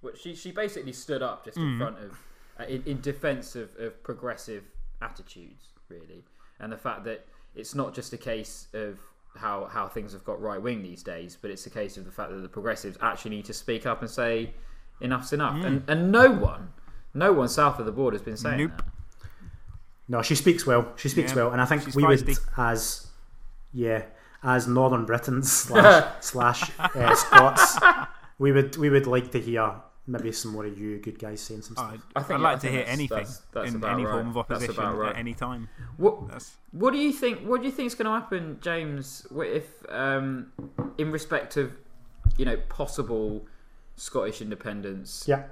What 0.00 0.18
she 0.18 0.34
she 0.34 0.50
basically 0.50 0.92
stood 0.92 1.22
up 1.22 1.44
just 1.44 1.56
in 1.58 1.78
front 1.78 1.98
of 1.98 2.18
uh, 2.58 2.64
in, 2.64 2.82
in 2.86 3.00
defence 3.00 3.54
of, 3.54 3.70
of 3.78 4.02
progressive 4.02 4.64
attitudes, 5.04 5.64
really, 5.88 6.24
and 6.60 6.72
the 6.72 6.76
fact 6.76 7.04
that 7.04 7.26
it's 7.54 7.74
not 7.74 7.94
just 7.94 8.12
a 8.12 8.16
case 8.18 8.68
of 8.72 8.98
how 9.36 9.66
how 9.66 9.86
things 9.88 10.12
have 10.12 10.24
got 10.24 10.40
right 10.40 10.60
wing 10.62 10.82
these 10.82 11.02
days, 11.02 11.36
but 11.40 11.50
it's 11.50 11.66
a 11.66 11.70
case 11.70 11.96
of 11.96 12.04
the 12.04 12.10
fact 12.12 12.30
that 12.30 12.38
the 12.40 12.48
progressives 12.48 12.96
actually 13.00 13.32
need 13.36 13.44
to 13.44 13.52
speak 13.52 13.84
up 13.86 14.00
and 14.00 14.10
say 14.10 14.52
enough's 15.00 15.32
enough, 15.32 15.64
and 15.64 15.82
and 15.88 16.10
no 16.10 16.30
one. 16.30 16.72
No 17.16 17.32
one 17.32 17.48
south 17.48 17.78
of 17.78 17.86
the 17.86 17.92
border 17.92 18.16
has 18.16 18.22
been 18.22 18.36
saying 18.36 18.58
Nope. 18.58 18.76
that. 18.78 18.84
No, 20.08 20.20
she 20.22 20.34
speaks 20.34 20.66
well. 20.66 20.92
She 20.96 21.08
speaks 21.08 21.30
Yeah, 21.30 21.36
well, 21.44 21.52
and 21.52 21.60
I 21.60 21.64
think 21.64 21.82
she's 21.82 21.94
we 21.94 22.04
would, 22.04 22.18
feisty. 22.20 22.38
as 22.58 23.06
yeah, 23.72 24.02
as 24.42 24.66
Northern 24.66 25.04
Britons 25.06 25.50
slash 25.68 26.12
slash 26.20 26.70
uh, 26.78 27.14
Scots, 27.14 27.78
we 28.38 28.50
would 28.52 28.76
we 28.76 28.90
would 28.90 29.06
like 29.06 29.30
to 29.32 29.40
hear 29.40 29.74
maybe 30.06 30.30
some 30.32 30.52
more 30.52 30.66
of 30.66 30.78
you 30.78 30.98
good 30.98 31.18
guys 31.18 31.40
saying 31.40 31.62
some 31.62 31.76
stuff. 31.76 31.92
I'd, 31.94 32.00
I 32.16 32.22
think- 32.22 32.38
I'd 32.40 32.42
like 32.42 32.52
I 32.52 32.54
to 32.56 32.60
think 32.60 32.72
hear 32.72 32.80
that's- 32.80 32.94
anything 32.98 33.16
that's- 33.18 33.42
that's 33.52 33.72
in 33.74 33.84
any 33.84 34.04
right. 34.04 34.12
form 34.12 34.28
of 34.28 34.36
opposition 34.36 34.84
right. 34.96 35.10
at 35.10 35.16
any 35.16 35.34
time. 35.34 35.68
What 35.96 36.16
What 36.72 36.92
do 36.92 36.98
you 36.98 37.12
think? 37.12 37.40
What 37.40 37.60
do 37.62 37.66
you 37.66 37.72
think 37.72 37.86
is 37.86 37.94
going 37.94 38.06
to 38.06 38.10
happen, 38.12 38.58
James? 38.60 39.26
If, 39.34 39.66
um, 39.88 40.52
in 40.98 41.10
respect 41.10 41.56
of, 41.56 41.72
you 42.36 42.44
know, 42.44 42.56
possible 42.68 43.46
Scottish 43.96 44.42
independence, 44.42 45.24
yeah, 45.26 45.44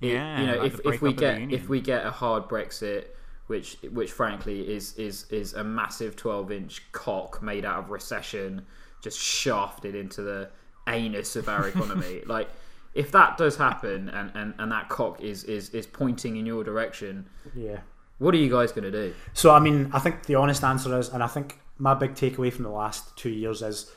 It- 0.00 0.12
Yeah, 0.14 0.40
you 0.40 0.46
know, 0.48 0.56
like 0.58 0.72
if, 0.74 0.80
if 0.80 0.84
we 1.00 1.12
breakup 1.14 1.34
of 1.34 1.40
the 1.40 1.46
get 1.46 1.60
if 1.62 1.68
we 1.68 1.80
get 1.80 2.04
a 2.04 2.10
hard 2.10 2.48
Brexit, 2.48 3.04
which 3.46 3.76
which 3.90 4.10
frankly 4.12 4.68
is 4.74 4.94
is 4.98 5.26
is 5.30 5.54
a 5.54 5.62
massive 5.64 6.16
twelve 6.16 6.50
inch 6.52 6.82
cock 6.92 7.40
made 7.42 7.64
out 7.64 7.78
of 7.84 7.90
recession, 7.90 8.66
just 9.00 9.18
shafted 9.18 9.94
into 9.94 10.20
the 10.22 10.50
anus 10.88 11.36
of 11.36 11.48
our 11.48 11.68
economy. 11.72 12.22
like, 12.26 12.48
if 12.94 13.10
that 13.12 13.36
does 13.38 13.56
happen, 13.56 14.08
and, 14.10 14.30
and, 14.34 14.54
and 14.58 14.70
that 14.72 14.88
cock 14.88 15.20
is, 15.20 15.44
is 15.44 15.70
is 15.70 15.86
pointing 15.86 16.36
in 16.36 16.44
your 16.46 16.62
direction, 16.64 17.26
Yeah. 17.54 17.78
what 18.18 18.34
are 18.34 18.38
you 18.38 18.50
guys 18.50 18.72
going 18.72 18.84
to 18.84 18.90
do? 18.90 19.14
So 19.32 19.50
I 19.54 19.60
mean, 19.60 19.90
I 19.92 19.98
think 19.98 20.24
the 20.26 20.34
honest 20.34 20.62
answer 20.64 20.98
is, 20.98 21.08
and 21.08 21.22
I 21.22 21.26
think 21.26 21.58
my 21.78 21.94
big 21.94 22.14
takeaway 22.14 22.52
from 22.52 22.64
the 22.64 22.70
last 22.70 23.16
two 23.16 23.30
years 23.30 23.62
is, 23.62 23.90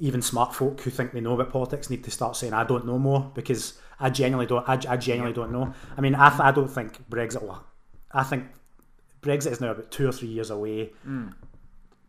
even 0.00 0.22
smart 0.22 0.54
folk 0.54 0.80
who 0.82 0.90
think 0.90 1.10
they 1.12 1.20
know 1.20 1.32
about 1.34 1.50
politics 1.52 1.90
need 1.90 2.04
to 2.04 2.10
start 2.10 2.36
saying, 2.36 2.52
"I 2.52 2.62
don't 2.64 2.86
know 2.86 2.98
more," 2.98 3.32
because 3.34 3.80
I 3.98 4.10
genuinely 4.10 4.46
don't. 4.46 4.66
I, 4.68 4.74
I 4.88 4.96
genuinely 4.96 5.34
don't 5.34 5.50
know. 5.50 5.74
I 5.96 6.00
mean, 6.00 6.14
I, 6.14 6.28
th- 6.28 6.40
I 6.40 6.52
don't 6.52 6.68
think 6.68 7.10
Brexit 7.10 7.42
will. 7.42 7.64
I 8.12 8.22
think 8.22 8.44
Brexit 9.22 9.50
is 9.50 9.60
now 9.60 9.72
about 9.72 9.90
two 9.90 10.08
or 10.08 10.12
three 10.12 10.28
years 10.28 10.50
away. 10.50 10.92
Hmm. 11.02 11.30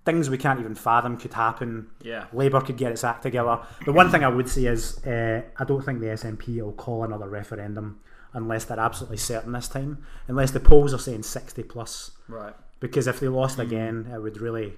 Things 0.06 0.30
we 0.30 0.38
can't 0.38 0.60
even 0.60 0.76
fathom 0.76 1.18
could 1.18 1.34
happen. 1.34 1.88
Yeah. 2.02 2.26
Labour 2.34 2.62
could 2.62 2.78
get 2.78 2.92
its 2.92 3.04
act 3.04 3.22
together. 3.24 3.60
The 3.86 3.92
one 3.94 4.10
thing 4.10 4.24
I 4.24 4.30
would 4.30 4.50
say 4.50 4.66
is, 4.66 5.06
uh, 5.06 5.42
I 5.58 5.64
don't 5.66 5.84
think 5.84 6.00
the 6.00 6.08
SNP 6.08 6.62
will 6.62 6.72
call 6.72 7.04
another 7.04 7.28
referendum 7.28 8.00
unless 8.34 8.66
they're 8.66 8.80
absolutely 8.80 9.18
certain 9.18 9.52
this 9.52 9.68
time. 9.68 10.04
Unless 10.28 10.52
the 10.52 10.60
polls 10.60 10.94
are 10.94 11.00
saying 11.00 11.24
sixty 11.24 11.64
plus 11.64 12.12
Right. 12.28 12.56
because 12.80 13.08
if 13.08 13.20
they 13.20 13.28
lost 13.28 13.60
again, 13.60 14.10
it 14.14 14.20
would 14.20 14.40
really, 14.40 14.78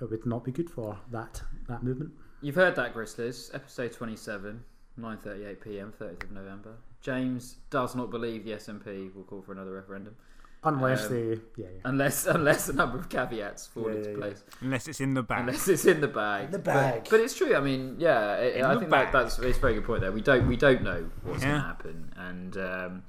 it 0.00 0.10
would 0.10 0.24
not 0.26 0.44
be 0.44 0.50
good 0.52 0.70
for 0.70 0.98
that 1.12 1.42
that 1.68 1.82
movement. 1.82 2.12
You've 2.40 2.54
heard 2.54 2.74
that, 2.76 2.94
Grizzlies. 2.94 3.50
Episode 3.52 3.92
27, 3.92 4.62
9.38 4.98 5.60
p.m, 5.60 5.92
30th 6.00 6.22
of 6.24 6.30
November. 6.32 6.74
James 7.00 7.56
does 7.70 7.94
not 7.96 8.10
believe 8.10 8.44
the 8.44 8.52
SNP 8.52 9.14
will 9.14 9.24
call 9.24 9.42
for 9.42 9.52
another 9.52 9.72
referendum. 9.72 10.16
Unless 10.64 11.06
Um, 11.06 11.12
they, 11.12 11.28
yeah, 11.30 11.38
yeah. 11.56 11.66
Unless 11.84 12.26
unless 12.26 12.68
a 12.68 12.72
number 12.72 12.98
of 12.98 13.08
caveats 13.08 13.68
fall 13.68 13.84
Yeah, 13.90 13.96
into 13.96 14.02
yeah, 14.02 14.10
yeah. 14.10 14.20
place. 14.20 14.44
Unless 14.60 14.88
it's 14.88 15.00
in 15.00 15.14
the 15.14 15.22
bag. 15.22 15.40
Unless 15.40 15.68
it's 15.68 15.84
in 15.84 16.00
the 16.00 16.08
bag. 16.08 16.46
in 16.46 16.50
The 16.50 16.58
But- 16.58 16.74
bag. 16.74 17.06
But, 17.10 17.20
it's 17.20 17.34
true. 17.36 17.54
I 17.54 17.60
mean, 17.60 17.96
yeah, 17.98 18.34
it, 18.36 18.64
I 18.64 18.76
think 18.76 18.90
that, 18.90 19.12
that's 19.12 19.38
it's 19.38 19.58
a 19.58 19.60
very 19.60 19.74
good 19.74 19.84
point 19.84 20.00
there. 20.00 20.10
We 20.12 20.20
don't 20.20 20.48
we 20.48 20.56
don't 20.56 20.82
know 20.82 21.08
what's 21.22 21.42
going 21.44 21.54
to 21.54 21.60
happen, 21.60 22.12
and 22.16 22.56
um, 22.56 23.02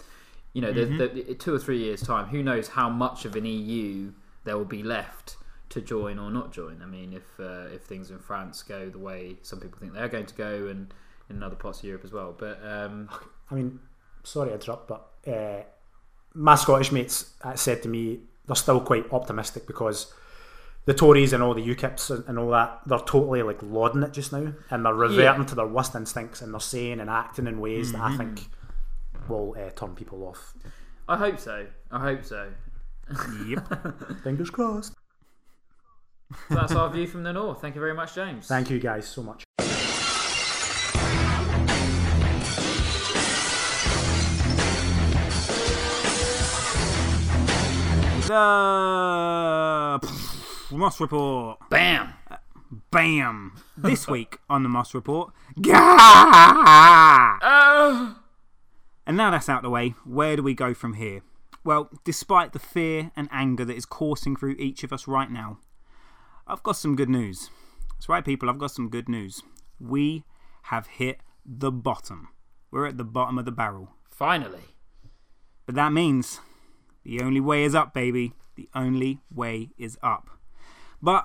you 0.54 0.62
know, 0.62 0.72
Mm-hmm. 0.74 0.98
the, 1.28 1.36
two 1.36 1.54
or 1.54 1.60
three 1.60 1.78
years 1.80 2.02
time, 2.02 2.28
who 2.28 2.42
knows 2.44 2.70
how 2.70 2.90
much 2.90 3.26
of 3.26 3.36
an 3.36 3.46
EU 3.46 4.12
there 4.44 4.58
will 4.58 4.66
be 4.66 4.84
left 4.84 5.38
to 5.70 5.82
join 5.82 6.18
or 6.18 6.32
not 6.32 6.52
join. 6.52 6.82
I 6.82 6.86
mean, 6.88 7.14
if 7.14 7.40
uh, 7.40 7.68
if 7.74 7.82
things 7.82 8.12
in 8.12 8.20
France 8.20 8.62
go 8.64 8.90
the 8.90 8.98
way 9.00 9.38
some 9.42 9.60
people 9.60 9.80
think 9.80 9.94
they're 9.94 10.08
going 10.08 10.26
to 10.28 10.36
go, 10.36 10.68
and 10.68 10.94
in 11.30 11.42
other 11.44 11.56
parts 11.56 11.80
of 11.80 11.86
Europe 11.86 12.04
as 12.06 12.12
well. 12.12 12.36
But 12.38 12.60
um, 12.64 13.10
I 13.52 13.56
mean, 13.56 13.80
sorry 14.24 14.50
to 14.50 14.56
interrupt, 14.56 14.88
but 14.88 15.08
uh, 15.28 15.62
my 16.40 16.56
Scottish 16.56 16.92
mates 16.94 17.34
uh, 17.44 17.54
said 17.56 17.84
to 17.84 17.90
me 17.90 18.20
they're 18.48 18.56
still 18.56 18.80
quite 18.80 19.12
optimistic 19.12 19.68
because 19.68 20.12
the 20.86 20.94
Tories 20.94 21.34
and 21.34 21.44
all 21.44 21.54
the 21.54 21.62
UKIPs 21.76 22.28
and, 22.28 22.40
all 22.40 22.50
that 22.52 22.80
they're 22.86 22.98
totally 23.00 23.44
like 23.44 23.62
lauding 23.62 24.02
it 24.04 24.14
just 24.14 24.32
now, 24.32 24.54
and 24.72 24.86
they're 24.86 24.94
reverting 24.94 25.42
Yeah. 25.42 25.48
to 25.48 25.56
their 25.56 25.68
worst 25.68 25.94
instincts, 25.96 26.42
and 26.42 26.54
they're 26.54 26.60
saying 26.62 27.00
and 27.02 27.10
acting 27.10 27.46
in 27.46 27.60
ways 27.60 27.92
that 27.92 28.02
I 28.02 28.18
think 28.18 28.48
will 29.28 29.56
uh, 29.60 29.70
turn 29.72 29.94
people 29.96 30.24
off. 30.24 30.54
I 31.08 31.18
hope 31.18 31.40
so. 31.40 31.68
I 31.92 32.00
hope 32.00 32.24
so. 32.24 32.50
Yep. 33.46 34.22
Fingers 34.24 34.50
crossed. 34.50 34.94
So 36.48 36.56
that's 36.56 36.72
our 36.74 36.90
view 36.90 37.06
from 37.08 37.24
the 37.24 37.34
north. 37.34 37.60
Thank 37.62 37.76
you 37.76 37.82
very 37.82 37.94
much, 37.94 38.16
James. 38.16 38.48
Thank 38.48 38.70
you 38.70 38.80
guys 38.80 39.08
so 39.08 39.22
much. 39.22 39.44
The 48.30 48.36
uh, 48.36 50.00
Moss 50.70 51.02
Report. 51.02 51.58
Bam. 51.72 52.14
Bam. 52.92 53.54
This 53.76 54.08
week 54.08 54.38
on 54.48 54.62
the 54.62 54.70
Moss 54.70 54.94
Report. 54.94 55.34
Gah! 55.60 57.40
Oh. 57.42 58.20
And 59.08 59.18
now 59.18 59.32
that's 59.32 59.50
out 59.50 59.58
of 59.58 59.64
the 59.64 59.72
way, 59.72 59.96
where 60.06 60.36
do 60.36 60.44
we 60.44 60.54
go 60.54 60.76
from 60.76 60.94
here? 60.94 61.22
Well, 61.64 61.90
despite 62.04 62.54
the 62.54 62.60
fear 62.60 63.10
and 63.16 63.28
anger 63.32 63.66
that 63.66 63.76
is 63.76 63.88
coursing 63.88 64.36
through 64.36 64.58
each 64.60 64.84
of 64.84 64.94
us 64.94 65.08
right 65.08 65.32
now, 65.32 65.58
I've 66.46 66.62
got 66.62 66.76
some 66.76 66.96
good 66.96 67.10
news. 67.10 67.50
That's 67.94 68.10
right, 68.10 68.24
people, 68.24 68.48
I've 68.48 68.60
got 68.60 68.70
some 68.70 68.90
good 68.90 69.10
news. 69.10 69.42
We 69.80 70.24
have 70.66 70.86
hit 70.86 71.22
the 71.44 71.72
bottom. 71.72 72.28
We're 72.70 72.86
at 72.86 73.00
the 73.00 73.04
bottom 73.04 73.40
of 73.40 73.46
the 73.46 73.52
barrel. 73.52 73.96
Finally. 74.08 74.76
But 75.66 75.74
that 75.74 75.92
means 75.92 76.42
the 77.10 77.22
only 77.22 77.40
way 77.40 77.64
is 77.64 77.74
up, 77.74 77.92
baby. 77.92 78.34
The 78.56 78.70
only 78.76 79.20
way 79.34 79.72
is 79.80 79.98
up. 80.04 80.30
But 81.02 81.24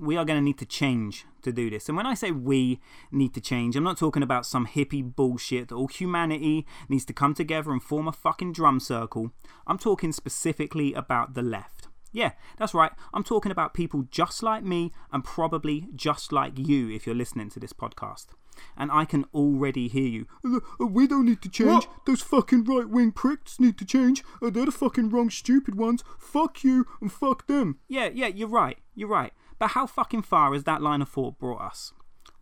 we 0.00 0.16
are 0.16 0.24
going 0.24 0.38
to 0.38 0.42
need 0.42 0.56
to 0.58 0.64
change 0.64 1.26
to 1.42 1.52
do 1.52 1.68
this. 1.68 1.88
And 1.88 1.96
when 1.96 2.06
I 2.06 2.14
say 2.14 2.30
we 2.30 2.80
need 3.12 3.34
to 3.34 3.40
change, 3.42 3.76
I'm 3.76 3.84
not 3.84 3.98
talking 3.98 4.22
about 4.22 4.46
some 4.46 4.66
hippie 4.66 5.14
bullshit 5.14 5.68
that 5.68 5.74
all 5.74 5.88
humanity 5.88 6.66
needs 6.88 7.04
to 7.06 7.12
come 7.12 7.34
together 7.34 7.70
and 7.70 7.82
form 7.82 8.08
a 8.08 8.12
fucking 8.12 8.54
drum 8.54 8.80
circle. 8.80 9.30
I'm 9.66 9.76
talking 9.76 10.10
specifically 10.10 10.94
about 10.94 11.34
the 11.34 11.42
left. 11.42 11.88
Yeah, 12.12 12.32
that's 12.56 12.72
right. 12.72 12.92
I'm 13.12 13.24
talking 13.24 13.52
about 13.52 13.74
people 13.74 14.06
just 14.10 14.42
like 14.42 14.64
me 14.64 14.90
and 15.12 15.22
probably 15.22 15.88
just 15.94 16.32
like 16.32 16.58
you 16.58 16.88
if 16.88 17.04
you're 17.04 17.14
listening 17.14 17.50
to 17.50 17.60
this 17.60 17.74
podcast. 17.74 18.28
And 18.76 18.90
I 18.92 19.04
can 19.04 19.24
already 19.34 19.88
hear 19.88 20.06
you. 20.06 20.26
"Uh, 20.44 20.86
We 20.86 21.06
don't 21.06 21.26
need 21.26 21.42
to 21.42 21.48
change. 21.48 21.86
Those 22.06 22.22
fucking 22.22 22.64
right 22.64 22.88
wing 22.88 23.12
pricks 23.12 23.58
need 23.60 23.76
to 23.78 23.84
change. 23.84 24.22
Uh, 24.42 24.50
They're 24.50 24.66
the 24.66 24.72
fucking 24.72 25.10
wrong 25.10 25.30
stupid 25.30 25.74
ones. 25.74 26.02
Fuck 26.18 26.64
you 26.64 26.86
and 27.00 27.10
fuck 27.12 27.46
them. 27.46 27.78
Yeah, 27.88 28.08
yeah, 28.12 28.28
you're 28.28 28.48
right. 28.48 28.78
You're 28.94 29.08
right. 29.08 29.32
But 29.58 29.68
how 29.68 29.86
fucking 29.86 30.22
far 30.22 30.52
has 30.52 30.64
that 30.64 30.82
line 30.82 31.02
of 31.02 31.08
thought 31.08 31.38
brought 31.38 31.62
us? 31.62 31.92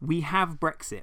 We 0.01 0.21
have 0.23 0.59
Brexit. 0.61 1.03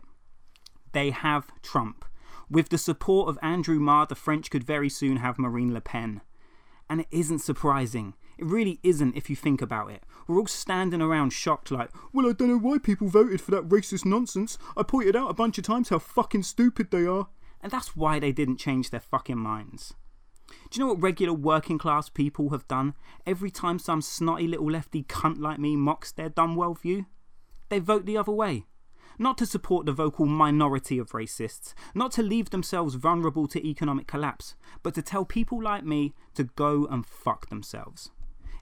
They 0.92 1.12
have 1.12 1.52
Trump. 1.62 2.06
With 2.50 2.70
the 2.70 2.78
support 2.78 3.30
of 3.30 3.40
Andrew 3.42 3.80
Marr, 3.80 4.06
the 4.06 4.16
French 4.16 4.50
could 4.50 4.64
very 4.66 4.90
soon 4.90 5.18
have 5.18 5.40
Marine 5.40 5.74
Le 5.74 5.80
Pen. 5.82 6.22
And 6.90 7.02
it 7.02 7.08
isn't 7.12 7.40
surprising. 7.40 8.14
It 8.42 8.48
really 8.48 8.80
isn't 8.82 9.16
if 9.16 9.30
you 9.30 9.36
think 9.36 9.62
about 9.62 9.92
it. 9.92 10.02
We're 10.28 10.40
all 10.40 10.48
standing 10.48 11.00
around 11.00 11.30
shocked, 11.30 11.70
like, 11.70 11.92
well, 12.12 12.28
I 12.28 12.34
don't 12.34 12.48
know 12.48 12.58
why 12.58 12.80
people 12.80 13.08
voted 13.08 13.40
for 13.40 13.52
that 13.52 13.70
racist 13.70 14.04
nonsense. 14.04 14.58
I 14.76 14.82
pointed 14.82 15.16
out 15.16 15.30
a 15.30 15.36
bunch 15.36 15.60
of 15.60 15.64
times 15.64 15.90
how 15.90 16.00
fucking 16.00 16.42
stupid 16.42 16.90
they 16.90 17.06
are. 17.06 17.28
And 17.62 17.72
that's 17.72 17.96
why 17.96 18.18
they 18.18 18.32
didn't 18.32 18.58
change 18.58 18.90
their 18.90 19.00
fucking 19.00 19.38
minds. 19.38 19.94
Do 20.48 20.56
you 20.72 20.80
know 20.80 20.88
what 20.92 21.04
regular 21.04 21.36
working 21.36 21.78
class 21.78 22.10
people 22.10 22.50
have 22.50 22.68
done 22.68 22.96
every 23.28 23.52
time 23.52 23.78
some 23.78 24.02
snotty 24.02 24.48
little 24.48 24.72
lefty 24.72 25.04
cunt 25.04 25.38
like 25.38 25.60
me 25.60 25.76
mocks 25.76 26.12
their 26.12 26.30
dumb 26.30 26.56
worldview? 26.56 27.06
They 27.70 27.78
vote 27.78 28.08
the 28.08 28.18
other 28.18 28.32
way. 28.32 28.66
Not 29.20 29.38
to 29.38 29.46
support 29.46 29.86
the 29.86 29.92
vocal 29.92 30.26
minority 30.26 30.98
of 30.98 31.12
racists, 31.12 31.76
not 31.94 32.12
to 32.14 32.24
leave 32.24 32.50
themselves 32.50 32.96
vulnerable 32.96 33.48
to 33.50 33.64
economic 33.64 34.08
collapse, 34.08 34.56
but 34.82 34.96
to 34.96 35.04
tell 35.04 35.26
people 35.26 35.62
like 35.62 35.86
me 35.86 36.16
to 36.34 36.46
go 36.46 36.88
and 36.90 37.06
fuck 37.06 37.48
themselves. 37.50 38.10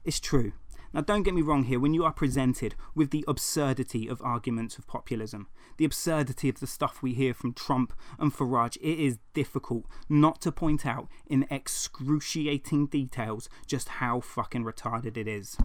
It's 0.04 0.20
true. 0.20 0.52
Now, 0.92 1.02
don't 1.02 1.22
get 1.22 1.34
me 1.34 1.42
wrong 1.42 1.64
here, 1.64 1.78
when 1.78 1.94
you 1.94 2.04
are 2.04 2.12
presented 2.12 2.74
with 2.96 3.10
the 3.10 3.24
absurdity 3.28 4.08
of 4.08 4.20
arguments 4.22 4.76
of 4.76 4.88
populism, 4.88 5.46
the 5.76 5.84
absurdity 5.84 6.48
of 6.48 6.58
the 6.58 6.66
stuff 6.66 7.00
we 7.00 7.14
hear 7.14 7.32
from 7.32 7.52
Trump 7.52 7.92
and 8.18 8.34
Farage, 8.34 8.76
it 8.78 8.98
is 8.98 9.18
difficult 9.32 9.84
not 10.08 10.40
to 10.40 10.50
point 10.50 10.84
out 10.84 11.06
in 11.28 11.46
excruciating 11.48 12.86
details 12.86 13.48
just 13.66 13.88
how 13.88 14.20
fucking 14.20 14.64
retarded 14.64 15.16
it 15.16 15.28
is. 15.28 15.56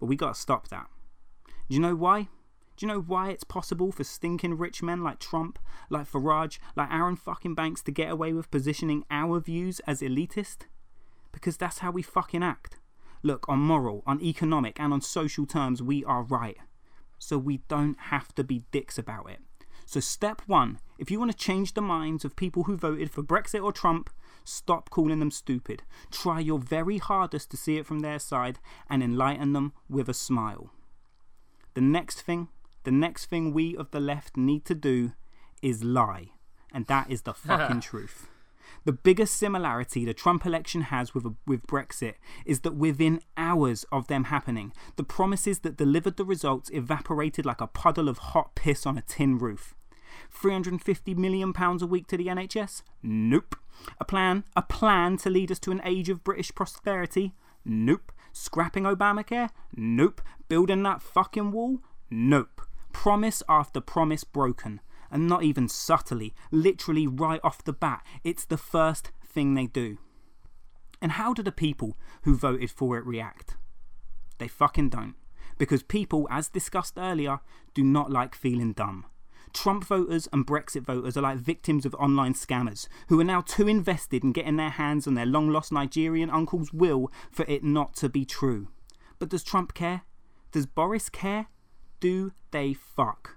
But 0.00 0.06
we 0.06 0.16
gotta 0.16 0.34
stop 0.34 0.66
that. 0.68 0.88
Do 1.46 1.76
you 1.76 1.80
know 1.80 1.94
why? 1.94 2.22
Do 2.76 2.86
you 2.86 2.88
know 2.88 3.00
why 3.00 3.30
it's 3.30 3.44
possible 3.44 3.92
for 3.92 4.02
stinking 4.02 4.58
rich 4.58 4.82
men 4.82 5.04
like 5.04 5.20
Trump, 5.20 5.60
like 5.90 6.10
Farage, 6.10 6.58
like 6.74 6.90
Arron 6.90 7.16
fucking 7.16 7.54
Banks 7.54 7.82
to 7.82 7.92
get 7.92 8.10
away 8.10 8.32
with 8.32 8.50
positioning 8.50 9.04
our 9.12 9.38
views 9.38 9.80
as 9.86 10.00
elitist? 10.00 10.62
Because 11.30 11.56
that's 11.56 11.78
how 11.78 11.92
we 11.92 12.02
fucking 12.02 12.42
act. 12.42 12.80
Look, 13.22 13.48
on 13.48 13.60
moral, 13.60 14.02
on 14.06 14.20
economic, 14.20 14.80
and 14.80 14.92
on 14.92 15.00
social 15.00 15.46
terms, 15.46 15.82
we 15.82 16.04
are 16.04 16.22
right. 16.22 16.56
So 17.18 17.38
we 17.38 17.58
don't 17.68 17.98
have 17.98 18.34
to 18.34 18.44
be 18.44 18.64
dicks 18.72 18.98
about 18.98 19.30
it. 19.30 19.38
So, 19.86 20.00
step 20.00 20.42
one 20.46 20.78
if 20.98 21.10
you 21.10 21.18
want 21.18 21.32
to 21.32 21.36
change 21.36 21.74
the 21.74 21.82
minds 21.82 22.24
of 22.24 22.36
people 22.36 22.64
who 22.64 22.76
voted 22.76 23.10
for 23.10 23.22
Brexit 23.22 23.62
or 23.62 23.72
Trump, 23.72 24.08
stop 24.44 24.88
calling 24.90 25.18
them 25.18 25.30
stupid. 25.30 25.82
Try 26.10 26.40
your 26.40 26.58
very 26.58 26.98
hardest 26.98 27.50
to 27.50 27.56
see 27.56 27.76
it 27.76 27.86
from 27.86 28.00
their 28.00 28.18
side 28.18 28.58
and 28.88 29.02
enlighten 29.02 29.52
them 29.52 29.72
with 29.88 30.08
a 30.08 30.14
smile. 30.14 30.70
The 31.74 31.80
next 31.80 32.22
thing, 32.22 32.48
the 32.84 32.92
next 32.92 33.26
thing 33.26 33.52
we 33.52 33.76
of 33.76 33.90
the 33.90 34.00
left 34.00 34.36
need 34.36 34.64
to 34.66 34.74
do 34.74 35.12
is 35.60 35.82
lie. 35.82 36.30
And 36.72 36.86
that 36.86 37.10
is 37.10 37.22
the 37.22 37.34
fucking 37.34 37.80
truth. 37.80 38.28
The 38.84 38.92
biggest 38.92 39.36
similarity 39.36 40.04
the 40.04 40.14
Trump 40.14 40.44
election 40.44 40.82
has 40.82 41.14
with, 41.14 41.26
with 41.46 41.66
Brexit 41.66 42.14
is 42.44 42.60
that 42.60 42.74
within 42.74 43.20
hours 43.36 43.84
of 43.92 44.08
them 44.08 44.24
happening, 44.24 44.72
the 44.96 45.04
promises 45.04 45.60
that 45.60 45.76
delivered 45.76 46.16
the 46.16 46.24
results 46.24 46.70
evaporated 46.70 47.46
like 47.46 47.60
a 47.60 47.66
puddle 47.66 48.08
of 48.08 48.18
hot 48.18 48.54
piss 48.54 48.86
on 48.86 48.98
a 48.98 49.02
tin 49.02 49.38
roof. 49.38 49.74
350 50.30 51.14
million 51.14 51.52
pounds 51.52 51.82
a 51.82 51.86
week 51.86 52.06
to 52.08 52.16
the 52.16 52.26
NHS? 52.26 52.82
Nope. 53.02 53.56
A 54.00 54.04
plan, 54.04 54.44
a 54.54 54.62
plan 54.62 55.16
to 55.18 55.30
lead 55.30 55.50
us 55.50 55.58
to 55.60 55.70
an 55.70 55.80
age 55.84 56.08
of 56.08 56.24
British 56.24 56.54
prosperity? 56.54 57.34
Nope. 57.64 58.12
Scrapping 58.32 58.84
Obamacare? 58.84 59.50
Nope. 59.76 60.20
Building 60.48 60.82
that 60.84 61.02
fucking 61.02 61.52
wall? 61.52 61.80
Nope. 62.10 62.62
Promise 62.92 63.42
after 63.48 63.80
promise 63.80 64.24
broken. 64.24 64.80
And 65.12 65.28
not 65.28 65.44
even 65.44 65.68
subtly, 65.68 66.34
literally 66.50 67.06
right 67.06 67.40
off 67.44 67.62
the 67.62 67.72
bat. 67.72 68.04
It's 68.24 68.46
the 68.46 68.56
first 68.56 69.12
thing 69.24 69.54
they 69.54 69.66
do. 69.66 69.98
And 71.00 71.12
how 71.12 71.34
do 71.34 71.42
the 71.42 71.52
people 71.52 71.96
who 72.22 72.34
voted 72.34 72.70
for 72.70 72.96
it 72.96 73.04
react? 73.04 73.56
They 74.38 74.48
fucking 74.48 74.88
don't. 74.88 75.14
Because 75.58 75.82
people, 75.82 76.26
as 76.30 76.48
discussed 76.48 76.94
earlier, 76.96 77.40
do 77.74 77.84
not 77.84 78.10
like 78.10 78.34
feeling 78.34 78.72
dumb. 78.72 79.04
Trump 79.52 79.84
voters 79.84 80.28
and 80.32 80.46
Brexit 80.46 80.82
voters 80.82 81.16
are 81.16 81.22
like 81.22 81.38
victims 81.38 81.84
of 81.84 81.94
online 81.96 82.32
scammers 82.32 82.88
who 83.08 83.20
are 83.20 83.24
now 83.24 83.42
too 83.42 83.68
invested 83.68 84.24
in 84.24 84.32
getting 84.32 84.56
their 84.56 84.70
hands 84.70 85.06
on 85.06 85.14
their 85.14 85.26
long 85.26 85.50
lost 85.50 85.70
Nigerian 85.70 86.30
uncle's 86.30 86.72
will 86.72 87.12
for 87.30 87.44
it 87.46 87.62
not 87.62 87.94
to 87.96 88.08
be 88.08 88.24
true. 88.24 88.68
But 89.18 89.28
does 89.28 89.44
Trump 89.44 89.74
care? 89.74 90.02
Does 90.52 90.66
Boris 90.66 91.08
care? 91.08 91.48
Do 92.00 92.32
they 92.50 92.72
fuck? 92.72 93.36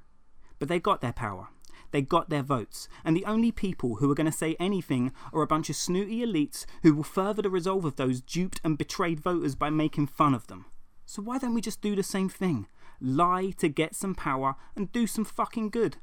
But 0.57 0.69
they 0.69 0.79
got 0.79 1.01
their 1.01 1.13
power. 1.13 1.49
They 1.95 2.01
got 2.01 2.29
their 2.29 2.43
votes. 2.43 2.89
And 3.05 3.15
the 3.15 3.23
only 3.23 3.53
people 3.53 3.95
who 3.95 4.11
are 4.11 4.15
going 4.15 4.25
to 4.25 4.31
say 4.37 4.57
anything 4.59 5.13
are 5.31 5.41
a 5.41 5.47
bunch 5.47 5.69
of 5.69 5.77
snooty 5.77 6.19
elites 6.19 6.65
who 6.83 6.93
will 6.93 7.05
further 7.05 7.41
the 7.41 7.49
resolve 7.49 7.85
of 7.85 7.95
those 7.95 8.19
duped 8.19 8.59
and 8.65 8.77
betrayed 8.77 9.21
voters 9.21 9.55
by 9.55 9.69
making 9.69 10.07
fun 10.07 10.33
of 10.33 10.47
them. 10.47 10.65
So 11.05 11.21
why 11.21 11.37
don't 11.37 11.53
we 11.53 11.61
just 11.61 11.79
do 11.79 11.95
the 11.95 12.03
same 12.03 12.27
thing? 12.27 12.67
Lie 12.99 13.51
to 13.59 13.69
get 13.69 13.95
some 13.95 14.13
power 14.13 14.57
and 14.75 14.91
do 14.91 15.07
some 15.07 15.23
fucking 15.23 15.69
good. 15.69 15.95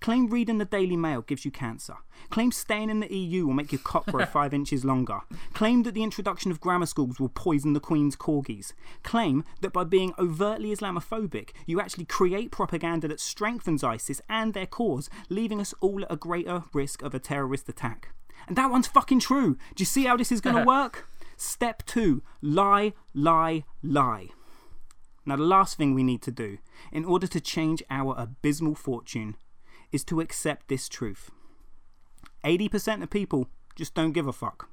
Claim 0.00 0.28
reading 0.28 0.58
the 0.58 0.64
Daily 0.64 0.96
Mail 0.96 1.22
gives 1.22 1.44
you 1.44 1.50
cancer. 1.50 1.96
Claim 2.30 2.52
staying 2.52 2.90
in 2.90 3.00
the 3.00 3.14
EU 3.14 3.46
will 3.46 3.54
make 3.54 3.72
your 3.72 3.80
cock 3.80 4.06
grow 4.06 4.24
five 4.26 4.54
inches 4.54 4.84
longer. 4.84 5.20
Claim 5.52 5.82
that 5.82 5.94
the 5.94 6.02
introduction 6.02 6.50
of 6.50 6.60
grammar 6.60 6.86
schools 6.86 7.18
will 7.18 7.28
poison 7.28 7.72
the 7.72 7.80
Queen's 7.80 8.16
corgis. 8.16 8.72
Claim 9.02 9.44
that 9.60 9.72
by 9.72 9.84
being 9.84 10.14
overtly 10.18 10.74
Islamophobic, 10.74 11.50
you 11.66 11.80
actually 11.80 12.04
create 12.04 12.50
propaganda 12.50 13.08
that 13.08 13.20
strengthens 13.20 13.82
ISIS 13.82 14.20
and 14.28 14.54
their 14.54 14.66
cause, 14.66 15.08
leaving 15.28 15.60
us 15.60 15.74
all 15.80 16.02
at 16.02 16.12
a 16.12 16.16
greater 16.16 16.64
risk 16.72 17.02
of 17.02 17.14
a 17.14 17.18
terrorist 17.18 17.68
attack. 17.68 18.10
And 18.46 18.56
that 18.56 18.70
one's 18.70 18.86
fucking 18.86 19.20
true. 19.20 19.54
Do 19.74 19.82
you 19.82 19.86
see 19.86 20.04
how 20.04 20.16
this 20.16 20.30
is 20.30 20.40
going 20.40 20.56
to 20.60 20.64
work? 20.64 21.08
Step 21.36 21.84
two 21.84 22.22
lie, 22.40 22.92
lie, 23.14 23.64
lie. 23.82 24.28
Now, 25.26 25.34
the 25.36 25.42
last 25.42 25.76
thing 25.76 25.92
we 25.92 26.04
need 26.04 26.22
to 26.22 26.30
do, 26.30 26.58
in 26.92 27.04
order 27.04 27.26
to 27.26 27.40
change 27.40 27.82
our 27.90 28.14
abysmal 28.16 28.76
fortune, 28.76 29.36
is 29.92 30.04
to 30.04 30.20
accept 30.20 30.68
this 30.68 30.88
truth 30.88 31.30
80% 32.44 33.02
of 33.02 33.10
people 33.10 33.48
just 33.74 33.94
don't 33.94 34.12
give 34.12 34.26
a 34.26 34.32
fuck. 34.32 34.68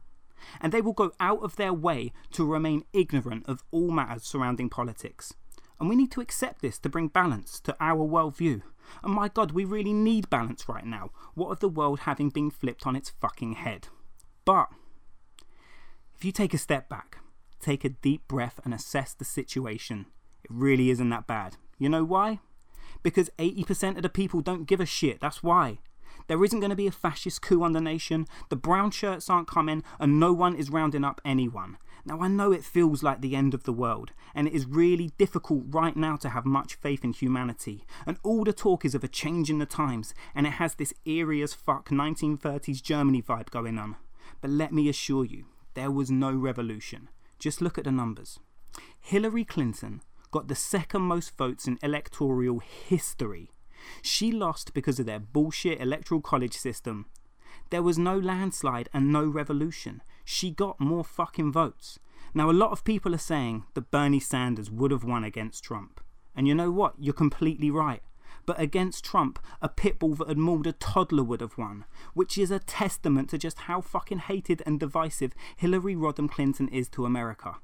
And 0.62 0.72
they 0.72 0.82
will 0.82 0.94
go 0.94 1.12
out 1.20 1.42
of 1.42 1.56
their 1.56 1.74
way 1.74 2.12
to 2.32 2.46
remain 2.46 2.84
ignorant 2.94 3.46
of 3.48 3.64
all 3.72 3.92
matters 3.92 4.24
surrounding 4.24 4.70
politics. 4.70 5.34
And 5.80 5.90
we 5.90 5.96
need 5.96 6.12
to 6.12 6.22
accept 6.22 6.62
this 6.62 6.78
to 6.80 6.90
bring 6.90 7.08
balance 7.08 7.60
to 7.62 7.76
our 7.80 8.06
worldview. 8.08 8.62
And 9.04 9.14
my 9.14 9.28
god, 9.28 9.52
we 9.52 9.66
really 9.66 9.94
need 9.94 10.30
balance 10.30 10.70
right 10.70 10.86
now. 10.86 11.12
What 11.34 11.50
of 11.50 11.60
the 11.60 11.70
world 11.70 12.02
having 12.02 12.30
been 12.30 12.52
flipped 12.52 12.86
on 12.86 12.96
its 12.96 13.10
fucking 13.10 13.54
head? 13.54 13.88
But, 14.46 14.68
if 16.16 16.24
you 16.24 16.32
take 16.32 16.54
a 16.54 16.58
step 16.58 16.90
back, 16.90 17.20
take 17.60 17.84
a 17.84 17.90
deep 17.90 18.28
breath, 18.28 18.60
and 18.64 18.74
assess 18.74 19.14
the 19.14 19.26
situation, 19.26 20.06
it 20.44 20.52
really 20.52 20.90
isn't 20.90 21.10
that 21.10 21.28
bad. 21.28 21.56
You 21.80 21.90
know 21.90 22.04
why? 22.04 22.40
Because 23.04 23.30
80% 23.38 23.98
of 23.98 24.02
the 24.04 24.10
people 24.10 24.42
don't 24.42 24.66
give 24.66 24.80
a 24.80 24.86
shit. 24.86 25.20
That's 25.20 25.44
why. 25.44 25.80
There 26.28 26.44
isn't 26.44 26.60
going 26.60 26.70
to 26.70 26.76
be 26.76 26.88
a 26.88 26.92
fascist 26.92 27.42
coup 27.42 27.64
on 27.64 27.74
the 27.74 27.82
nation, 27.82 28.28
the 28.50 28.56
brown 28.56 28.92
shirts 28.92 29.30
aren't 29.30 29.48
coming, 29.48 29.84
and 30.00 30.20
no 30.20 30.32
one 30.32 30.56
is 30.56 30.70
rounding 30.70 31.04
up 31.04 31.20
anyone. 31.26 31.78
Now, 32.06 32.22
I 32.22 32.28
know 32.28 32.52
it 32.52 32.66
feels 32.66 33.02
like 33.02 33.22
the 33.22 33.36
end 33.36 33.54
of 33.54 33.64
the 33.64 33.74
world, 33.74 34.12
and 34.36 34.48
it 34.48 34.54
is 34.54 34.66
really 34.66 35.12
difficult 35.18 35.64
right 35.70 35.96
now 35.96 36.18
to 36.18 36.30
have 36.30 36.46
much 36.46 36.76
faith 36.76 37.04
in 37.04 37.14
humanity. 37.14 37.86
And 38.06 38.18
all 38.24 38.44
the 38.44 38.52
talk 38.52 38.84
is 38.84 38.94
of 38.94 39.04
a 39.04 39.08
change 39.08 39.50
in 39.50 39.60
the 39.60 39.66
times, 39.66 40.14
and 40.36 40.46
it 40.46 40.54
has 40.54 40.76
this 40.76 40.94
eerie 41.06 41.42
as 41.42 41.54
fuck 41.54 41.90
1930s 41.90 42.82
Germany 42.82 43.22
vibe 43.22 43.52
going 43.52 43.78
on. 43.78 43.96
But 44.42 44.52
let 44.52 44.74
me 44.74 44.90
assure 44.90 45.24
you, 45.24 45.46
there 45.76 45.92
was 45.92 46.12
no 46.12 46.34
revolution. 46.34 47.10
Just 47.40 47.62
look 47.62 47.78
at 47.78 47.86
the 47.86 47.92
numbers. 47.92 48.40
Hillary 49.00 49.46
Clinton 49.46 50.02
got 50.34 50.48
the 50.48 50.56
second 50.56 51.04
most 51.04 51.38
votes 51.38 51.68
in 51.68 51.78
electoral 51.84 52.60
history. 52.60 53.52
She 54.02 54.32
lost 54.32 54.74
because 54.74 55.00
of 55.00 55.06
their 55.06 55.20
bullshit 55.20 55.80
electoral 55.80 56.22
college 56.22 56.58
system. 56.58 57.06
There 57.70 57.84
was 57.84 58.00
no 58.00 58.18
landslide 58.18 58.90
and 58.94 59.14
no 59.14 59.26
revolution. 59.26 60.02
She 60.26 60.50
got 60.50 60.80
more 60.80 61.04
fucking 61.04 61.52
votes. 61.52 62.00
Now, 62.34 62.50
a 62.50 62.52
lot 62.52 62.72
of 62.72 62.84
people 62.84 63.14
are 63.14 63.20
saying 63.20 63.66
that 63.76 63.92
Bernie 63.92 64.20
Sanders 64.20 64.72
would 64.72 64.90
have 64.90 65.04
won 65.04 65.24
against 65.24 65.64
Trump. 65.64 66.02
And 66.36 66.48
you 66.48 66.56
know 66.56 66.72
what? 66.72 66.96
You're 66.98 67.14
completely 67.14 67.70
right. 67.70 68.02
But 68.48 68.60
against 68.60 69.06
Trump, 69.06 69.38
a 69.62 69.70
pit 69.70 70.00
bull 70.00 70.16
that 70.16 70.28
had 70.28 70.40
mauled 70.40 70.66
a 70.66 70.74
toddler 70.74 71.24
would 71.24 71.42
have 71.42 71.60
won, 71.60 71.86
which 72.16 72.40
is 72.40 72.50
a 72.50 72.58
testament 72.58 73.30
to 73.30 73.38
just 73.38 73.60
how 73.60 73.82
fucking 73.82 74.18
hated 74.18 74.64
and 74.66 74.80
divisive 74.80 75.34
Hillary 75.56 75.96
Rodham 75.96 76.30
Clinton 76.30 76.68
is 76.70 76.90
to 76.90 77.06
America 77.06 77.58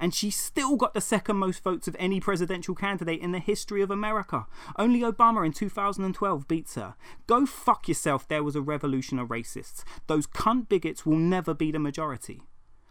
and 0.00 0.14
she 0.14 0.30
still 0.30 0.76
got 0.76 0.94
the 0.94 1.00
second 1.00 1.36
most 1.36 1.62
votes 1.62 1.88
of 1.88 1.96
any 1.98 2.20
presidential 2.20 2.74
candidate 2.74 3.20
in 3.20 3.32
the 3.32 3.38
history 3.38 3.82
of 3.82 3.90
America. 3.90 4.46
Only 4.78 5.00
Obama 5.00 5.44
in 5.44 5.52
2012 5.52 6.48
beats 6.48 6.74
her. 6.74 6.94
Go 7.26 7.46
fuck 7.46 7.88
yourself, 7.88 8.28
there 8.28 8.44
was 8.44 8.56
a 8.56 8.62
revolution 8.62 9.18
of 9.18 9.28
racists. 9.28 9.84
Those 10.06 10.26
cunt 10.26 10.68
bigots 10.68 11.06
will 11.06 11.16
never 11.16 11.54
be 11.54 11.70
the 11.70 11.78
majority. 11.78 12.42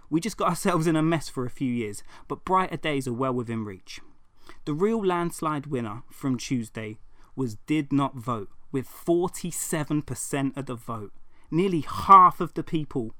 We 0.10 0.20
just 0.20 0.38
got 0.38 0.50
ourselves 0.50 0.88
in 0.88 0.96
a 0.96 1.02
mess 1.04 1.30
for 1.30 1.46
a 1.46 1.50
few 1.50 1.72
years, 1.72 2.04
but 2.28 2.46
brighter 2.46 2.78
days 2.78 3.08
are 3.08 3.14
well 3.14 3.34
within 3.34 3.66
reach. 3.66 4.00
The 4.66 4.74
real 4.74 5.04
landslide 5.04 5.68
winner 5.68 6.04
from 6.12 6.38
Tuesday 6.38 6.98
was 7.36 7.56
Did 7.68 7.92
Not 7.92 8.16
Vote, 8.16 8.50
with 8.72 8.88
47% 8.88 10.58
of 10.58 10.66
the 10.66 10.76
vote. 10.76 11.14
Nearly 11.52 11.82
half 11.82 12.42
of 12.42 12.54
the 12.54 12.64
people 12.64 13.14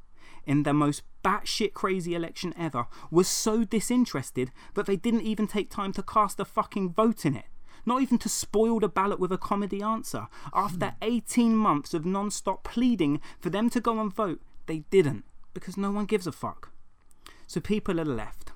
in 0.46 0.64
the 0.64 0.74
most 0.74 1.04
batshit 1.24 1.74
crazy 1.74 2.14
election 2.14 2.54
ever 2.58 2.88
was 3.10 3.28
so 3.28 3.64
disinterested 3.64 4.52
that 4.76 4.86
they 4.86 4.96
didn't 4.96 5.22
even 5.22 5.48
take 5.48 5.70
time 5.70 5.92
to 5.94 6.04
cast 6.04 6.40
a 6.40 6.46
fucking 6.46 6.94
vote 6.94 7.26
in 7.26 7.36
it. 7.36 7.46
Not 7.86 8.02
even 8.02 8.18
to 8.20 8.30
spoil 8.30 8.80
the 8.80 8.90
ballot 8.90 9.20
with 9.20 9.32
a 9.32 9.38
comedy 9.38 9.82
answer. 9.82 10.28
After 10.54 10.96
18 11.02 11.56
months 11.56 11.94
of 11.94 12.06
non 12.06 12.32
stop 12.32 12.64
pleading 12.64 13.22
for 13.40 13.50
them 13.50 13.70
to 13.70 13.80
go 13.80 14.00
and 14.00 14.14
vote, 14.14 14.42
they 14.66 14.80
didn't, 14.90 15.26
because 15.54 15.78
no 15.78 15.92
one 15.92 16.06
gives 16.06 16.26
a 16.26 16.32
fuck. 16.32 16.72
So 17.46 17.60
people 17.60 18.00
are 18.00 18.06
left. 18.06 18.52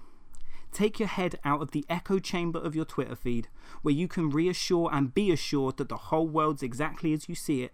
Take 0.71 0.99
your 0.99 1.07
head 1.07 1.39
out 1.43 1.61
of 1.61 1.71
the 1.71 1.85
echo 1.89 2.19
chamber 2.19 2.59
of 2.59 2.75
your 2.75 2.85
Twitter 2.85 3.15
feed, 3.15 3.47
where 3.81 3.93
you 3.93 4.07
can 4.07 4.29
reassure 4.29 4.89
and 4.91 5.13
be 5.13 5.31
assured 5.31 5.77
that 5.77 5.89
the 5.89 5.97
whole 5.97 6.27
world's 6.27 6.63
exactly 6.63 7.13
as 7.13 7.27
you 7.29 7.35
see 7.35 7.63
it, 7.63 7.73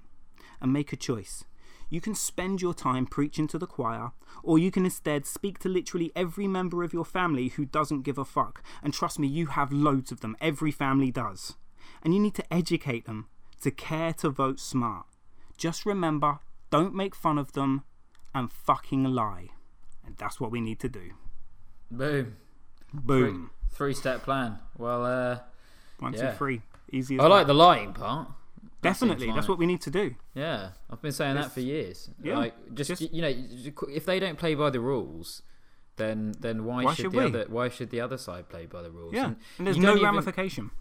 and 0.62 0.72
make 0.72 0.94
a 0.94 0.98
choice. 0.98 1.44
You 1.90 2.02
can 2.02 2.16
spend 2.16 2.62
your 2.62 2.74
time 2.74 3.06
preaching 3.06 3.48
to 3.48 3.58
the 3.58 3.68
choir, 3.68 4.12
or 4.44 4.58
you 4.58 4.72
can 4.72 4.86
instead 4.86 5.26
speak 5.26 5.60
to 5.60 5.70
literally 5.70 6.12
every 6.16 6.48
member 6.48 6.84
of 6.84 6.94
your 6.94 7.06
family 7.06 7.50
who 7.50 7.66
doesn't 7.66 8.02
give 8.02 8.18
a 8.18 8.26
fuck. 8.26 8.64
And 8.84 8.94
trust 8.94 9.20
me, 9.20 9.28
you 9.28 9.48
have 9.48 9.72
loads 9.72 10.12
of 10.12 10.22
them. 10.22 10.36
Every 10.42 10.72
family 10.72 11.12
does. 11.12 11.56
And 12.04 12.14
you 12.14 12.20
need 12.20 12.36
to 12.36 12.54
educate 12.54 13.06
them 13.06 13.28
to 13.62 13.72
care 13.72 14.14
to 14.14 14.30
vote 14.30 14.60
smart. 14.60 15.06
Just 15.58 15.86
remember 15.86 16.40
don't 16.70 16.96
make 16.96 17.16
fun 17.16 17.38
of 17.38 17.54
them 17.54 17.84
and 18.34 18.52
fucking 18.52 19.04
lie. 19.04 19.48
And 20.06 20.18
that's 20.18 20.40
what 20.40 20.52
we 20.52 20.62
need 20.62 20.80
to 20.82 20.90
do. 20.90 21.12
Boom. 21.90 22.36
Boom. 22.94 23.52
Three 23.72 23.94
step 23.94 24.24
plan. 24.24 24.60
Well, 24.78 25.06
uh, 25.06 25.40
One, 26.00 26.14
two, 26.14 26.32
three. 26.38 26.62
Easy 26.92 27.16
as 27.16 27.22
I 27.22 27.28
like 27.28 27.48
the 27.48 27.54
lying 27.54 27.94
part. 27.94 28.28
That 28.86 28.92
Definitely. 28.94 29.26
seems 29.28 29.36
That's 29.36 29.48
what 29.48 29.58
we 29.58 29.66
need 29.66 29.82
to 29.82 29.90
do. 29.92 30.16
Yeah, 30.34 30.70
I've 30.90 31.02
been 31.02 31.12
saying 31.12 31.36
that 31.36 31.52
for 31.52 31.62
years. 31.62 32.10
yeah, 32.22 32.38
like 32.38 32.54
just, 32.74 32.90
just- 32.90 33.14
you 33.14 33.22
know, 33.22 33.34
if 33.90 34.06
they 34.06 34.20
don't 34.20 34.38
play 34.38 34.56
by 34.56 34.70
the 34.70 34.80
rules, 34.80 35.42
then 35.98 36.34
then 36.40 36.66
why, 36.66 36.84
Why 36.84 36.94
should, 36.94 37.04
should 37.04 37.12
the 37.14 37.18
we? 37.18 37.24
other 37.26 37.46
why 37.48 37.70
should 37.70 37.90
the 37.90 38.02
other 38.02 38.18
side 38.18 38.50
play 38.50 38.66
by 38.66 38.82
the 38.82 38.92
rules? 38.92 39.14
Yeah. 39.14 39.26
And 39.26 39.36
And 39.58 39.68
there's 39.68 39.78
no 39.78 39.92
even- 39.94 40.04
ramification. 40.04 40.72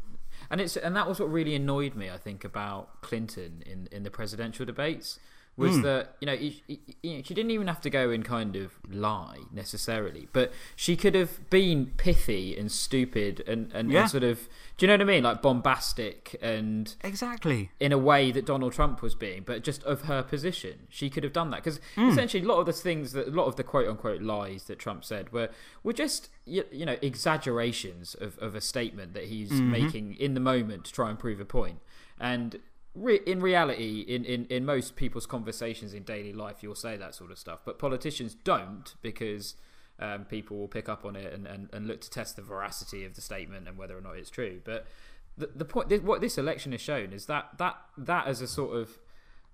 and 0.50 0.60
it's 0.60 0.76
and 0.76 0.94
that 0.96 1.08
was 1.08 1.20
what 1.20 1.30
really 1.30 1.54
annoyed 1.54 1.94
me. 1.94 2.10
I 2.10 2.18
think 2.18 2.44
about 2.44 3.00
Clinton 3.02 3.62
in 3.66 3.88
in 3.92 4.02
the 4.02 4.10
presidential 4.10 4.66
debates 4.66 5.18
was 5.56 5.76
Hmm. 5.76 5.82
that 5.82 6.16
you 6.20 6.26
know, 6.26 6.36
he, 6.36 6.62
he- 6.66 6.80
you 7.02 7.16
know 7.16 7.22
she 7.22 7.32
didn't 7.34 7.50
even 7.52 7.66
have 7.68 7.80
to 7.82 7.90
go 7.90 8.10
and 8.10 8.24
kind 8.24 8.56
of 8.56 8.72
lie 8.90 9.38
necessarily, 9.52 10.28
but 10.32 10.52
she 10.74 10.96
could 10.96 11.14
have 11.14 11.48
been 11.50 11.86
pithy 11.96 12.56
and 12.56 12.70
stupid 12.72 13.42
and 13.46 13.70
and, 13.72 13.90
Yeah. 13.92 14.02
and 14.02 14.10
sort 14.10 14.24
of 14.24 14.48
do 14.76 14.84
you 14.84 14.88
know 14.88 14.94
what 14.94 15.02
I 15.02 15.04
mean, 15.04 15.22
like 15.22 15.40
bombastic 15.42 16.36
and 16.42 16.96
Exactly. 17.04 17.70
in 17.78 17.92
a 17.92 17.98
way 17.98 18.32
that 18.32 18.44
Donald 18.44 18.72
Trump 18.72 19.02
was 19.02 19.14
being, 19.14 19.44
but 19.46 19.62
just 19.62 19.84
of 19.84 20.02
her 20.02 20.22
position. 20.24 20.88
She 20.88 21.08
could 21.08 21.22
have 21.22 21.32
done 21.32 21.50
that 21.50 21.62
because 21.62 21.78
Hmm. 21.94 22.08
essentially 22.08 22.42
a 22.42 22.46
lot 22.48 22.58
of 22.58 22.66
the 22.66 22.72
things 22.72 23.12
that 23.12 23.28
a 23.28 23.30
lot 23.30 23.46
of 23.46 23.54
the 23.54 23.62
quote 23.62 23.86
unquote 23.86 24.20
lies 24.22 24.64
that 24.64 24.80
Trump 24.80 25.04
said 25.04 25.32
were 25.32 25.50
were 25.84 25.92
just 25.92 26.28
you, 26.44 26.64
you 26.72 26.84
know 26.84 26.96
exaggerations 27.00 28.14
of, 28.14 28.38
of 28.38 28.54
a 28.54 28.60
statement 28.60 29.14
that 29.14 29.24
he's 29.24 29.50
Mm-hmm. 29.52 29.70
making 29.70 30.14
in 30.16 30.34
the 30.34 30.40
moment 30.40 30.84
to 30.86 30.92
try 30.92 31.10
and 31.10 31.18
prove 31.18 31.38
a 31.38 31.44
point. 31.44 31.78
And 32.18 32.58
re- 32.94 33.20
in 33.26 33.40
reality, 33.40 34.00
in, 34.06 34.24
in, 34.24 34.46
in 34.46 34.64
most 34.64 34.96
people's 34.96 35.26
conversations 35.26 35.94
in 35.94 36.02
daily 36.04 36.32
life, 36.32 36.62
you'll 36.62 36.74
say 36.74 36.96
that 36.96 37.14
sort 37.14 37.30
of 37.30 37.38
stuff. 37.38 37.60
But 37.64 37.78
politicians 37.78 38.34
don't 38.44 38.94
because 39.02 39.56
um, 39.98 40.24
people 40.24 40.56
will 40.58 40.68
pick 40.68 40.88
up 40.88 41.04
on 41.04 41.16
it 41.16 41.32
and, 41.32 41.46
and, 41.46 41.68
and 41.72 41.86
look 41.86 42.00
to 42.02 42.10
test 42.10 42.36
the 42.36 42.42
veracity 42.42 43.04
of 43.04 43.14
the 43.14 43.20
statement 43.20 43.68
and 43.68 43.76
whether 43.76 43.96
or 43.96 44.00
not 44.00 44.16
it's 44.16 44.30
true. 44.30 44.60
But 44.64 44.86
the, 45.36 45.50
the 45.54 45.64
point, 45.64 46.02
what 46.04 46.20
this 46.20 46.38
election 46.38 46.72
has 46.72 46.80
shown 46.80 47.12
is 47.12 47.26
that 47.26 47.58
that, 47.58 47.76
that 47.98 48.26
as 48.26 48.40
a 48.40 48.46
sort 48.48 48.76
of 48.76 48.98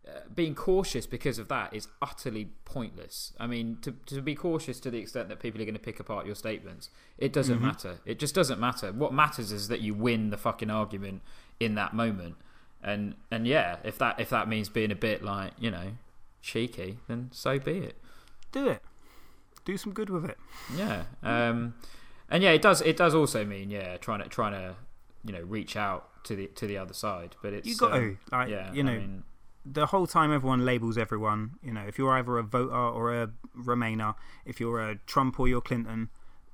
uh, 0.09 0.21
being 0.35 0.55
cautious 0.55 1.07
because 1.07 1.39
of 1.39 1.49
that 1.49 1.75
is 1.75 1.89
utterly 2.01 2.49
pointless. 2.65 3.35
I 3.39 3.47
mean, 3.47 3.77
to, 3.83 3.93
to 4.07 4.23
be 4.23 4.35
cautious 4.35 4.81
to 4.81 4.91
the 4.91 4.99
extent 4.99 5.29
that 5.29 5.41
people 5.41 5.61
are 5.61 5.65
going 5.65 5.75
to 5.75 5.81
pick 5.81 6.01
apart 6.01 6.25
your 6.25 6.35
statements, 6.35 6.89
it 7.19 7.33
doesn't 7.35 7.57
Mm-hmm. 7.57 7.67
matter. 7.67 8.01
It 8.07 8.19
just 8.19 8.35
doesn't 8.35 8.59
matter. 8.59 8.93
What 8.93 9.13
matters 9.13 9.53
is 9.53 9.69
that 9.69 9.83
you 9.83 9.93
win 9.93 10.31
the 10.31 10.39
fucking 10.39 10.71
argument 10.71 11.21
in 11.61 11.75
that 11.75 11.93
moment. 11.93 12.37
And 12.83 13.15
and 13.31 13.47
yeah, 13.47 13.77
if 13.85 13.99
that 13.99 14.19
if 14.19 14.31
that 14.31 14.49
means 14.49 14.69
being 14.69 14.91
a 14.91 14.97
bit 14.97 15.23
like 15.23 15.53
you 15.59 15.71
know 15.71 15.93
cheeky, 16.41 16.99
then 17.09 17.29
so 17.33 17.59
be 17.59 17.79
it. 17.79 17.97
Do 18.53 18.69
it. 18.69 18.83
Do 19.65 19.77
some 19.77 19.93
good 19.93 20.11
with 20.11 20.25
it. 20.25 20.39
Yeah. 20.75 21.05
Um, 21.23 21.75
and 22.31 22.43
yeah, 22.43 22.51
it 22.51 22.63
does. 22.63 22.81
It 22.81 22.97
does 22.97 23.15
also 23.15 23.45
mean 23.45 23.71
yeah, 23.71 23.97
trying 23.99 24.23
to 24.23 24.29
trying 24.29 24.53
to 24.53 24.77
you 25.25 25.33
know 25.33 25.43
reach 25.43 25.77
out 25.77 26.25
to 26.25 26.37
the 26.37 26.47
to 26.49 26.67
the 26.67 26.79
other 26.79 26.95
side. 26.95 27.37
But 27.43 27.53
it's 27.53 27.69
You 27.69 27.77
got 27.77 27.93
um, 27.93 28.19
to. 28.31 28.37
Like, 28.37 28.49
yeah. 28.49 28.73
you 28.73 28.83
know, 28.83 28.93
I 28.93 28.99
mean, 28.99 29.23
the 29.65 29.87
whole 29.87 30.07
time 30.07 30.33
everyone 30.33 30.65
labels 30.65 30.97
everyone, 30.97 31.53
you 31.63 31.73
know, 31.73 31.83
if 31.87 31.99
you're 31.99 32.13
either 32.13 32.39
a 32.39 32.43
voter 32.43 32.75
or 32.75 33.23
a 33.23 33.31
Remainer, 33.57 34.15
if 34.45 34.61
you're 34.61 34.81
a 34.81 34.97
Trump 35.07 35.39
or 35.39 35.49
you're 35.49 35.61
Clinton, 35.61 36.09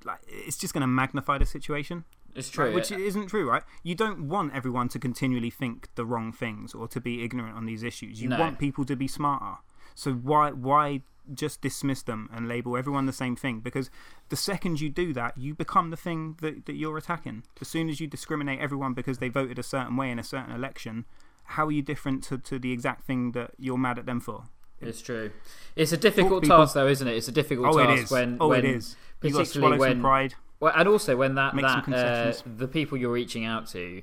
like 0.04 0.18
it's 0.26 0.56
just 0.56 0.74
going 0.74 0.82
to 0.82 0.88
magnify 0.88 1.38
the 1.38 1.46
situation. 1.46 2.04
It's 2.36 2.50
true. 2.50 2.66
Right, 2.66 2.74
which 2.74 2.92
isn't 2.92 3.28
true, 3.28 3.48
right? 3.48 3.62
You 3.82 3.94
don't 3.94 4.28
want 4.28 4.54
everyone 4.54 4.88
to 4.90 4.98
continually 4.98 5.50
think 5.50 5.88
the 5.94 6.04
wrong 6.04 6.32
things 6.32 6.74
or 6.74 6.86
to 6.88 7.00
be 7.00 7.22
ignorant 7.24 7.56
on 7.56 7.66
these 7.66 7.82
issues. 7.82 8.20
You 8.22 8.28
No. 8.28 8.38
want 8.38 8.58
people 8.58 8.84
to 8.84 8.96
be 8.96 9.08
smarter. 9.08 9.58
So 9.94 10.12
why 10.12 10.50
why 10.52 11.02
just 11.34 11.60
dismiss 11.60 12.02
them 12.02 12.28
and 12.32 12.46
label 12.46 12.76
everyone 12.76 13.06
the 13.06 13.12
same 13.12 13.34
thing? 13.34 13.60
Because 13.60 13.90
the 14.28 14.36
second 14.36 14.80
you 14.80 14.88
do 14.88 15.12
that, 15.14 15.36
you 15.36 15.54
become 15.54 15.90
the 15.90 15.96
thing 15.96 16.36
that, 16.40 16.66
that 16.66 16.74
you're 16.76 16.96
attacking. 16.98 17.42
As 17.60 17.66
soon 17.66 17.88
as 17.88 18.00
you 18.00 18.06
discriminate 18.06 18.60
everyone 18.60 18.94
because 18.94 19.18
they 19.18 19.28
voted 19.28 19.58
a 19.58 19.62
certain 19.64 19.96
way 19.96 20.10
in 20.10 20.18
a 20.20 20.22
certain 20.22 20.54
election, 20.54 21.04
how 21.44 21.66
are 21.66 21.72
you 21.72 21.82
different 21.82 22.22
to, 22.24 22.38
to 22.38 22.58
the 22.60 22.70
exact 22.72 23.04
thing 23.04 23.32
that 23.32 23.52
you're 23.58 23.78
mad 23.78 23.98
at 23.98 24.06
them 24.06 24.20
for? 24.20 24.44
It's 24.80 25.00
true. 25.00 25.30
It's 25.74 25.92
a 25.92 25.96
difficult 25.96 26.44
task, 26.44 26.74
though, 26.74 26.86
isn't 26.86 27.08
it? 27.08 27.16
It's 27.16 27.28
a 27.28 27.32
difficult 27.32 27.74
Oh, 27.74 27.78
task 27.84 28.10
when 28.10 28.36
oh, 28.40 28.48
when 28.48 28.64
it 28.64 28.76
is. 28.76 28.94
You 29.22 29.30
got 29.30 29.38
to 29.38 29.44
particularly 29.46 29.78
when 29.78 30.00
pride. 30.00 30.34
Well, 30.60 30.72
and 30.74 30.88
also 30.88 31.16
when 31.16 31.34
that, 31.34 31.54
that 31.54 31.88
uh, 31.92 32.32
the 32.46 32.68
people 32.68 32.96
you're 32.96 33.12
reaching 33.12 33.44
out 33.44 33.66
to 33.68 34.02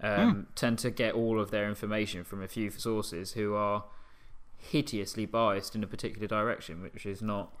um, 0.00 0.48
tend 0.54 0.78
to 0.80 0.90
get 0.90 1.14
all 1.14 1.40
of 1.40 1.50
their 1.50 1.68
information 1.68 2.24
from 2.24 2.42
a 2.42 2.48
few 2.48 2.70
sources 2.70 3.32
who 3.32 3.54
are 3.54 3.84
hideously 4.56 5.26
biased 5.26 5.74
in 5.74 5.82
a 5.82 5.86
particular 5.86 6.26
direction, 6.26 6.82
which 6.82 7.06
is 7.06 7.22
not 7.22 7.54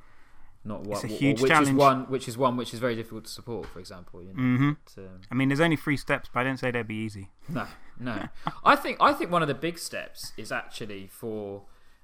not 0.64 0.82
what 0.86 1.02
a 1.02 1.06
or 1.06 1.10
huge 1.10 1.40
which 1.40 1.50
is 1.50 1.72
one 1.72 2.04
which 2.04 2.28
is 2.28 2.38
one 2.38 2.56
which 2.56 2.72
is 2.72 2.78
very 2.78 2.94
difficult 2.94 3.24
to 3.24 3.30
support. 3.30 3.66
For 3.66 3.80
example, 3.80 4.22
you 4.22 4.28
know. 4.28 4.34
hmm 4.34 4.70
But, 4.94 5.02
um, 5.02 5.20
I 5.30 5.34
mean, 5.34 5.48
there's 5.48 5.60
only 5.60 5.76
three 5.76 5.96
steps, 5.96 6.28
but 6.32 6.40
I 6.40 6.44
didn't 6.44 6.60
say 6.60 6.70
they'd 6.70 6.86
be 6.86 6.94
easy. 6.96 7.30
no, 7.48 7.66
no. 7.98 8.28
I 8.64 8.76
think 8.76 8.98
I 9.00 9.12
think 9.12 9.30
one 9.30 9.42
of 9.42 9.48
the 9.48 9.54
big 9.54 9.78
steps 9.78 10.32
is 10.36 10.52
actually 10.52 11.08
for, 11.08 11.62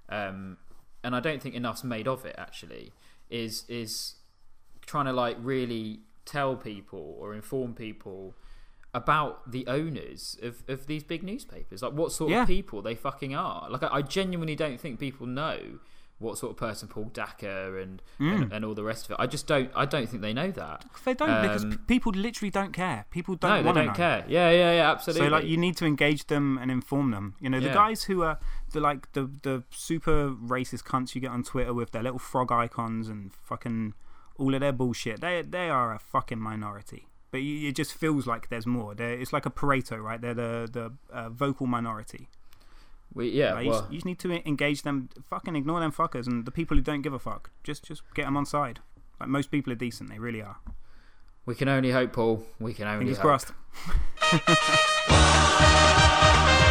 um, 0.08 0.58
and 1.04 1.14
I 1.14 1.20
don't 1.20 1.40
think 1.40 1.54
enough's 1.54 1.84
made 1.84 2.08
of 2.08 2.24
it. 2.24 2.34
Actually, 2.38 2.92
is 3.30 3.64
is 3.68 4.14
trying 4.86 5.04
to 5.04 5.12
like 5.12 5.36
really 5.40 6.00
tell 6.28 6.56
people 6.56 7.16
or 7.20 7.34
inform 7.34 7.74
people 7.74 8.34
about 8.94 9.50
the 9.50 9.66
owners 9.66 10.38
of, 10.42 10.62
of 10.68 10.86
these 10.86 11.04
big 11.04 11.22
newspapers, 11.22 11.82
like 11.82 11.92
what 11.92 12.10
sort 12.12 12.30
Yeah. 12.30 12.42
of 12.42 12.48
people 12.48 12.80
they 12.82 12.94
fucking 12.94 13.34
are. 13.34 13.68
Like 13.70 13.82
I, 13.82 13.88
I 13.98 14.02
genuinely 14.02 14.56
don't 14.56 14.80
think 14.80 14.98
people 14.98 15.26
know 15.26 15.58
what 16.20 16.36
sort 16.36 16.50
of 16.50 16.56
person 16.56 16.88
Paul 16.88 17.10
Dacre 17.12 17.78
and, 17.78 18.02
Mm. 18.18 18.34
and 18.42 18.52
and 18.52 18.64
all 18.64 18.74
the 18.74 18.82
rest 18.82 19.04
of 19.04 19.12
it. 19.12 19.16
I 19.20 19.26
just 19.28 19.46
don't. 19.46 19.70
I 19.76 19.84
don't 19.84 20.08
think 20.08 20.20
they 20.20 20.32
know 20.32 20.50
that. 20.50 20.84
They 21.04 21.14
don't 21.14 21.42
because 21.42 21.62
Um, 21.64 21.70
p- 21.72 21.76
people 21.94 22.10
literally 22.12 22.50
don't 22.50 22.72
care. 22.72 23.04
People 23.10 23.36
don't 23.36 23.50
no, 23.64 23.72
they 23.72 23.72
don't 23.80 23.86
know. 23.88 23.92
care. 23.92 24.24
Yeah, 24.26 24.50
yeah, 24.50 24.72
yeah. 24.78 24.90
Absolutely. 24.90 25.26
So 25.28 25.32
like 25.32 25.44
you 25.44 25.56
need 25.56 25.76
to 25.76 25.86
engage 25.86 26.26
them 26.26 26.58
and 26.60 26.70
inform 26.72 27.12
them. 27.12 27.26
You 27.40 27.50
know, 27.50 27.60
the 27.60 27.66
Yeah. 27.66 27.74
guys 27.84 28.04
who 28.04 28.22
are 28.22 28.36
the 28.72 28.80
like 28.80 29.12
the 29.12 29.30
the 29.42 29.62
super 29.70 30.30
racist 30.30 30.82
cunts 30.84 31.14
you 31.14 31.20
get 31.20 31.30
on 31.30 31.44
Twitter 31.44 31.72
with 31.72 31.92
their 31.92 32.02
little 32.02 32.18
frog 32.18 32.50
icons 32.50 33.08
and 33.08 33.32
fucking 33.50 33.94
all 34.38 34.54
of 34.54 34.60
their 34.60 34.72
bullshit. 34.72 35.20
They 35.20 35.42
they 35.42 35.68
are 35.68 35.92
a 35.94 35.98
fucking 35.98 36.38
minority. 36.38 37.08
But 37.30 37.42
you, 37.42 37.68
it 37.68 37.76
just 37.76 37.92
feels 37.92 38.26
like 38.26 38.48
there's 38.48 38.66
more. 38.66 38.94
They're, 38.94 39.12
it's 39.12 39.34
like 39.34 39.44
a 39.44 39.50
Pareto, 39.50 40.00
right? 40.02 40.20
They're 40.20 40.32
the 40.34 40.68
the 40.72 40.92
uh, 41.14 41.28
vocal 41.28 41.66
minority. 41.66 42.28
we, 43.12 43.28
yeah. 43.28 43.52
Like, 43.52 43.64
you, 43.64 43.70
well, 43.70 43.80
just, 43.80 43.92
you 43.92 43.98
just 43.98 44.06
need 44.06 44.18
to 44.20 44.48
engage 44.48 44.82
them. 44.82 45.10
Fucking 45.28 45.54
ignore 45.54 45.80
them 45.80 45.92
fuckers 45.92 46.26
and 46.26 46.46
the 46.46 46.50
people 46.50 46.76
who 46.76 46.82
don't 46.82 47.02
give 47.02 47.12
a 47.12 47.18
fuck. 47.18 47.50
Just 47.62 47.84
just 47.84 48.02
get 48.14 48.24
them 48.24 48.36
on 48.36 48.46
side. 48.46 48.80
Like 49.20 49.28
most 49.28 49.50
people 49.50 49.72
are 49.72 49.76
decent. 49.76 50.08
They 50.10 50.18
really 50.18 50.40
are. 50.40 50.56
We 51.44 51.54
can 51.54 51.68
only 51.68 51.90
hope, 51.90 52.12
Paul. 52.12 52.44
We 52.60 52.72
can 52.74 52.86
only 52.86 53.06
Fingers 53.06 53.18
hope. 53.18 53.24
crossed. 53.26 53.52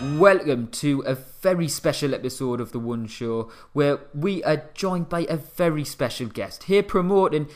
Welcome 0.00 0.68
to 0.68 1.00
a 1.00 1.16
very 1.16 1.66
special 1.66 2.14
episode 2.14 2.60
of 2.60 2.70
The 2.70 2.78
One 2.78 3.08
Show 3.08 3.50
where 3.72 3.98
we 4.14 4.44
are 4.44 4.62
joined 4.72 5.08
by 5.08 5.26
a 5.28 5.36
very 5.36 5.84
special 5.84 6.28
guest 6.28 6.64
here 6.64 6.84
promoting 6.84 7.48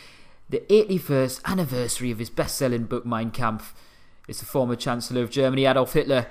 the 0.51 0.65
81st 0.69 1.41
anniversary 1.45 2.11
of 2.11 2.19
his 2.19 2.31
best 2.31 2.57
selling 2.57 2.87
book, 2.87 3.07
Mein 3.07 3.31
Kampf. 3.31 3.77
It's 4.27 4.41
the 4.41 4.47
former 4.47 4.75
Chancellor 4.75 5.23
of 5.23 5.31
Germany, 5.31 5.67
Adolf 5.67 5.93
Hitler. 5.93 6.27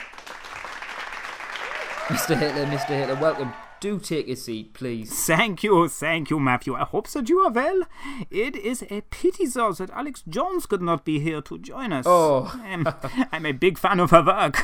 Mr. 2.07 2.37
Hitler, 2.37 2.65
Mr. 2.65 2.87
Hitler, 2.87 3.15
welcome. 3.15 3.53
Do 3.79 3.97
take 3.97 4.27
a 4.27 4.35
seat, 4.35 4.73
please. 4.73 5.25
Thank 5.25 5.63
you, 5.63 5.87
thank 5.87 6.29
you, 6.29 6.41
Matthew. 6.41 6.75
I 6.75 6.83
hope 6.83 7.07
that 7.11 7.29
you 7.29 7.39
are 7.39 7.51
well. 7.51 7.83
It 8.29 8.57
is 8.57 8.83
a 8.89 8.99
pity, 9.11 9.45
though, 9.45 9.71
that 9.71 9.89
Alex 9.91 10.23
Jones 10.27 10.65
could 10.65 10.81
not 10.81 11.05
be 11.05 11.21
here 11.21 11.41
to 11.43 11.57
join 11.57 11.93
us. 11.93 12.03
Oh. 12.05 12.51
Um, 12.69 12.85
I'm 13.31 13.45
a 13.45 13.53
big 13.53 13.77
fan 13.77 14.01
of 14.01 14.11
her 14.11 14.21
work. 14.21 14.61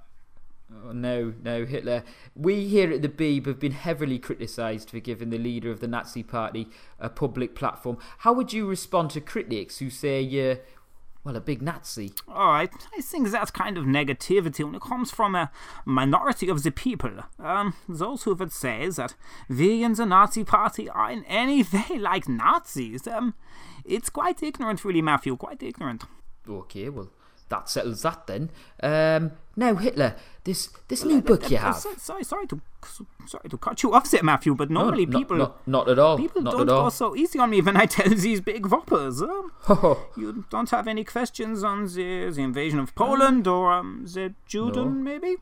Oh, 0.70 0.92
no, 0.92 1.32
no, 1.42 1.64
Hitler. 1.64 2.04
We 2.34 2.68
here 2.68 2.92
at 2.92 3.00
the 3.00 3.08
Beeb 3.08 3.46
have 3.46 3.58
been 3.58 3.72
heavily 3.72 4.18
criticised 4.18 4.90
for 4.90 5.00
giving 5.00 5.30
the 5.30 5.38
leader 5.38 5.70
of 5.70 5.80
the 5.80 5.88
Nazi 5.88 6.22
Party 6.22 6.68
a 7.00 7.08
public 7.08 7.54
platform. 7.54 7.96
How 8.18 8.34
would 8.34 8.52
you 8.52 8.66
respond 8.66 9.10
to 9.12 9.20
critics 9.22 9.78
who 9.78 9.88
say 9.88 10.20
you're, 10.20 10.58
well, 11.24 11.36
a 11.36 11.40
big 11.40 11.62
Nazi? 11.62 12.12
oh, 12.28 12.32
I, 12.34 12.68
I 12.96 13.00
think 13.00 13.30
that 13.30 13.54
kind 13.54 13.78
of 13.78 13.84
negativity 13.84 14.62
only 14.62 14.78
comes 14.78 15.10
from 15.10 15.34
a 15.34 15.50
minority 15.86 16.50
of 16.50 16.62
the 16.62 16.70
people. 16.70 17.12
Um, 17.38 17.74
those 17.88 18.24
who 18.24 18.34
would 18.34 18.52
say 18.52 18.88
that 18.90 19.14
we 19.48 19.82
in 19.82 19.94
the 19.94 20.04
Nazi 20.04 20.44
Party 20.44 20.88
are 20.90 21.10
in 21.10 21.24
any 21.24 21.62
way 21.62 21.98
like 21.98 22.28
Nazis. 22.28 23.06
Um, 23.06 23.32
it's 23.86 24.10
quite 24.10 24.42
ignorant, 24.42 24.84
really, 24.84 25.02
Matthew. 25.02 25.34
Quite 25.34 25.62
ignorant. 25.62 26.04
Okay, 26.46 26.90
well, 26.90 27.10
that 27.48 27.68
settles 27.68 28.02
that 28.02 28.26
then. 28.26 28.50
Um, 28.82 29.32
now, 29.56 29.74
Hitler, 29.74 30.14
this 30.44 30.68
this 30.88 31.04
new 31.04 31.20
book 31.20 31.50
you 31.50 31.56
Uh, 31.56 31.60
have. 31.60 31.76
Sorry, 31.76 32.24
sorry 32.24 32.46
to 32.46 32.60
sorry 33.26 33.48
to 33.48 33.58
cut 33.58 33.82
you 33.82 33.92
off 33.92 34.10
there, 34.10 34.22
Matthew. 34.22 34.54
But 34.54 34.70
No, 34.70 34.82
normally 34.82 35.06
not- 35.06 35.18
people 35.20 35.36
Not, 35.36 35.66
not 35.68 35.88
at 35.88 35.98
all. 35.98 36.16
People 36.16 36.42
not 36.42 36.52
don't 36.52 36.68
at 36.68 36.74
all. 36.74 36.84
go 36.84 36.88
so 36.90 37.16
easy 37.16 37.38
on 37.38 37.50
me 37.50 37.60
when 37.60 37.76
I 37.76 37.86
tell 37.96 38.08
these 38.08 38.40
big 38.40 38.66
whoppers. 38.66 39.20
Um, 39.22 39.52
you 40.16 40.44
don't 40.50 40.70
have 40.70 40.86
any 40.86 41.04
questions 41.04 41.64
on 41.64 41.86
the, 41.86 42.30
the 42.30 42.42
invasion 42.42 42.78
of 42.78 42.94
Poland 42.94 43.46
or 43.46 43.72
um, 43.72 44.04
the 44.06 44.34
Juden, 44.48 44.74
No. 44.74 44.84
maybe? 44.90 45.36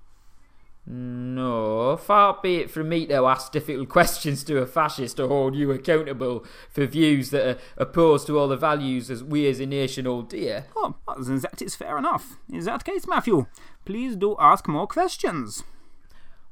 No, 0.89 1.97
far 1.97 2.39
be 2.41 2.57
it 2.57 2.70
from 2.70 2.89
me 2.89 3.07
to 3.07 3.26
ask 3.26 3.51
difficult 3.51 3.89
questions 3.99 4.45
to 4.45 4.59
a 4.59 4.66
fascist 4.66 5.16
to 5.16 5.26
hold 5.26 5.57
you 5.57 5.72
accountable 5.72 6.45
for 6.70 6.87
views 6.87 7.30
that 7.30 7.47
are 7.47 7.59
opposed 7.76 8.28
to 8.28 8.39
all 8.39 8.47
the 8.47 8.57
values 8.57 9.11
as 9.11 9.24
we 9.24 9.49
as 9.49 9.59
a 9.59 9.66
nation 9.66 10.05
hold 10.05 10.28
dear. 10.28 10.66
Oh, 10.76 10.95
that 11.07 11.61
is 11.61 11.74
fair 11.74 11.99
enough. 11.99 12.37
In 12.53 12.61
that 12.61 12.84
case, 12.84 13.07
Matthew, 13.09 13.47
please 13.84 14.14
do 14.14 14.37
ask 14.39 14.68
more 14.68 14.87
questions. 14.87 15.64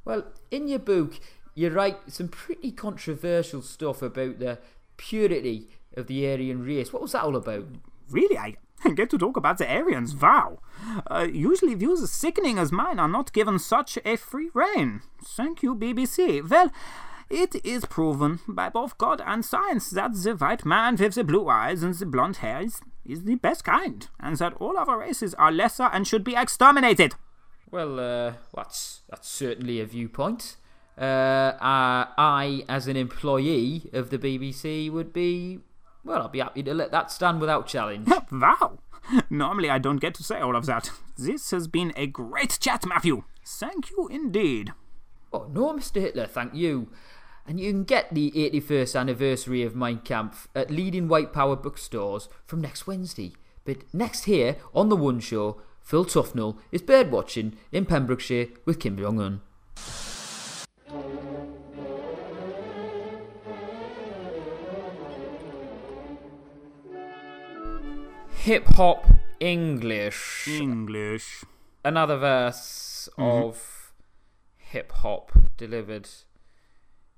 Well, 0.03 0.25
in 0.51 0.67
your 0.67 0.79
book, 0.79 1.19
you 1.53 1.69
write 1.69 2.11
some 2.11 2.27
pretty 2.27 2.71
controversial 2.71 3.61
stuff 3.61 4.01
about 4.01 4.39
the 4.39 4.59
purity 4.97 5.69
of 5.95 6.07
the 6.07 6.29
Aryan 6.29 6.61
race. 6.63 6.91
What 6.91 7.01
was 7.01 7.13
that 7.13 7.23
all 7.23 7.37
about? 7.37 7.67
Really, 8.09 8.37
I 8.37 8.55
get 8.95 9.09
to 9.11 9.17
talk 9.17 9.37
about 9.37 9.57
the 9.57 9.71
Aryans. 9.71 10.15
Wow. 10.15 10.59
Uh, 11.07 11.27
usually, 11.31 11.75
views 11.75 12.01
as 12.01 12.11
sickening 12.11 12.57
as 12.57 12.71
mine 12.71 12.99
are 12.99 13.07
not 13.07 13.33
given 13.33 13.59
such 13.59 13.97
a 14.05 14.15
free 14.15 14.49
rein. 14.53 15.01
Thank 15.23 15.63
you, 15.63 15.75
BBC. 15.75 16.47
Well, 16.47 16.71
it 17.29 17.55
is 17.65 17.85
proven 17.85 18.39
by 18.47 18.69
both 18.69 18.97
God 18.97 19.21
and 19.25 19.43
science 19.43 19.89
that 19.91 20.13
the 20.13 20.35
white 20.35 20.65
man 20.65 20.95
with 20.97 21.15
the 21.15 21.23
blue 21.23 21.49
eyes 21.49 21.81
and 21.81 21.95
the 21.95 22.05
blonde 22.05 22.37
hair 22.37 22.61
is, 22.61 22.81
is 23.03 23.23
the 23.23 23.35
best 23.35 23.63
kind, 23.63 24.07
and 24.19 24.37
that 24.37 24.53
all 24.59 24.77
other 24.77 24.97
races 24.97 25.33
are 25.35 25.51
lesser 25.51 25.89
and 25.91 26.07
should 26.07 26.23
be 26.23 26.35
exterminated. 26.35 27.15
Well, 27.71 27.99
uh, 27.99 28.33
that's 28.55 29.01
that's 29.09 29.27
certainly 29.27 29.79
a 29.79 29.85
viewpoint. 29.85 30.57
Uh, 30.97 31.01
uh, 31.59 32.07
I, 32.17 32.63
as 32.69 32.87
an 32.87 32.95
employee 32.95 33.89
of 33.91 34.11
the 34.11 34.17
BBC, 34.17 34.89
would 34.91 35.11
be 35.11 35.59
Well, 36.05 36.21
I'll 36.21 36.29
be 36.29 36.39
happy 36.39 36.63
to 36.63 36.73
let 36.73 36.91
that 36.91 37.11
stand 37.11 37.41
without 37.41 37.67
challenge. 37.67 38.07
Wow! 38.31 38.79
Normally 39.29 39.69
I 39.69 39.77
don't 39.77 39.97
get 39.97 40.13
to 40.15 40.23
say 40.23 40.39
all 40.39 40.55
of 40.55 40.65
that. 40.65 40.89
This 41.17 41.51
has 41.51 41.67
been 41.67 41.93
a 41.95 42.07
great 42.07 42.57
chat, 42.59 42.85
Matthew. 42.85 43.23
Thank 43.45 43.89
you 43.91 44.07
indeed. 44.09 44.73
oh, 45.33 45.47
no, 45.51 45.73
Mr. 45.73 46.01
Hitler, 46.01 46.25
thank 46.27 46.53
you. 46.55 46.89
And 47.47 47.59
you 47.59 47.71
can 47.71 47.83
get 47.83 48.13
the 48.13 48.31
81st 48.31 48.99
anniversary 48.99 49.61
of 49.63 49.75
Mein 49.75 49.99
Kampf 49.99 50.47
at 50.55 50.71
leading 50.71 51.07
white 51.07 51.31
power 51.33 51.55
bookstores 51.55 52.29
from 52.45 52.61
next 52.61 52.87
Wednesday. 52.87 53.33
But 53.63 53.77
next 53.93 54.23
here, 54.23 54.57
on 54.73 54.89
The 54.89 54.95
One 54.95 55.19
Show, 55.19 55.61
Phil 55.81 56.05
Tufnell 56.05 56.57
is 56.71 56.81
birdwatching 56.81 57.53
in 57.71 57.85
Pembrokeshire 57.85 58.47
with 58.65 58.79
Kim 58.79 58.97
Jong 58.97 59.19
un. 59.19 59.41
Hip 68.45 68.67
hop 68.75 69.07
English. 69.39 70.47
English. 70.47 71.43
Another 71.83 72.15
verse 72.15 73.09
mm-hmm. 73.17 73.43
of 73.47 73.91
hip 74.55 74.91
hop 74.91 75.31
delivered 75.57 76.07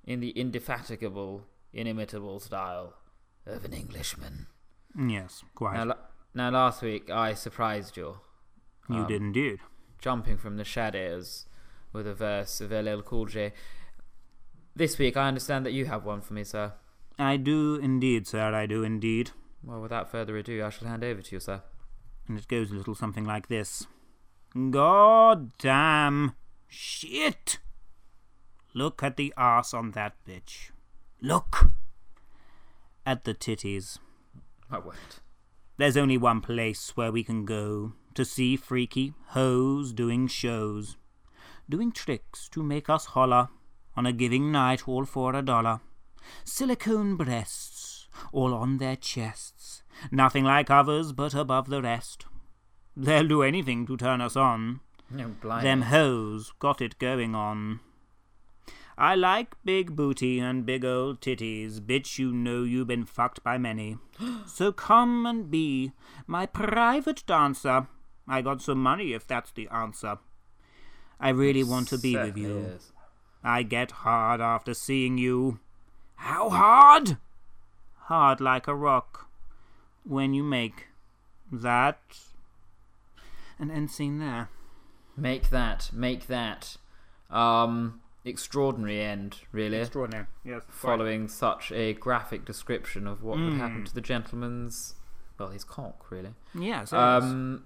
in 0.06 0.22
the 0.22 0.30
indefatigable, 0.30 1.44
inimitable 1.74 2.40
style 2.40 2.94
of 3.46 3.66
an 3.66 3.74
Englishman. 3.74 4.48
Yes, 4.98 5.44
quite. 5.54 5.74
Now, 5.76 5.96
now 6.34 6.50
last 6.50 6.82
week 6.82 7.10
I 7.10 7.34
surprised 7.34 7.98
you, 7.98 8.20
you 8.88 9.00
um, 9.00 9.08
did 9.08 9.22
indeed. 9.22 9.60
jumping 10.00 10.38
from 10.38 10.56
the 10.56 10.64
shadows 10.64 11.46
with 11.92 12.08
a 12.08 12.14
verse 12.14 12.62
of 12.62 12.72
LL 12.72 13.02
Cool 13.02 13.26
J. 13.26 13.52
This 14.78 14.98
week 14.98 15.18
I 15.18 15.28
understand 15.28 15.66
that 15.66 15.74
you 15.74 15.88
have 15.88 16.06
one 16.06 16.22
for 16.22 16.34
me, 16.34 16.46
sir. 16.46 16.72
I 17.20 17.36
do 17.36 17.76
indeed, 17.76 18.28
sir. 18.28 18.54
I 18.54 18.66
do 18.66 18.84
indeed. 18.84 19.32
Well, 19.64 19.82
without 19.82 20.12
further 20.12 20.38
ado, 20.38 20.64
I 20.64 20.70
shall 20.70 20.88
hand 20.88 21.04
over 21.04 21.22
to 21.22 21.36
you, 21.36 21.40
sir. 21.40 21.62
And 22.28 22.38
it 22.38 22.48
goes 22.48 22.72
a 22.72 22.76
little 22.76 22.96
something 22.96 23.26
like 23.26 23.48
this 23.48 23.88
God 24.72 25.58
damn 25.58 26.34
shit! 26.68 27.60
Look 28.74 29.04
at 29.04 29.18
the 29.18 29.34
ass 29.38 29.74
on 29.74 29.92
that 29.92 30.16
bitch. 30.28 30.72
Look 31.22 31.72
at 33.06 33.24
the 33.24 33.34
titties. 33.34 33.98
My 34.70 34.80
word. 34.80 34.96
There's 35.78 35.98
only 35.98 36.18
one 36.18 36.42
place 36.42 36.96
where 36.96 37.12
we 37.12 37.24
can 37.24 37.46
go 37.46 37.94
to 38.16 38.26
see 38.26 38.56
freaky 38.56 39.14
hoes 39.28 39.94
doing 39.94 40.28
shows, 40.28 40.98
doing 41.70 41.92
tricks 41.92 42.50
to 42.50 42.64
make 42.64 42.90
us 42.90 43.06
holler 43.06 43.50
on 43.96 44.06
a 44.06 44.12
giving 44.12 44.52
night 44.52 44.88
all 44.88 45.06
for 45.06 45.36
a 45.36 45.42
dollar. 45.42 45.82
Silicone 46.44 47.16
breasts 47.16 47.77
all 48.32 48.54
on 48.54 48.78
their 48.78 48.96
chests, 48.96 49.84
nothing 50.12 50.44
like 50.44 50.70
others 50.70 51.12
but 51.12 51.34
above 51.34 51.70
the 51.70 51.82
rest. 51.82 52.26
They'll 52.96 53.28
do 53.28 53.44
anything 53.44 53.86
to 53.88 53.98
turn 53.98 54.22
us 54.22 54.36
on. 54.36 54.80
No, 55.10 55.30
blind. 55.42 55.66
Them 55.66 55.84
hoes 55.84 56.52
got 56.60 56.82
it 56.82 56.98
going 57.00 57.36
on. 57.36 57.80
I 58.98 59.14
like 59.14 59.54
big 59.64 59.96
booty 59.96 60.40
and 60.40 60.66
big 60.66 60.84
old 60.84 61.22
titties. 61.22 61.80
Bitch, 61.80 62.18
you 62.18 62.32
know 62.32 62.64
you've 62.64 62.88
been 62.88 63.06
fucked 63.06 63.44
by 63.44 63.60
many. 63.60 63.98
so 64.48 64.72
come 64.72 65.26
and 65.28 65.52
be 65.52 65.92
my 66.26 66.48
private 66.48 67.24
dancer. 67.28 67.88
I 68.28 68.42
got 68.42 68.62
some 68.62 68.82
money 68.82 69.14
if 69.14 69.28
that's 69.28 69.52
the 69.52 69.68
answer. 69.70 70.18
I 71.20 71.30
really 71.30 71.64
want 71.64 71.88
to 71.90 71.98
be 71.98 72.16
with 72.18 72.38
you. 72.38 72.58
is. 72.58 72.92
I 73.44 73.64
get 73.64 73.92
hard 73.92 74.42
after 74.42 74.74
seeing 74.74 75.18
you. 75.18 75.60
How 76.16 76.50
hard? 76.50 77.18
Hard 78.08 78.40
like 78.42 78.68
a 78.68 78.76
rock. 78.76 79.28
When 80.04 80.34
you 80.34 80.44
make 80.44 80.88
that. 81.52 82.00
An 83.60 83.72
end 83.72 83.90
scene 83.92 84.20
there. 84.20 84.50
Make 85.16 85.50
that, 85.50 85.90
make 85.92 86.28
that. 86.28 86.78
Um, 87.32 88.02
extraordinary 88.24 89.02
end, 89.02 89.38
really. 89.52 89.78
Extraordinary. 89.78 90.28
Yes. 90.46 90.62
following 90.70 91.28
such 91.28 91.72
a 91.72 91.94
graphic 91.94 92.46
description 92.46 93.08
of 93.08 93.24
what 93.24 93.38
would 93.40 93.54
Mm. 93.54 93.58
happen 93.58 93.84
to 93.86 93.94
the 93.94 94.02
gentleman's, 94.02 94.96
well, 95.40 95.50
his 95.50 95.64
cock, 95.64 96.10
really. 96.12 96.34
Yes. 96.54 96.94
Um, 96.94 97.66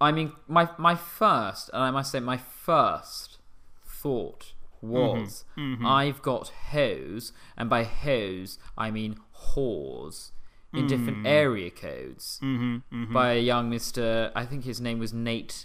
I 0.00 0.10
mean, 0.12 0.32
my 0.48 0.68
my 0.78 0.94
first, 0.96 1.70
and 1.72 1.82
I 1.82 1.90
must 1.90 2.10
say, 2.12 2.20
my 2.20 2.36
first 2.38 3.38
thought 3.86 4.52
was, 4.82 5.44
Mm-hmm. 5.56 5.86
I've 5.86 6.22
got 6.22 6.48
hose, 6.72 7.32
and 7.56 7.70
by 7.70 7.84
hose 7.84 8.58
I 8.76 8.90
mean 8.90 9.18
whores 9.54 10.32
in 10.74 10.86
different 10.86 11.26
area 11.26 11.70
codes 11.70 12.38
Mm-hmm, 12.42 13.12
by 13.12 13.32
a 13.32 13.40
young 13.40 13.70
Mister. 13.70 14.30
I 14.34 14.44
think 14.44 14.64
his 14.64 14.80
name 14.80 14.98
was 14.98 15.12
Nate 15.12 15.64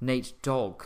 Nate 0.00 0.34
Dogg. 0.42 0.84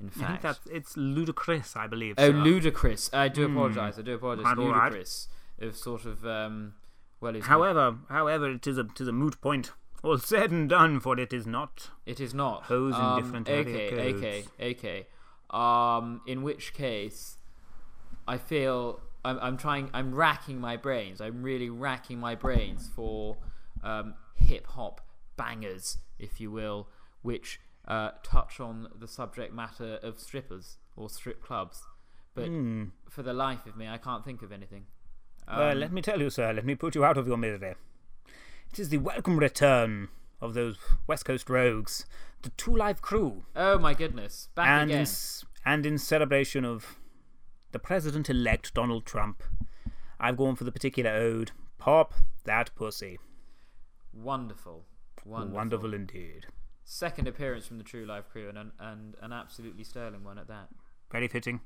In 0.00 0.08
I 0.08 0.10
think 0.10 0.26
fact, 0.26 0.42
that's 0.42 0.60
it's 0.70 0.94
Ludacris, 0.96 1.76
I 1.76 1.86
believe. 1.86 2.14
Oh, 2.18 2.26
sir. 2.30 2.32
Ludacris! 2.32 3.14
I 3.14 3.28
do 3.28 3.44
apologise. 3.44 3.98
I 3.98 4.02
do 4.02 4.14
apologise. 4.14 4.44
Quite 4.44 4.58
all 4.58 4.72
right. 4.72 4.92
Ludacris 4.92 5.28
of 5.60 5.76
sort 5.76 6.04
of 6.04 6.26
um, 6.26 6.74
well, 7.20 7.40
However, 7.40 7.96
however, 8.08 8.50
it 8.50 8.66
is 8.66 8.76
a 8.78 8.82
it 8.82 9.00
is 9.00 9.08
a 9.08 9.12
moot 9.12 9.40
point. 9.40 9.72
All 10.02 10.18
said 10.18 10.50
and 10.50 10.68
done, 10.68 11.00
for 11.00 11.18
it 11.18 11.32
is 11.32 11.46
not. 11.46 11.90
it 12.04 12.20
is 12.20 12.34
not 12.34 12.64
Hose 12.64 12.94
in 12.94 13.00
um, 13.00 13.22
different 13.22 13.48
area 13.48 13.86
Okay, 13.86 14.12
codes. 14.12 14.18
okay, 14.18 14.44
okay. 14.72 15.06
Um, 15.50 16.20
in 16.26 16.42
which 16.42 16.74
case, 16.74 17.38
I 18.28 18.36
feel 18.36 19.00
I'm, 19.24 19.38
I'm 19.40 19.56
trying. 19.56 19.90
I'm 19.94 20.14
racking 20.14 20.60
my 20.60 20.76
brains. 20.76 21.20
I'm 21.20 21.42
really 21.42 21.70
racking 21.70 22.18
my 22.18 22.34
brains 22.34 22.88
for 22.94 23.36
um, 23.82 24.14
hip 24.36 24.66
hop 24.68 25.00
bangers, 25.36 25.98
if 26.18 26.40
you 26.40 26.50
will, 26.50 26.88
which 27.22 27.60
uh, 27.88 28.10
touch 28.22 28.60
on 28.60 28.88
the 28.98 29.08
subject 29.08 29.52
matter 29.54 29.98
of 30.02 30.18
strippers 30.20 30.76
or 30.96 31.08
strip 31.10 31.42
clubs. 31.42 31.82
But 32.34 32.46
Hmm. 32.46 32.84
for 33.08 33.22
the 33.22 33.32
life 33.32 33.64
of 33.66 33.76
me, 33.76 33.86
I 33.88 33.96
can't 33.98 34.24
think 34.24 34.42
of 34.42 34.50
anything. 34.52 34.86
well, 35.46 35.72
Um, 35.72 35.78
let 35.80 35.92
me 35.92 36.02
tell 36.02 36.20
you, 36.20 36.30
sir. 36.30 36.52
Let 36.52 36.64
me 36.64 36.74
put 36.74 36.94
you 36.94 37.04
out 37.04 37.16
of 37.16 37.26
your 37.26 37.36
misery. 37.36 37.74
It 38.72 38.78
is 38.78 38.88
the 38.88 38.98
welcome 38.98 39.38
return 39.38 40.08
of 40.40 40.54
those 40.54 40.76
West 41.06 41.24
Coast 41.24 41.48
rogues, 41.48 42.06
the 42.42 42.50
Two 42.50 42.74
Live 42.76 43.00
Crew, 43.00 43.44
Oh 43.54 43.78
my 43.78 43.94
goodness! 43.94 44.48
Back 44.54 44.66
and 44.68 44.90
again. 44.90 45.02
s- 45.02 45.44
and 45.64 45.86
in 45.86 45.96
celebration 45.98 46.64
of 46.64 46.96
the 47.74 47.78
president-elect 47.80 48.72
Donald 48.72 49.04
Trump, 49.04 49.42
I've 50.20 50.36
gone 50.36 50.54
for 50.54 50.62
the 50.62 50.70
particular 50.70 51.10
ode. 51.10 51.50
Pop 51.76 52.14
that 52.44 52.72
pussy. 52.76 53.18
Wonderful, 54.12 54.84
wonderful, 55.26 55.56
Wonderful 55.56 55.92
indeed. 55.92 56.46
Second 56.84 57.26
appearance 57.26 57.66
from 57.66 57.78
the 57.78 57.82
True 57.84 58.06
Life 58.06 58.28
crew, 58.30 58.48
and 58.48 58.56
an, 58.56 58.72
and 58.78 59.16
an 59.20 59.32
absolutely 59.32 59.82
sterling 59.82 60.22
one 60.22 60.38
at 60.38 60.46
that. 60.46 60.68
Very 61.10 61.26
fitting. 61.26 61.62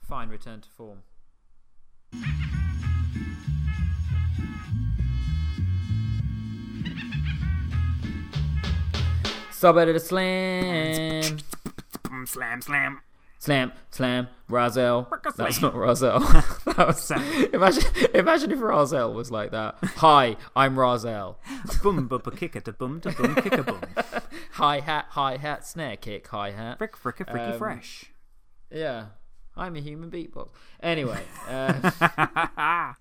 Fine 0.00 0.30
return 0.30 0.60
to 0.62 0.68
form. 0.68 1.04
Subedit 9.52 10.00
slam, 10.00 11.38
Mm, 12.10 12.26
Slam, 12.28 12.60
slam. 12.60 13.00
Slam, 13.42 13.72
slam. 13.90 14.28
Rahzel. 14.48 15.08
That's 15.36 15.60
not 15.60 15.74
Rahzel. 15.74 16.20
that 16.76 16.86
was, 16.86 17.10
imagine, 17.52 17.82
imagine 18.14 18.52
if 18.52 18.60
Rahzel 18.60 19.12
was 19.14 19.32
like 19.32 19.50
that. 19.50 19.78
Hi, 19.96 20.36
I'm 20.54 20.76
Rahzel. 20.76 21.34
boom, 21.82 22.06
boom, 22.06 22.20
kick 22.36 22.54
it, 22.54 22.68
a 22.68 22.72
boom, 22.72 23.00
to 23.00 23.10
boom, 23.10 23.34
kick 23.34 23.54
a 23.54 23.64
boom. 23.64 23.80
Hi 24.52 24.78
hat, 24.78 25.06
hi 25.08 25.38
hat, 25.38 25.66
snare 25.66 25.96
kick, 25.96 26.28
hi 26.28 26.52
hat. 26.52 26.78
Frick, 26.78 26.96
fricka, 26.96 27.26
fricky, 27.26 27.52
Um, 27.54 27.58
fresh. 27.58 28.12
Yeah, 28.70 29.06
I'm 29.56 29.74
a 29.74 29.80
human 29.80 30.08
beatbox. 30.08 30.50
Anyway, 30.80 31.24
uh, 31.48 32.92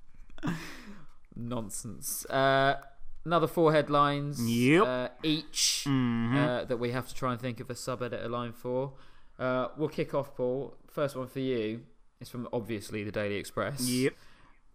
nonsense. 1.36 2.26
Uh, 2.26 2.78
another 3.26 3.46
four 3.48 3.74
headlines. 3.74 4.42
Yep. 4.44 4.84
Uh, 4.88 5.08
each 5.22 5.86
Mm-hmm. 5.88 6.36
uh, 6.38 6.64
that 6.66 6.78
we 6.78 6.92
have 6.94 7.08
to 7.10 7.14
try 7.14 7.32
and 7.32 7.40
think 7.40 7.60
of 7.60 7.70
a 7.70 7.76
sub 7.76 8.02
editor 8.02 8.28
line 8.28 8.54
for. 8.54 8.94
Uh, 9.42 9.68
we'll 9.78 9.90
kick 9.90 10.14
off, 10.14 10.36
Paul. 10.36 10.76
First 10.88 11.16
one 11.16 11.28
for 11.28 11.40
you. 11.40 11.82
is 12.20 12.30
from 12.30 12.48
obviously 12.54 13.04
the 13.04 13.12
Daily 13.12 13.36
Express. 13.36 13.82
Yep. 13.90 14.14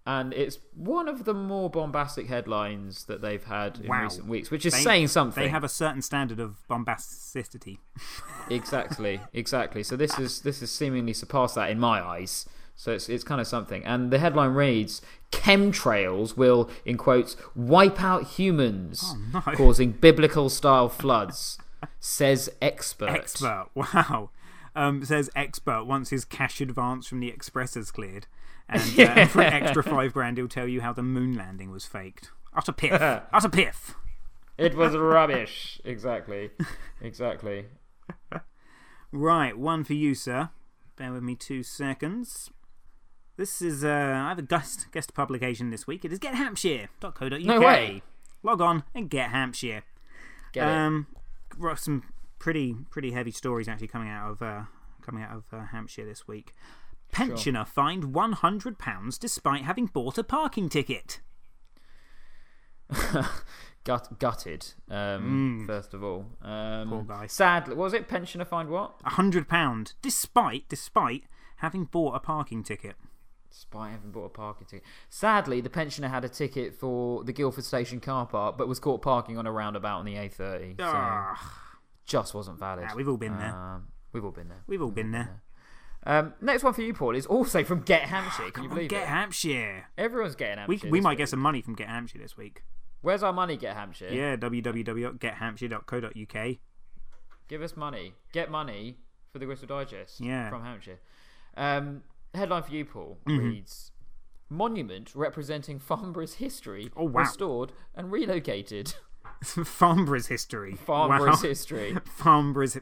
And 0.05 0.33
it's 0.35 0.59
one 0.75 1.07
of 1.09 1.25
the 1.25 1.33
more 1.35 1.71
bombastic 1.71 2.27
headlines 2.29 3.05
that 3.05 3.21
they've 3.23 3.43
had 3.45 3.79
in 3.79 3.87
Wow. 3.89 4.03
recent 4.03 4.27
weeks, 4.27 4.51
which 4.51 4.67
is 4.67 4.73
They- 4.73 4.81
saying 4.81 5.09
something. 5.09 5.43
They 5.45 5.49
have 5.51 5.63
a 5.65 5.69
certain 5.69 6.03
standard 6.03 6.41
of 6.41 6.57
bombasticity. 6.69 7.79
exactly, 8.51 9.21
exactly. 9.33 9.83
So 9.85 9.95
this 9.97 10.19
is 10.19 10.41
this 10.43 10.59
has 10.61 10.71
seemingly 10.73 11.13
surpassed 11.13 11.55
that 11.55 11.71
in 11.71 11.79
my 11.79 12.01
eyes. 12.05 12.47
So 12.75 12.93
it's 12.93 13.09
it's 13.09 13.25
kind 13.25 13.41
of 13.41 13.47
something. 13.47 13.85
And 13.85 14.11
the 14.11 14.19
headline 14.19 14.55
reads: 14.55 15.03
"Chemtrails 15.33 16.37
will, 16.37 16.69
in 16.85 16.97
quotes, 16.97 17.37
wipe 17.55 18.03
out 18.03 18.25
humans, 18.39 19.03
Oh, 19.35 19.43
no. 19.47 19.53
causing 19.57 19.93
biblical-style 19.93 20.89
floods," 20.89 21.59
says 22.01 22.51
expert. 22.61 23.11
Expert. 23.11 23.69
Wow. 23.75 24.31
Um, 24.77 25.03
says 25.05 25.31
expert 25.35 25.85
once 25.85 26.11
his 26.11 26.25
cash 26.27 26.61
advance 26.61 27.07
from 27.07 27.21
the 27.21 27.29
Express 27.29 27.77
is 27.77 27.91
cleared. 27.91 28.27
And 28.69 28.83
uh, 29.01 29.27
for 29.29 29.41
an 29.41 29.53
extra 29.53 29.83
five 29.83 30.13
grand, 30.13 30.37
he'll 30.37 30.49
tell 30.49 30.69
you 30.69 30.83
how 30.83 30.93
the 30.93 31.03
moon 31.03 31.35
landing 31.35 31.71
was 31.71 31.87
faked. 31.87 32.31
Utter 32.55 32.73
piff. 32.73 32.93
Utter 33.33 33.49
piff. 33.49 33.95
It 34.59 34.77
was 34.77 34.95
rubbish. 34.97 35.81
Exactly. 35.85 36.51
Exactly. 37.01 37.67
Right, 39.13 39.57
one 39.57 39.85
for 39.85 39.95
you, 39.95 40.15
sir. 40.15 40.51
Bear 40.97 41.13
with 41.13 41.23
me 41.23 41.35
two 41.37 41.63
seconds. 41.63 42.51
This 43.37 43.61
is, 43.63 43.85
uh, 43.85 43.89
I 43.89 44.29
have 44.31 44.39
a 44.39 44.43
guest, 44.43 44.87
guest 44.93 45.15
publication 45.15 45.71
this 45.71 45.87
week. 45.87 46.05
It 46.05 46.13
is 46.13 46.19
gethampshire.co.uk. 46.19 47.41
No 47.41 47.61
way. 47.61 48.03
Log 48.43 48.61
on 48.61 48.83
and 48.95 49.09
get 49.11 49.31
Hampshire. 49.31 49.85
Get 50.53 50.67
it. 50.67 50.71
um, 50.71 51.07
got 51.61 51.79
some 51.79 52.03
pretty 52.39 52.77
pretty 52.91 53.13
heavy 53.13 53.31
stories 53.31 53.69
actually 53.69 53.89
coming 53.89 54.09
out 54.09 54.31
of 54.31 54.43
uh, 54.43 54.63
coming 55.03 55.23
out 55.23 55.33
of 55.37 55.45
uh, 55.53 55.65
Hampshire 55.67 56.05
this 56.05 56.27
week. 56.29 56.55
Pensioner 57.13 57.65
fined 57.65 58.13
one 58.15 58.33
hundred 58.33 58.79
pounds 58.79 59.17
despite 59.19 59.63
having 59.63 59.87
bought 59.87 60.19
a 60.19 60.25
parking 60.25 60.69
ticket. 60.69 61.21
Gut, 63.85 64.19
gutted, 64.19 64.75
um, 64.91 65.63
first 65.67 65.95
of 65.95 66.03
all. 66.03 66.27
Um, 66.43 66.51
Mm. 66.51 66.89
Poor 66.91 67.03
guy. 67.05 67.27
Sadly, 67.29 67.75
was 67.77 67.93
it? 67.95 68.09
Pensioner 68.09 68.45
fined 68.45 68.69
what? 68.69 68.97
A 69.05 69.11
hundred 69.11 69.49
pound 69.49 69.95
despite 70.03 70.69
despite 70.69 71.25
having 71.59 71.85
bought 71.85 72.15
a 72.17 72.19
parking 72.19 72.65
ticket. 72.65 72.97
Despite 73.49 73.93
having 73.93 74.11
bought 74.11 74.25
a 74.27 74.29
parking 74.31 74.67
ticket. 74.67 74.85
Sadly, 75.09 75.61
the 75.61 75.71
pensioner 75.71 76.09
had 76.09 76.25
a 76.25 76.29
ticket 76.29 76.75
for 76.75 77.23
the 77.25 77.33
Guildford 77.33 77.65
Station 77.65 78.01
car 78.01 78.27
park, 78.27 78.59
but 78.59 78.67
was 78.69 78.81
caught 78.81 79.03
parking 79.03 79.39
on 79.39 79.47
a 79.47 79.53
roundabout 79.53 80.01
on 80.01 80.05
the 80.05 80.15
A30. 80.15 80.77
So 80.79 80.85
Ah, 80.85 81.66
just 82.07 82.35
wasn't 82.35 82.59
valid. 82.59 82.89
We've 82.95 83.09
all 83.09 83.17
been 83.17 83.39
there. 83.39 83.55
Um, 83.55 83.89
we've 84.13 84.25
all 84.25 84.31
been 84.31 84.49
there. 84.49 84.63
we've 84.67 84.83
all 84.83 84.91
been 84.91 85.13
there. 85.13 85.43
Um, 86.05 86.35
next 86.41 86.63
one 86.63 86.73
for 86.73 86.83
you, 86.83 86.95
Paul, 86.95 87.17
is 87.17 87.27
also 87.27 87.65
from 87.65 87.81
Get 87.83 88.03
Hampshire. 88.03 88.51
Can 88.53 88.63
you 88.65 88.69
believe 88.69 88.89
Get 88.91 88.99
it? 88.99 89.01
Get 89.01 89.09
Hampshire. 89.09 89.87
Everyone's 89.99 90.37
getting 90.37 90.65
We, 90.69 90.75
Hampshire. 90.77 90.91
we 90.91 90.99
this 90.99 91.03
might 91.05 91.11
week. 91.11 91.19
get 91.19 91.29
some 91.31 91.41
money 91.41 91.63
from 91.63 91.75
Get 91.75 91.89
Hampshire 91.89 92.19
this 92.19 92.37
week. 92.37 92.63
Where's 93.03 93.23
our 93.25 93.33
money, 93.33 93.57
Get 93.57 93.75
Hampshire? 93.77 94.09
Yeah, 94.13 94.37
www.gethampshire.co.uk. 94.37 96.57
Give 97.49 97.63
us 97.63 97.77
money. 97.77 98.15
Get 98.33 98.51
money 98.51 98.99
for 99.33 99.39
the 99.39 99.47
Gristle 99.47 99.67
Digest 99.69 100.21
Yeah. 100.21 100.49
from 100.51 100.63
Hampshire. 100.63 100.99
Um, 101.57 102.03
headline 102.35 102.63
for 102.63 102.73
you, 102.73 102.85
Paul, 102.85 103.19
Mm-hmm. 103.27 103.39
reads 103.45 103.91
Monument 104.49 105.13
representing 105.15 105.79
Farnborough's 105.81 106.35
history 106.35 106.91
Oh, 106.97 107.05
wow. 107.05 107.23
restored 107.23 107.73
and 107.95 108.11
relocated. 108.13 108.95
Farnborough's 109.65 110.27
history. 110.29 110.75
Farnborough's 110.75 111.43
Wow. 111.43 111.49
history. 111.49 111.97
Farnborough's 112.05 112.79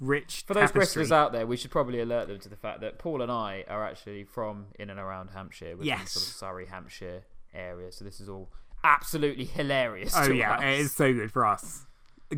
rich 0.00 0.44
For 0.46 0.54
those 0.54 0.70
tapestry. 0.70 1.04
Bristolers 1.04 1.12
out 1.12 1.32
there, 1.32 1.46
we 1.46 1.56
should 1.56 1.70
probably 1.70 2.00
alert 2.00 2.28
them 2.28 2.38
to 2.40 2.48
the 2.48 2.56
fact 2.56 2.80
that 2.82 2.98
Paul 2.98 3.20
and 3.22 3.32
I 3.32 3.64
are 3.68 3.84
actually 3.84 4.24
from 4.24 4.66
in 4.78 4.90
and 4.90 4.98
around 5.00 5.30
Hampshire, 5.30 5.70
within 5.72 5.86
Yes. 5.86 6.12
sort 6.12 6.26
of 6.26 6.32
Surrey, 6.32 6.66
Hampshire 6.66 7.24
area. 7.52 7.90
So 7.92 8.04
this 8.04 8.20
is 8.20 8.28
all 8.28 8.50
absolutely 8.84 9.44
hilarious. 9.44 10.14
Oh 10.16 10.30
yeah, 10.30 10.54
us. 10.56 10.62
it 10.62 10.68
is 10.80 10.92
so 10.92 11.12
good 11.12 11.32
for 11.32 11.44
us. 11.46 11.86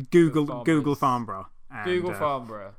Google 0.09 0.45
Farnborough's- 0.47 0.65
Google 0.65 0.95
Farnborough. 0.95 1.47
And, 1.69 1.85
Google 1.85 2.11
uh, 2.11 2.19
Farnborough. 2.19 2.73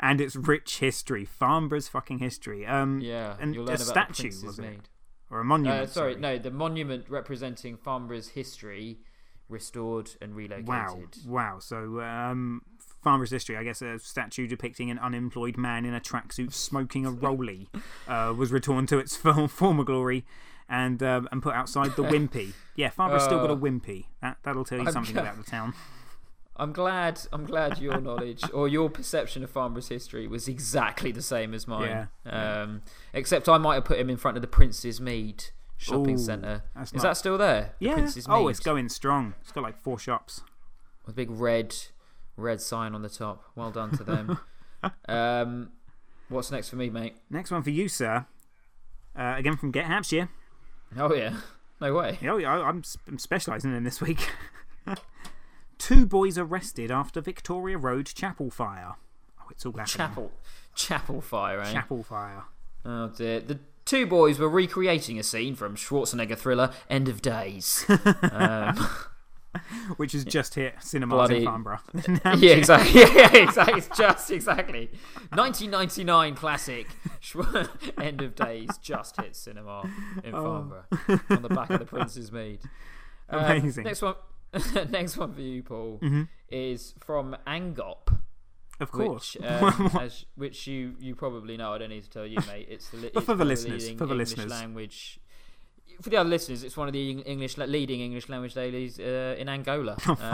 and 0.00 0.20
its 0.20 0.34
rich 0.36 0.78
history, 0.78 1.24
Farnborough's 1.24 1.88
fucking 1.88 2.18
history. 2.18 2.64
Um, 2.66 3.00
Yeah, 3.00 3.36
and 3.40 3.54
a 3.56 3.76
statue 3.78 4.30
was 4.44 4.58
it, 4.58 4.88
or 5.30 5.40
a 5.40 5.44
monument? 5.44 5.82
Uh, 5.82 5.86
sorry, 5.86 6.14
no, 6.16 6.38
the 6.38 6.50
monument 6.50 7.10
representing 7.10 7.76
Farnborough's 7.76 8.28
history 8.28 9.00
restored 9.48 10.10
and 10.20 10.34
relocated. 10.34 10.68
Wow, 10.68 10.98
wow. 11.26 11.58
So, 11.58 12.00
um, 12.00 12.62
Farnborough's 13.02 13.30
history. 13.30 13.56
I 13.56 13.64
guess 13.64 13.80
a 13.82 13.98
statue 13.98 14.46
depicting 14.46 14.90
an 14.90 14.98
unemployed 14.98 15.56
man 15.56 15.84
in 15.84 15.94
a 15.94 16.00
tracksuit 16.00 16.52
smoking 16.52 17.06
a 17.06 17.10
rolly 17.10 17.68
uh, 18.08 18.34
was 18.36 18.52
returned 18.52 18.88
to 18.88 18.98
its 18.98 19.16
former 19.48 19.84
glory. 19.84 20.24
And 20.70 21.02
um, 21.02 21.30
and 21.32 21.42
put 21.42 21.54
outside 21.54 21.96
the 21.96 22.02
Wimpy. 22.02 22.52
Yeah, 22.76 22.90
Farnborough's 22.90 23.24
still 23.24 23.38
got 23.38 23.48
a 23.48 23.54
Uh, 23.54 23.56
Wimpy. 23.56 24.04
That 24.20 24.36
that'll 24.42 24.66
tell 24.66 24.78
you 24.78 24.86
I'm 24.86 24.92
something 24.92 25.16
about 25.16 25.38
the 25.38 25.50
town. 25.50 25.72
I'm 26.56 26.72
glad. 26.72 27.20
I'm 27.32 27.46
glad 27.46 27.78
your 27.78 27.98
knowledge 28.02 28.42
or 28.52 28.68
your 28.68 28.90
perception 28.90 29.42
of 29.42 29.50
Farmer's 29.50 29.88
history 29.88 30.26
was 30.26 30.46
exactly 30.46 31.10
the 31.10 31.22
same 31.22 31.54
as 31.54 31.66
mine. 31.66 32.08
Um, 32.26 32.82
except 33.14 33.48
I 33.48 33.56
might 33.56 33.76
have 33.76 33.86
put 33.86 33.98
him 33.98 34.10
in 34.10 34.18
front 34.18 34.36
of 34.36 34.42
the 34.42 34.46
Prince's 34.48 35.00
Mead 35.00 35.44
shopping 35.78 36.16
Ooh, 36.16 36.18
centre. 36.18 36.64
Is 36.82 36.92
not- 36.92 37.02
that 37.02 37.16
still 37.16 37.38
there? 37.38 37.74
The 37.78 37.86
Yeah. 37.86 37.94
Prince's 37.94 38.26
Oh, 38.28 38.42
Mead, 38.44 38.50
it's 38.50 38.60
going 38.60 38.88
strong. 38.90 39.34
It's 39.40 39.52
got 39.52 39.62
like 39.62 39.80
four 39.80 39.98
shops. 39.98 40.42
with 41.06 41.14
a 41.14 41.16
big 41.16 41.30
red, 41.30 41.74
red 42.36 42.60
sign 42.60 42.94
on 42.94 43.00
the 43.00 43.08
top. 43.08 43.42
Well 43.54 43.70
done 43.70 43.90
to 43.96 44.04
them. 44.04 44.38
um, 45.08 45.70
what's 46.28 46.50
next 46.50 46.68
for 46.68 46.76
me, 46.76 46.90
mate? 46.90 47.16
Next 47.30 47.50
one 47.50 47.62
for 47.62 47.70
you, 47.70 47.88
sir. 47.88 48.26
Uh, 49.18 49.34
again 49.38 49.56
from 49.56 49.70
Get 49.70 49.86
Hampshire. 49.86 50.28
Oh 50.96 51.14
yeah, 51.14 51.34
no 51.80 51.94
way. 51.94 52.18
Oh, 52.22 52.36
yeah, 52.38 52.52
I'm, 52.52 52.82
I'm 53.08 53.18
specialising 53.18 53.74
in 53.74 53.84
this 53.84 54.00
week. 54.00 54.28
Two 55.78 56.06
boys 56.06 56.36
arrested 56.36 56.90
after 56.90 57.20
Victoria 57.20 57.78
Road 57.78 58.06
chapel 58.06 58.50
fire. 58.50 58.94
Oh, 59.40 59.44
it's 59.50 59.64
all 59.64 59.72
happening. 59.72 59.86
Chapel, 59.86 60.32
chapel 60.74 61.20
fire, 61.20 61.60
eh? 61.60 61.72
Chapel 61.72 62.02
fire. 62.02 62.44
Oh 62.84 63.08
dear. 63.08 63.40
The 63.40 63.58
two 63.88 64.06
boys 64.06 64.38
were 64.38 64.48
recreating 64.48 65.18
a 65.18 65.22
scene 65.22 65.54
from 65.54 65.74
Schwarzenegger 65.74 66.36
thriller 66.36 66.70
End 66.90 67.08
of 67.08 67.22
Days. 67.22 67.86
um, 68.32 68.76
Which 69.96 70.12
has 70.12 70.24
just 70.26 70.54
hit 70.54 70.74
cinemas 70.80 71.16
Bloody- 71.16 71.36
in 71.38 71.44
Farnborough. 71.44 71.80
yeah, 72.36 72.54
exactly. 72.54 73.00
Yeah, 73.00 73.34
exactly. 73.34 73.78
It's 73.78 73.96
just 73.96 74.30
exactly. 74.30 74.90
1999 75.34 76.34
classic 76.34 76.86
End 77.98 78.20
of 78.20 78.34
Days 78.34 78.68
just 78.82 79.16
hit 79.20 79.34
cinema 79.34 79.82
in 80.22 80.32
Farnborough 80.32 80.84
on 81.30 81.42
the 81.42 81.48
back 81.48 81.70
of 81.70 81.80
the 81.80 81.86
Prince's 81.86 82.30
Mead. 82.30 82.60
Um, 83.30 83.44
Amazing. 83.44 83.84
next 83.84 84.02
one. 84.02 84.14
next 84.90 85.16
one 85.16 85.32
for 85.32 85.40
you, 85.40 85.62
Paul, 85.62 86.00
is 86.50 86.94
from 87.00 87.36
Angop. 87.46 88.18
Of 88.80 88.90
course. 88.92 89.34
Which, 89.34 89.44
um, 89.50 89.90
as, 90.00 90.24
which 90.36 90.66
you, 90.66 90.94
you 91.00 91.14
probably 91.14 91.56
know. 91.56 91.72
I 91.72 91.78
don't 91.78 91.90
need 91.90 92.04
to 92.04 92.10
tell 92.10 92.26
you, 92.26 92.38
mate. 92.46 92.68
It's 92.70 92.88
the, 92.90 93.10
But 93.12 93.24
for 93.28 93.34
the 93.34 93.42
of 93.42 93.48
listeners, 93.48 93.88
for 93.90 94.06
the 94.06 94.12
English 94.12 94.30
listeners. 94.36 94.50
language. 94.50 95.20
For 96.00 96.10
the 96.10 96.16
other 96.16 96.30
listeners, 96.30 96.62
it's 96.62 96.76
one 96.76 96.86
of 96.86 96.92
the 96.92 97.10
English 97.10 97.58
leading 97.58 98.00
English 98.00 98.28
language 98.28 98.54
dailies 98.54 99.00
uh, 99.00 99.34
in 99.38 99.48
Angola. 99.48 99.96
Oh, 100.06 100.14
fuck. 100.14 100.32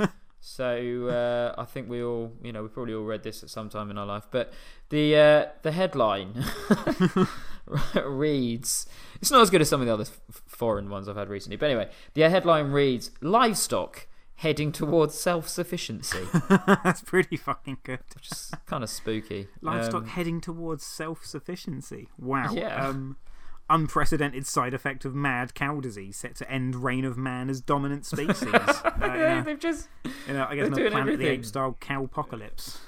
Um, 0.00 0.08
so 0.40 1.08
uh, 1.08 1.60
I 1.60 1.64
think 1.64 1.90
we 1.90 2.02
all, 2.02 2.32
you 2.42 2.52
know, 2.52 2.62
we 2.62 2.68
probably 2.68 2.94
all 2.94 3.04
read 3.04 3.22
this 3.22 3.42
at 3.42 3.50
some 3.50 3.68
time 3.68 3.90
in 3.90 3.98
our 3.98 4.06
life. 4.06 4.26
But 4.30 4.52
the 4.88 5.16
uh, 5.16 5.46
the 5.62 5.72
headline 5.72 6.44
reads, 8.04 8.86
it's 9.20 9.30
not 9.30 9.42
as 9.42 9.50
good 9.50 9.60
as 9.60 9.68
some 9.68 9.80
of 9.80 9.86
the 9.86 9.92
other 9.92 10.04
f- 10.04 10.20
foreign 10.46 10.88
ones 10.88 11.08
I've 11.08 11.16
had 11.16 11.28
recently. 11.28 11.56
But 11.56 11.66
anyway, 11.70 11.90
the 12.14 12.28
headline 12.30 12.70
reads, 12.70 13.10
livestock 13.20 14.06
heading 14.36 14.72
towards 14.72 15.14
self 15.14 15.48
sufficiency. 15.48 16.20
That's 16.84 17.00
pretty 17.02 17.36
fucking 17.36 17.78
good. 17.82 18.00
which 18.14 18.30
is 18.32 18.52
kind 18.66 18.82
of 18.84 18.90
spooky. 18.90 19.48
Livestock 19.60 20.02
Um, 20.02 20.08
heading 20.08 20.40
towards 20.40 20.84
self 20.84 21.24
sufficiency. 21.24 22.08
Wow. 22.18 22.52
Yeah. 22.52 22.88
Um, 22.88 23.16
unprecedented 23.68 24.46
side 24.46 24.72
effect 24.74 25.04
of 25.04 25.14
mad 25.14 25.52
cow 25.54 25.80
disease 25.80 26.16
set 26.16 26.36
to 26.36 26.48
end 26.50 26.76
reign 26.76 27.04
of 27.04 27.18
man 27.18 27.50
as 27.50 27.60
dominant 27.60 28.06
species. 28.12 28.42
uh, 28.52 28.90
in 29.02 29.10
a- 29.10 29.42
they've 29.44 29.58
just 29.58 29.88
in 30.28 30.36
a- 30.36 30.46
I 30.48 30.54
guess 30.54 30.64
they're 30.64 30.66
in 30.68 30.72
a 30.72 30.76
doing 30.76 30.90
Planet 30.92 31.00
of 31.00 31.06
the 31.06 31.12
everything. 31.24 31.38
Apes 31.40 31.48
style 31.48 31.76
cow 31.80 32.04
apocalypse. 32.04 32.78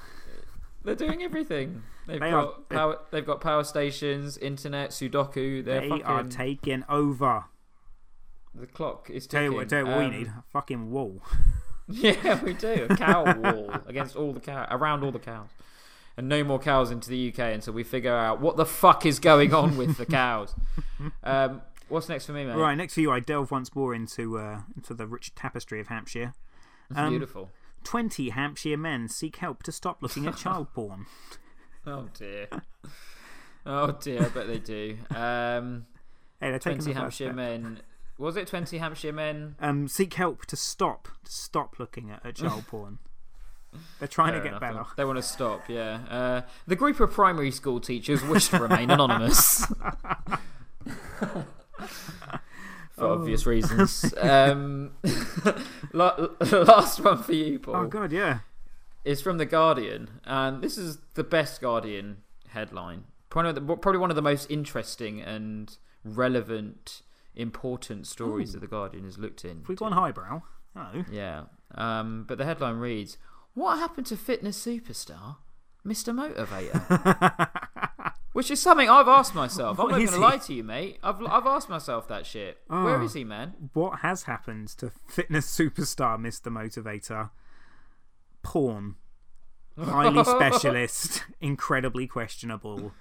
they're 0.85 0.95
doing 0.95 1.23
everything. 1.23 1.83
They've 2.07 2.21
They 2.21 2.31
are- 2.31 2.45
got 2.45 2.69
power. 2.69 2.99
They've 3.11 3.27
got 3.27 3.41
power 3.41 3.65
stations, 3.65 4.39
internet, 4.39 4.91
Sudoku. 4.91 5.65
They're 5.65 5.81
They 5.81 5.89
fucking. 5.89 6.05
are 6.05 6.25
taking 6.25 6.85
over. 6.89 7.45
The 8.61 8.67
clock 8.67 9.09
is 9.11 9.27
Tell 9.27 9.41
ticking. 9.41 9.53
you 9.53 9.59
what, 9.59 9.69
tell 9.69 9.79
you 9.81 9.87
what 9.87 9.99
we 9.99 10.05
Um, 10.07 10.11
need 10.13 10.27
a 10.29 10.45
fucking 10.53 10.91
wall. 10.91 11.23
Yeah, 11.91 12.43
we 12.45 12.53
do 12.53 12.87
a 12.91 12.95
cow 12.97 13.25
wall 13.41 13.73
against 13.87 14.15
all 14.15 14.35
the 14.35 14.41
cow 14.41 14.67
around 14.71 15.03
all 15.03 15.11
the 15.11 15.19
cows, 15.19 15.49
and 16.19 16.29
no 16.29 16.45
more 16.45 16.59
cows 16.59 16.91
into 16.91 17.09
the 17.09 17.29
UK 17.33 17.39
until 17.55 17.73
we 17.73 17.83
figure 17.83 18.15
out 18.15 18.43
what 18.43 18.59
the 18.59 18.67
fuck 18.67 19.07
is 19.07 19.19
going 19.19 19.55
on 19.55 19.79
with 19.79 19.97
the 19.97 20.05
cows. 20.05 20.55
Um, 21.25 21.63
what's 21.89 22.11
next 22.11 22.27
for 22.27 22.33
me, 22.33 22.45
mate? 22.45 22.57
Right, 22.57 22.75
next 22.75 22.93
for 22.93 23.01
you, 23.01 23.11
I 23.11 23.21
delve 23.21 23.51
once 23.51 23.75
more 23.75 23.95
into 23.95 24.37
uh, 24.39 24.61
into 24.77 24.93
the 24.93 25.07
rich 25.07 25.35
tapestry 25.35 25.81
of 25.81 25.87
Hampshire. 25.87 26.35
Um, 26.95 27.09
Beautiful. 27.11 27.49
20 27.85 28.31
Hampshire 28.31 28.77
men 28.77 29.09
seek 29.09 29.37
help 29.37 29.63
to 29.63 29.73
stop 29.73 30.03
looking 30.03 30.27
at 30.27 30.37
child 30.45 30.75
porn. 30.75 31.07
Oh 31.87 32.09
dear. 32.13 32.49
Oh 33.65 33.93
dear, 33.93 34.25
I 34.27 34.29
bet 34.29 34.47
they 34.47 34.59
do. 34.59 34.99
Um, 35.15 35.87
Hey, 36.41 36.51
they're 36.51 36.59
taking 36.59 36.79
Twenty 36.81 36.93
the 36.93 37.01
Hampshire 37.01 37.25
step. 37.27 37.35
men. 37.35 37.81
Was 38.19 38.37
it 38.37 38.49
twenty 38.49 38.79
Hampshire 38.79 39.13
men? 39.13 39.55
Um, 39.61 39.87
seek 39.89 40.15
help 40.15 40.45
to 40.47 40.57
stop 40.57 41.09
to 41.25 41.31
stop 41.33 41.79
looking 41.79 42.11
at, 42.11 42.25
at 42.27 42.35
child 42.37 42.67
porn. 42.67 42.99
They're 43.99 44.09
trying 44.09 44.33
Fair 44.33 44.39
to 44.41 44.45
get 44.45 44.49
enough, 44.57 44.61
better. 44.61 44.85
They, 44.97 45.05
want 45.05 45.19
to 45.19 45.23
stop, 45.23 45.69
yeah. 45.69 46.01
Uh, 46.11 46.41
the 46.67 46.75
group 46.75 46.99
of 47.01 47.11
primary 47.13 47.51
school 47.51 47.81
teachers 47.81 48.25
wish 48.25 48.49
to 48.49 48.59
remain 48.59 48.91
anonymous. 48.91 49.67
For 52.93 53.07
obvious 53.07 53.47
Oh. 53.47 53.51
reasons. 53.51 54.13
Um, 54.21 54.93
last 55.93 57.01
one 57.01 57.23
for 57.23 57.33
you, 57.33 57.59
Paul. 57.61 57.77
Oh 57.77 57.87
god, 57.87 58.11
yeah. 58.11 58.41
is 59.05 59.21
from 59.21 59.39
The 59.39 59.47
Guardian, 59.47 60.21
and 60.25 60.63
this 60.63 60.77
is 60.77 60.99
the 61.15 61.23
best 61.23 61.61
Guardian 61.61 62.19
headline. 62.49 63.05
Probably 63.31 63.99
one 63.99 64.11
of 64.11 64.17
the 64.17 64.23
most 64.23 64.51
interesting 64.51 65.21
and 65.21 65.77
relevant 66.05 67.03
important 67.39 68.07
stories 68.07 68.53
that 68.53 68.61
the 68.61 68.67
Guardian 68.67 69.05
has 69.05 69.17
looked 69.19 69.45
in. 69.45 69.61
If 69.63 69.69
we 69.69 69.75
go 69.77 69.87
on 69.87 69.93
highbrow, 69.93 70.43
oh, 70.77 71.05
Yeah. 71.11 71.45
Um, 71.75 72.25
but 72.29 72.37
the 72.39 72.45
headline 72.45 72.77
reads 72.77 73.17
What 73.55 73.79
happened 73.79 74.07
to 74.07 74.17
fitness 74.17 74.63
superstar, 74.65 75.37
Mr. 75.87 76.13
Motivator? 76.15 77.51
Which 78.33 78.51
is 78.51 78.61
something 78.61 78.89
I've 78.89 79.09
asked 79.09 79.35
myself. 79.35 79.81
I'm 79.81 79.89
not 79.89 79.97
going 79.97 80.09
to 80.09 80.19
lie 80.19 80.37
to 80.37 80.55
you, 80.55 80.63
mate. 80.63 80.99
I've, 81.03 81.21
I've 81.23 81.47
asked 81.47 81.69
myself 81.69 82.07
that 82.09 82.25
shit. 82.27 82.59
Where 82.69 83.01
Oh. 83.01 83.05
is 83.05 83.15
he, 83.15 83.25
man? 83.25 83.55
what 83.73 84.01
has 84.01 84.25
happened 84.25 84.69
to 84.79 84.91
fitness 85.09 85.47
superstar 85.47 86.19
Mr. 86.21 86.53
Motivator? 86.53 87.31
Porn. 88.43 88.95
Highly 89.79 90.25
specialist, 90.25 91.25
incredibly 91.41 92.07
questionable 92.07 92.93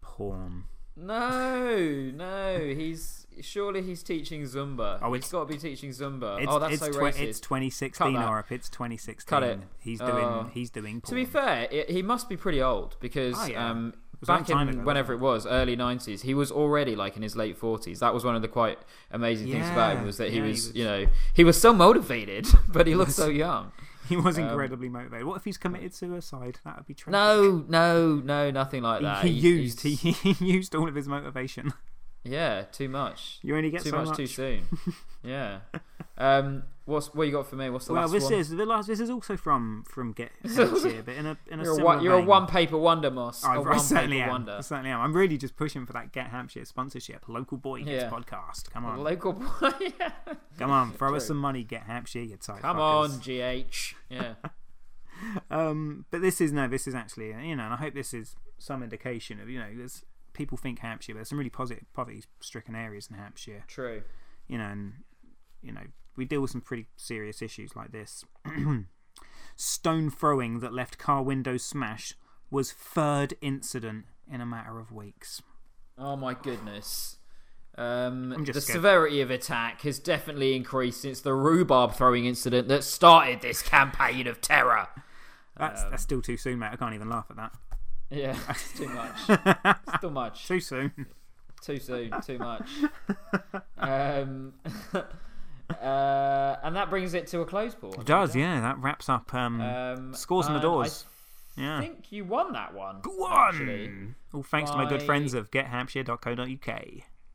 porn. 0.00 0.64
No, 0.96 2.10
no. 2.14 2.58
He's 2.74 3.25
surely 3.40 3.82
he's 3.82 4.02
teaching 4.02 4.42
Zumba. 4.42 4.98
Oh, 5.02 5.12
he's 5.12 5.20
it's- 5.24 5.32
got 5.32 5.40
to 5.48 5.52
be 5.54 5.58
teaching 5.58 5.90
Zumba. 5.90 6.40
It's, 6.42 6.50
oh, 6.50 6.58
that's 6.58 6.74
it's, 6.74 6.82
so 6.84 6.90
twe- 6.92 7.12
racist. 7.12 7.20
it's 7.20 7.40
2016, 7.40 8.14
Cut 8.14 8.18
that. 8.20 8.28
Orip. 8.28 8.50
It's 8.52 8.68
2016. 8.68 9.28
Cut 9.28 9.42
it. 9.42 9.58
He's 9.80 9.98
doing. 10.00 10.12
Oh. 10.24 10.50
he's 10.52 10.70
doing. 10.70 11.00
To 11.02 11.14
be 11.14 11.24
fair, 11.24 11.68
it, 11.70 11.90
he 11.90 12.02
must 12.02 12.28
be 12.28 12.36
pretty 12.36 12.60
old 12.62 12.96
because 13.00 13.36
Oh, 13.38 13.46
yeah. 13.46 13.70
um, 13.70 13.94
It 14.14 14.20
was 14.20 14.28
a 14.28 14.32
long 14.32 14.42
back 14.42 14.50
in 14.50 14.68
ago, 14.70 14.80
whenever 14.82 15.12
it 15.12 15.18
wasn't 15.20 15.52
early 15.54 15.76
nineties, 15.76 16.22
he 16.22 16.34
was 16.34 16.50
already 16.50 16.96
like 16.96 17.16
in 17.16 17.22
his 17.22 17.36
late 17.36 17.56
forties. 17.56 18.00
That 18.00 18.14
was 18.14 18.24
one 18.24 18.34
of 18.36 18.42
the 18.42 18.48
quite 18.48 18.78
amazing 19.10 19.50
things 19.50 19.68
about 19.68 19.96
him 19.96 20.06
was 20.06 20.16
that 20.18 20.30
he 20.30 20.36
yeah, 20.38 20.42
he 20.44 20.48
was, 20.50 20.66
was- 20.68 20.76
you 20.76 20.84
know, 20.84 21.06
he 21.34 21.44
was 21.44 21.60
so 21.60 21.72
motivated, 21.72 22.46
but 22.68 22.86
he 22.86 22.94
looked 22.94 23.12
so 23.12 23.28
young. 23.28 23.72
he 24.08 24.16
was 24.16 24.38
um, 24.38 24.44
incredibly 24.44 24.88
motivated. 24.88 25.26
What 25.26 25.36
if 25.36 25.44
he's 25.44 25.58
committed 25.58 25.92
suicide? 25.94 26.58
That 26.64 26.76
would 26.76 26.86
be 26.86 26.94
tragic. 26.94 27.12
No, 27.12 27.64
no, 27.68 28.14
no, 28.24 28.50
nothing 28.50 28.82
like 28.82 29.02
that. 29.02 29.24
he 29.24 29.32
He's- 29.32 29.44
used 29.44 29.80
he, 29.82 29.94
he 30.32 30.44
used 30.52 30.74
all 30.74 30.88
of 30.88 30.94
his 30.94 31.06
motivation. 31.08 31.72
Yeah, 32.28 32.62
too 32.72 32.88
much. 32.88 33.38
You 33.42 33.56
only 33.56 33.70
get 33.70 33.82
too 33.82 33.90
so 33.90 34.04
much, 34.04 34.16
too 34.16 34.26
soon. 34.26 34.66
yeah. 35.24 35.58
Um, 36.18 36.62
what's 36.86 37.12
what 37.14 37.26
you 37.26 37.32
got 37.32 37.46
for 37.46 37.56
me? 37.56 37.68
What's 37.70 37.86
the 37.86 37.92
well, 37.92 38.02
last 38.02 38.12
this 38.12 38.24
one? 38.24 38.34
is 38.34 38.50
the 38.50 38.66
last. 38.66 38.88
This 38.88 39.00
is 39.00 39.10
also 39.10 39.36
from 39.36 39.84
from 39.86 40.12
Get 40.12 40.30
Hampshire, 40.42 41.02
but 41.04 41.14
in 41.14 41.26
a 41.26 41.36
in 41.50 41.60
a 41.60 41.64
you're 41.64 41.80
a, 41.80 41.84
one, 41.84 42.02
you're 42.02 42.18
a 42.18 42.22
one 42.22 42.46
paper 42.46 42.78
wonder, 42.78 43.10
Moss. 43.10 43.44
I, 43.44 43.56
a 43.56 43.62
I 43.64 43.76
certainly 43.78 44.20
am. 44.20 44.30
wonder. 44.30 44.52
I 44.52 44.60
certainly 44.62 44.90
am. 44.90 45.00
I'm 45.00 45.12
really 45.14 45.36
just 45.36 45.56
pushing 45.56 45.84
for 45.86 45.92
that 45.92 46.12
Get 46.12 46.28
Hampshire 46.28 46.64
sponsorship. 46.64 47.28
Local 47.28 47.58
boy 47.58 47.82
gets 47.82 48.04
Yeah. 48.04 48.10
podcast. 48.10 48.70
Come 48.70 48.84
on, 48.84 49.02
Local 49.02 49.32
boy. 49.34 49.70
yeah. 50.00 50.10
come 50.58 50.70
on, 50.70 50.92
throw 50.92 51.14
us 51.14 51.26
some 51.26 51.38
money. 51.38 51.64
Get 51.64 51.82
Hampshire, 51.82 52.20
you 52.20 52.36
tight 52.36 52.62
Come 52.62 52.76
fuckers. 52.76 53.10
on, 53.14 53.64
GH. 53.64 53.94
Yeah. 54.10 54.34
Um, 55.50 56.04
but 56.10 56.20
this 56.20 56.40
is 56.40 56.52
no, 56.52 56.68
this 56.68 56.86
is 56.86 56.94
actually 56.94 57.28
you 57.28 57.56
know, 57.56 57.64
and 57.64 57.72
I 57.72 57.76
hope 57.76 57.94
this 57.94 58.12
is 58.12 58.36
some 58.58 58.82
indication 58.82 59.40
of 59.40 59.48
you 59.48 59.58
know, 59.58 59.66
there's 59.74 60.02
people 60.36 60.58
think 60.58 60.80
Hampshire, 60.80 61.12
but 61.12 61.18
there's 61.18 61.28
some 61.28 61.38
really 61.38 61.50
positive 61.50 61.84
poverty-stricken 61.94 62.74
areas 62.74 63.08
in 63.10 63.16
Hampshire. 63.16 63.64
True. 63.66 64.02
You 64.46 64.58
know, 64.58 64.64
and 64.64 64.92
you 65.62 65.72
know, 65.72 65.82
we 66.16 66.24
deal 66.24 66.40
with 66.40 66.50
some 66.50 66.60
pretty 66.60 66.86
serious 66.96 67.42
issues 67.42 67.74
like 67.74 67.92
this. 67.92 68.24
Stone 69.56 70.10
throwing 70.10 70.60
that 70.60 70.72
left 70.72 70.98
car 70.98 71.22
windows 71.22 71.64
smashed 71.64 72.14
was 72.50 72.72
third 72.72 73.34
incident 73.40 74.04
in 74.30 74.40
a 74.40 74.46
matter 74.46 74.78
of 74.78 74.92
weeks. 74.92 75.42
Oh 75.98 76.16
my 76.16 76.34
goodness. 76.34 77.16
Um, 77.78 78.30
the 78.30 78.60
scared. 78.60 78.62
severity 78.62 79.20
of 79.20 79.30
attack 79.30 79.82
has 79.82 79.98
definitely 79.98 80.54
increased 80.56 81.02
since 81.02 81.20
the 81.20 81.34
rhubarb 81.34 81.92
throwing 81.94 82.24
incident 82.24 82.68
that 82.68 82.84
started 82.84 83.40
this 83.40 83.62
campaign 83.76 84.26
of 84.26 84.40
terror. 84.40 84.88
That's 85.58 85.82
Um, 85.82 85.90
that's 85.90 86.02
still 86.02 86.22
too 86.22 86.36
soon, 86.36 86.58
mate. 86.58 86.70
I 86.72 86.76
can't 86.76 86.94
even 86.94 87.08
laugh 87.08 87.26
at 87.30 87.36
that. 87.36 87.52
Yeah, 88.10 88.38
it's 88.48 88.72
too 88.78 88.88
much. 88.88 89.16
It's 89.28 90.00
too 90.00 90.10
much. 90.10 90.46
Too 90.46 90.60
soon. 90.60 90.92
Too 91.62 91.78
soon. 91.78 92.12
Too 92.22 92.38
much. 92.38 92.68
Um, 93.78 94.54
uh, 95.70 96.56
and 96.62 96.76
that 96.76 96.88
brings 96.90 97.14
it 97.14 97.26
to 97.28 97.40
a 97.40 97.44
close, 97.46 97.74
Paul. 97.74 97.92
It 97.94 98.06
does, 98.06 98.34
yeah. 98.34 98.60
That 98.60 98.78
wraps 98.78 99.08
up 99.08 99.32
um, 99.34 99.60
Um, 99.60 100.14
scores 100.14 100.46
on 100.46 100.54
the 100.54 100.60
doors. 100.60 101.04
I 101.56 101.60
yeah. 101.60 101.80
think 101.80 102.10
you 102.10 102.24
won 102.24 102.52
that 102.52 102.74
one. 102.74 103.00
Go 103.02 103.28
actually. 103.30 103.86
on. 103.88 104.14
All 104.32 104.42
thanks 104.42 104.70
to 104.70 104.76
my 104.76 104.88
good 104.88 105.02
friends 105.02 105.34
of 105.34 105.50
gethampshire.co.uk. 105.50 106.82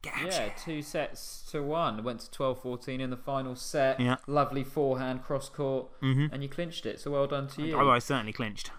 Get 0.02 0.14
Yeah, 0.26 0.50
two 0.64 0.82
sets 0.82 1.44
to 1.52 1.62
one. 1.62 2.04
Went 2.04 2.22
to 2.22 2.32
12 2.32 2.62
14 2.62 3.02
in 3.02 3.10
the 3.12 3.18
final 3.18 3.56
set. 3.56 4.00
Yeah. 4.00 4.18
Lovely 4.28 4.64
forehand 4.64 5.24
cross 5.24 5.48
court. 5.50 5.90
Mhm. 6.02 6.32
And 6.32 6.42
you 6.42 6.50
clinched 6.50 6.86
it. 6.88 7.00
So 7.00 7.12
well 7.12 7.28
done 7.28 7.48
to 7.50 7.62
you. 7.62 7.76
Oh, 7.80 7.90
I 7.90 8.00
certainly 8.00 8.34
clinched. 8.34 8.72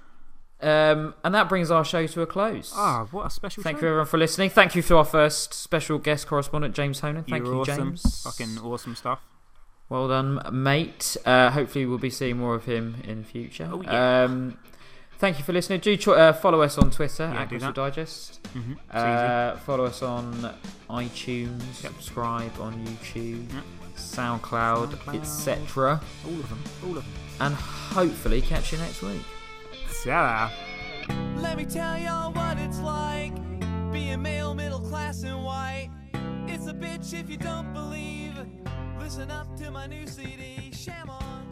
Um, 0.62 1.14
and 1.24 1.34
that 1.34 1.48
brings 1.48 1.70
our 1.72 1.84
show 1.84 2.06
to 2.06 2.22
a 2.22 2.26
close. 2.26 2.72
Ah, 2.76 3.06
what 3.10 3.26
a 3.26 3.30
special 3.30 3.62
Thank 3.64 3.78
show. 3.78 3.82
you 3.82 3.88
everyone 3.88 4.06
for 4.06 4.18
listening. 4.18 4.48
Thank 4.50 4.74
you 4.76 4.82
to 4.82 4.96
our 4.98 5.04
first 5.04 5.52
special 5.52 5.98
guest 5.98 6.26
correspondent, 6.28 6.74
James 6.74 7.00
Honan. 7.00 7.24
Thank 7.24 7.44
You're 7.44 7.54
you, 7.54 7.60
awesome. 7.62 7.88
James. 7.96 8.22
Fucking 8.22 8.58
awesome 8.58 8.94
stuff. 8.94 9.20
Well 9.88 10.08
done, 10.08 10.40
mate. 10.52 11.16
Uh, 11.26 11.50
hopefully, 11.50 11.84
we'll 11.84 11.98
be 11.98 12.10
seeing 12.10 12.38
more 12.38 12.54
of 12.54 12.64
him 12.64 13.02
in 13.04 13.24
future. 13.24 13.68
Oh, 13.72 13.82
yeah. 13.82 14.22
Um, 14.24 14.56
thank 15.18 15.38
you 15.38 15.44
for 15.44 15.52
listening. 15.52 15.80
Do 15.80 15.96
cho- 15.96 16.12
uh, 16.14 16.32
follow 16.32 16.62
us 16.62 16.78
on 16.78 16.90
Twitter 16.92 17.24
Yeah, 17.24 17.42
at 17.42 17.48
do 17.48 17.56
Gristle. 17.58 17.72
Digest. 17.72 18.42
Mm-hmm. 18.54 18.72
Uh, 18.90 19.56
follow 19.58 19.84
us 19.84 20.00
on 20.02 20.54
iTunes. 20.88 21.60
Subscribe 21.74 22.52
on 22.60 22.74
YouTube, 22.86 23.52
Yep. 23.52 23.64
SoundCloud, 23.96 24.94
SoundCloud. 24.94 25.20
etc. 25.20 26.00
all 26.24 26.32
of 26.32 26.48
them. 26.48 26.62
All 26.84 26.96
of 26.96 27.04
them. 27.04 27.12
And 27.40 27.54
hopefully, 27.54 28.40
catch 28.40 28.72
you 28.72 28.78
next 28.78 29.02
week. 29.02 29.20
Sarah. 30.02 30.50
Let 31.36 31.56
me 31.56 31.64
tell 31.64 31.96
y'all 31.96 32.32
what 32.32 32.58
it's 32.58 32.80
like 32.80 33.32
being 33.92 34.20
male, 34.20 34.52
middle 34.52 34.80
class, 34.80 35.22
and 35.22 35.44
white. 35.44 35.90
It's 36.48 36.66
a 36.66 36.74
bitch 36.74 37.14
if 37.14 37.30
you 37.30 37.36
don't 37.36 37.72
believe. 37.72 38.34
Listen 38.98 39.30
up 39.30 39.56
to 39.58 39.70
my 39.70 39.86
new 39.86 40.08
CD, 40.08 40.72
Sham 40.72 41.08
On. 41.08 41.51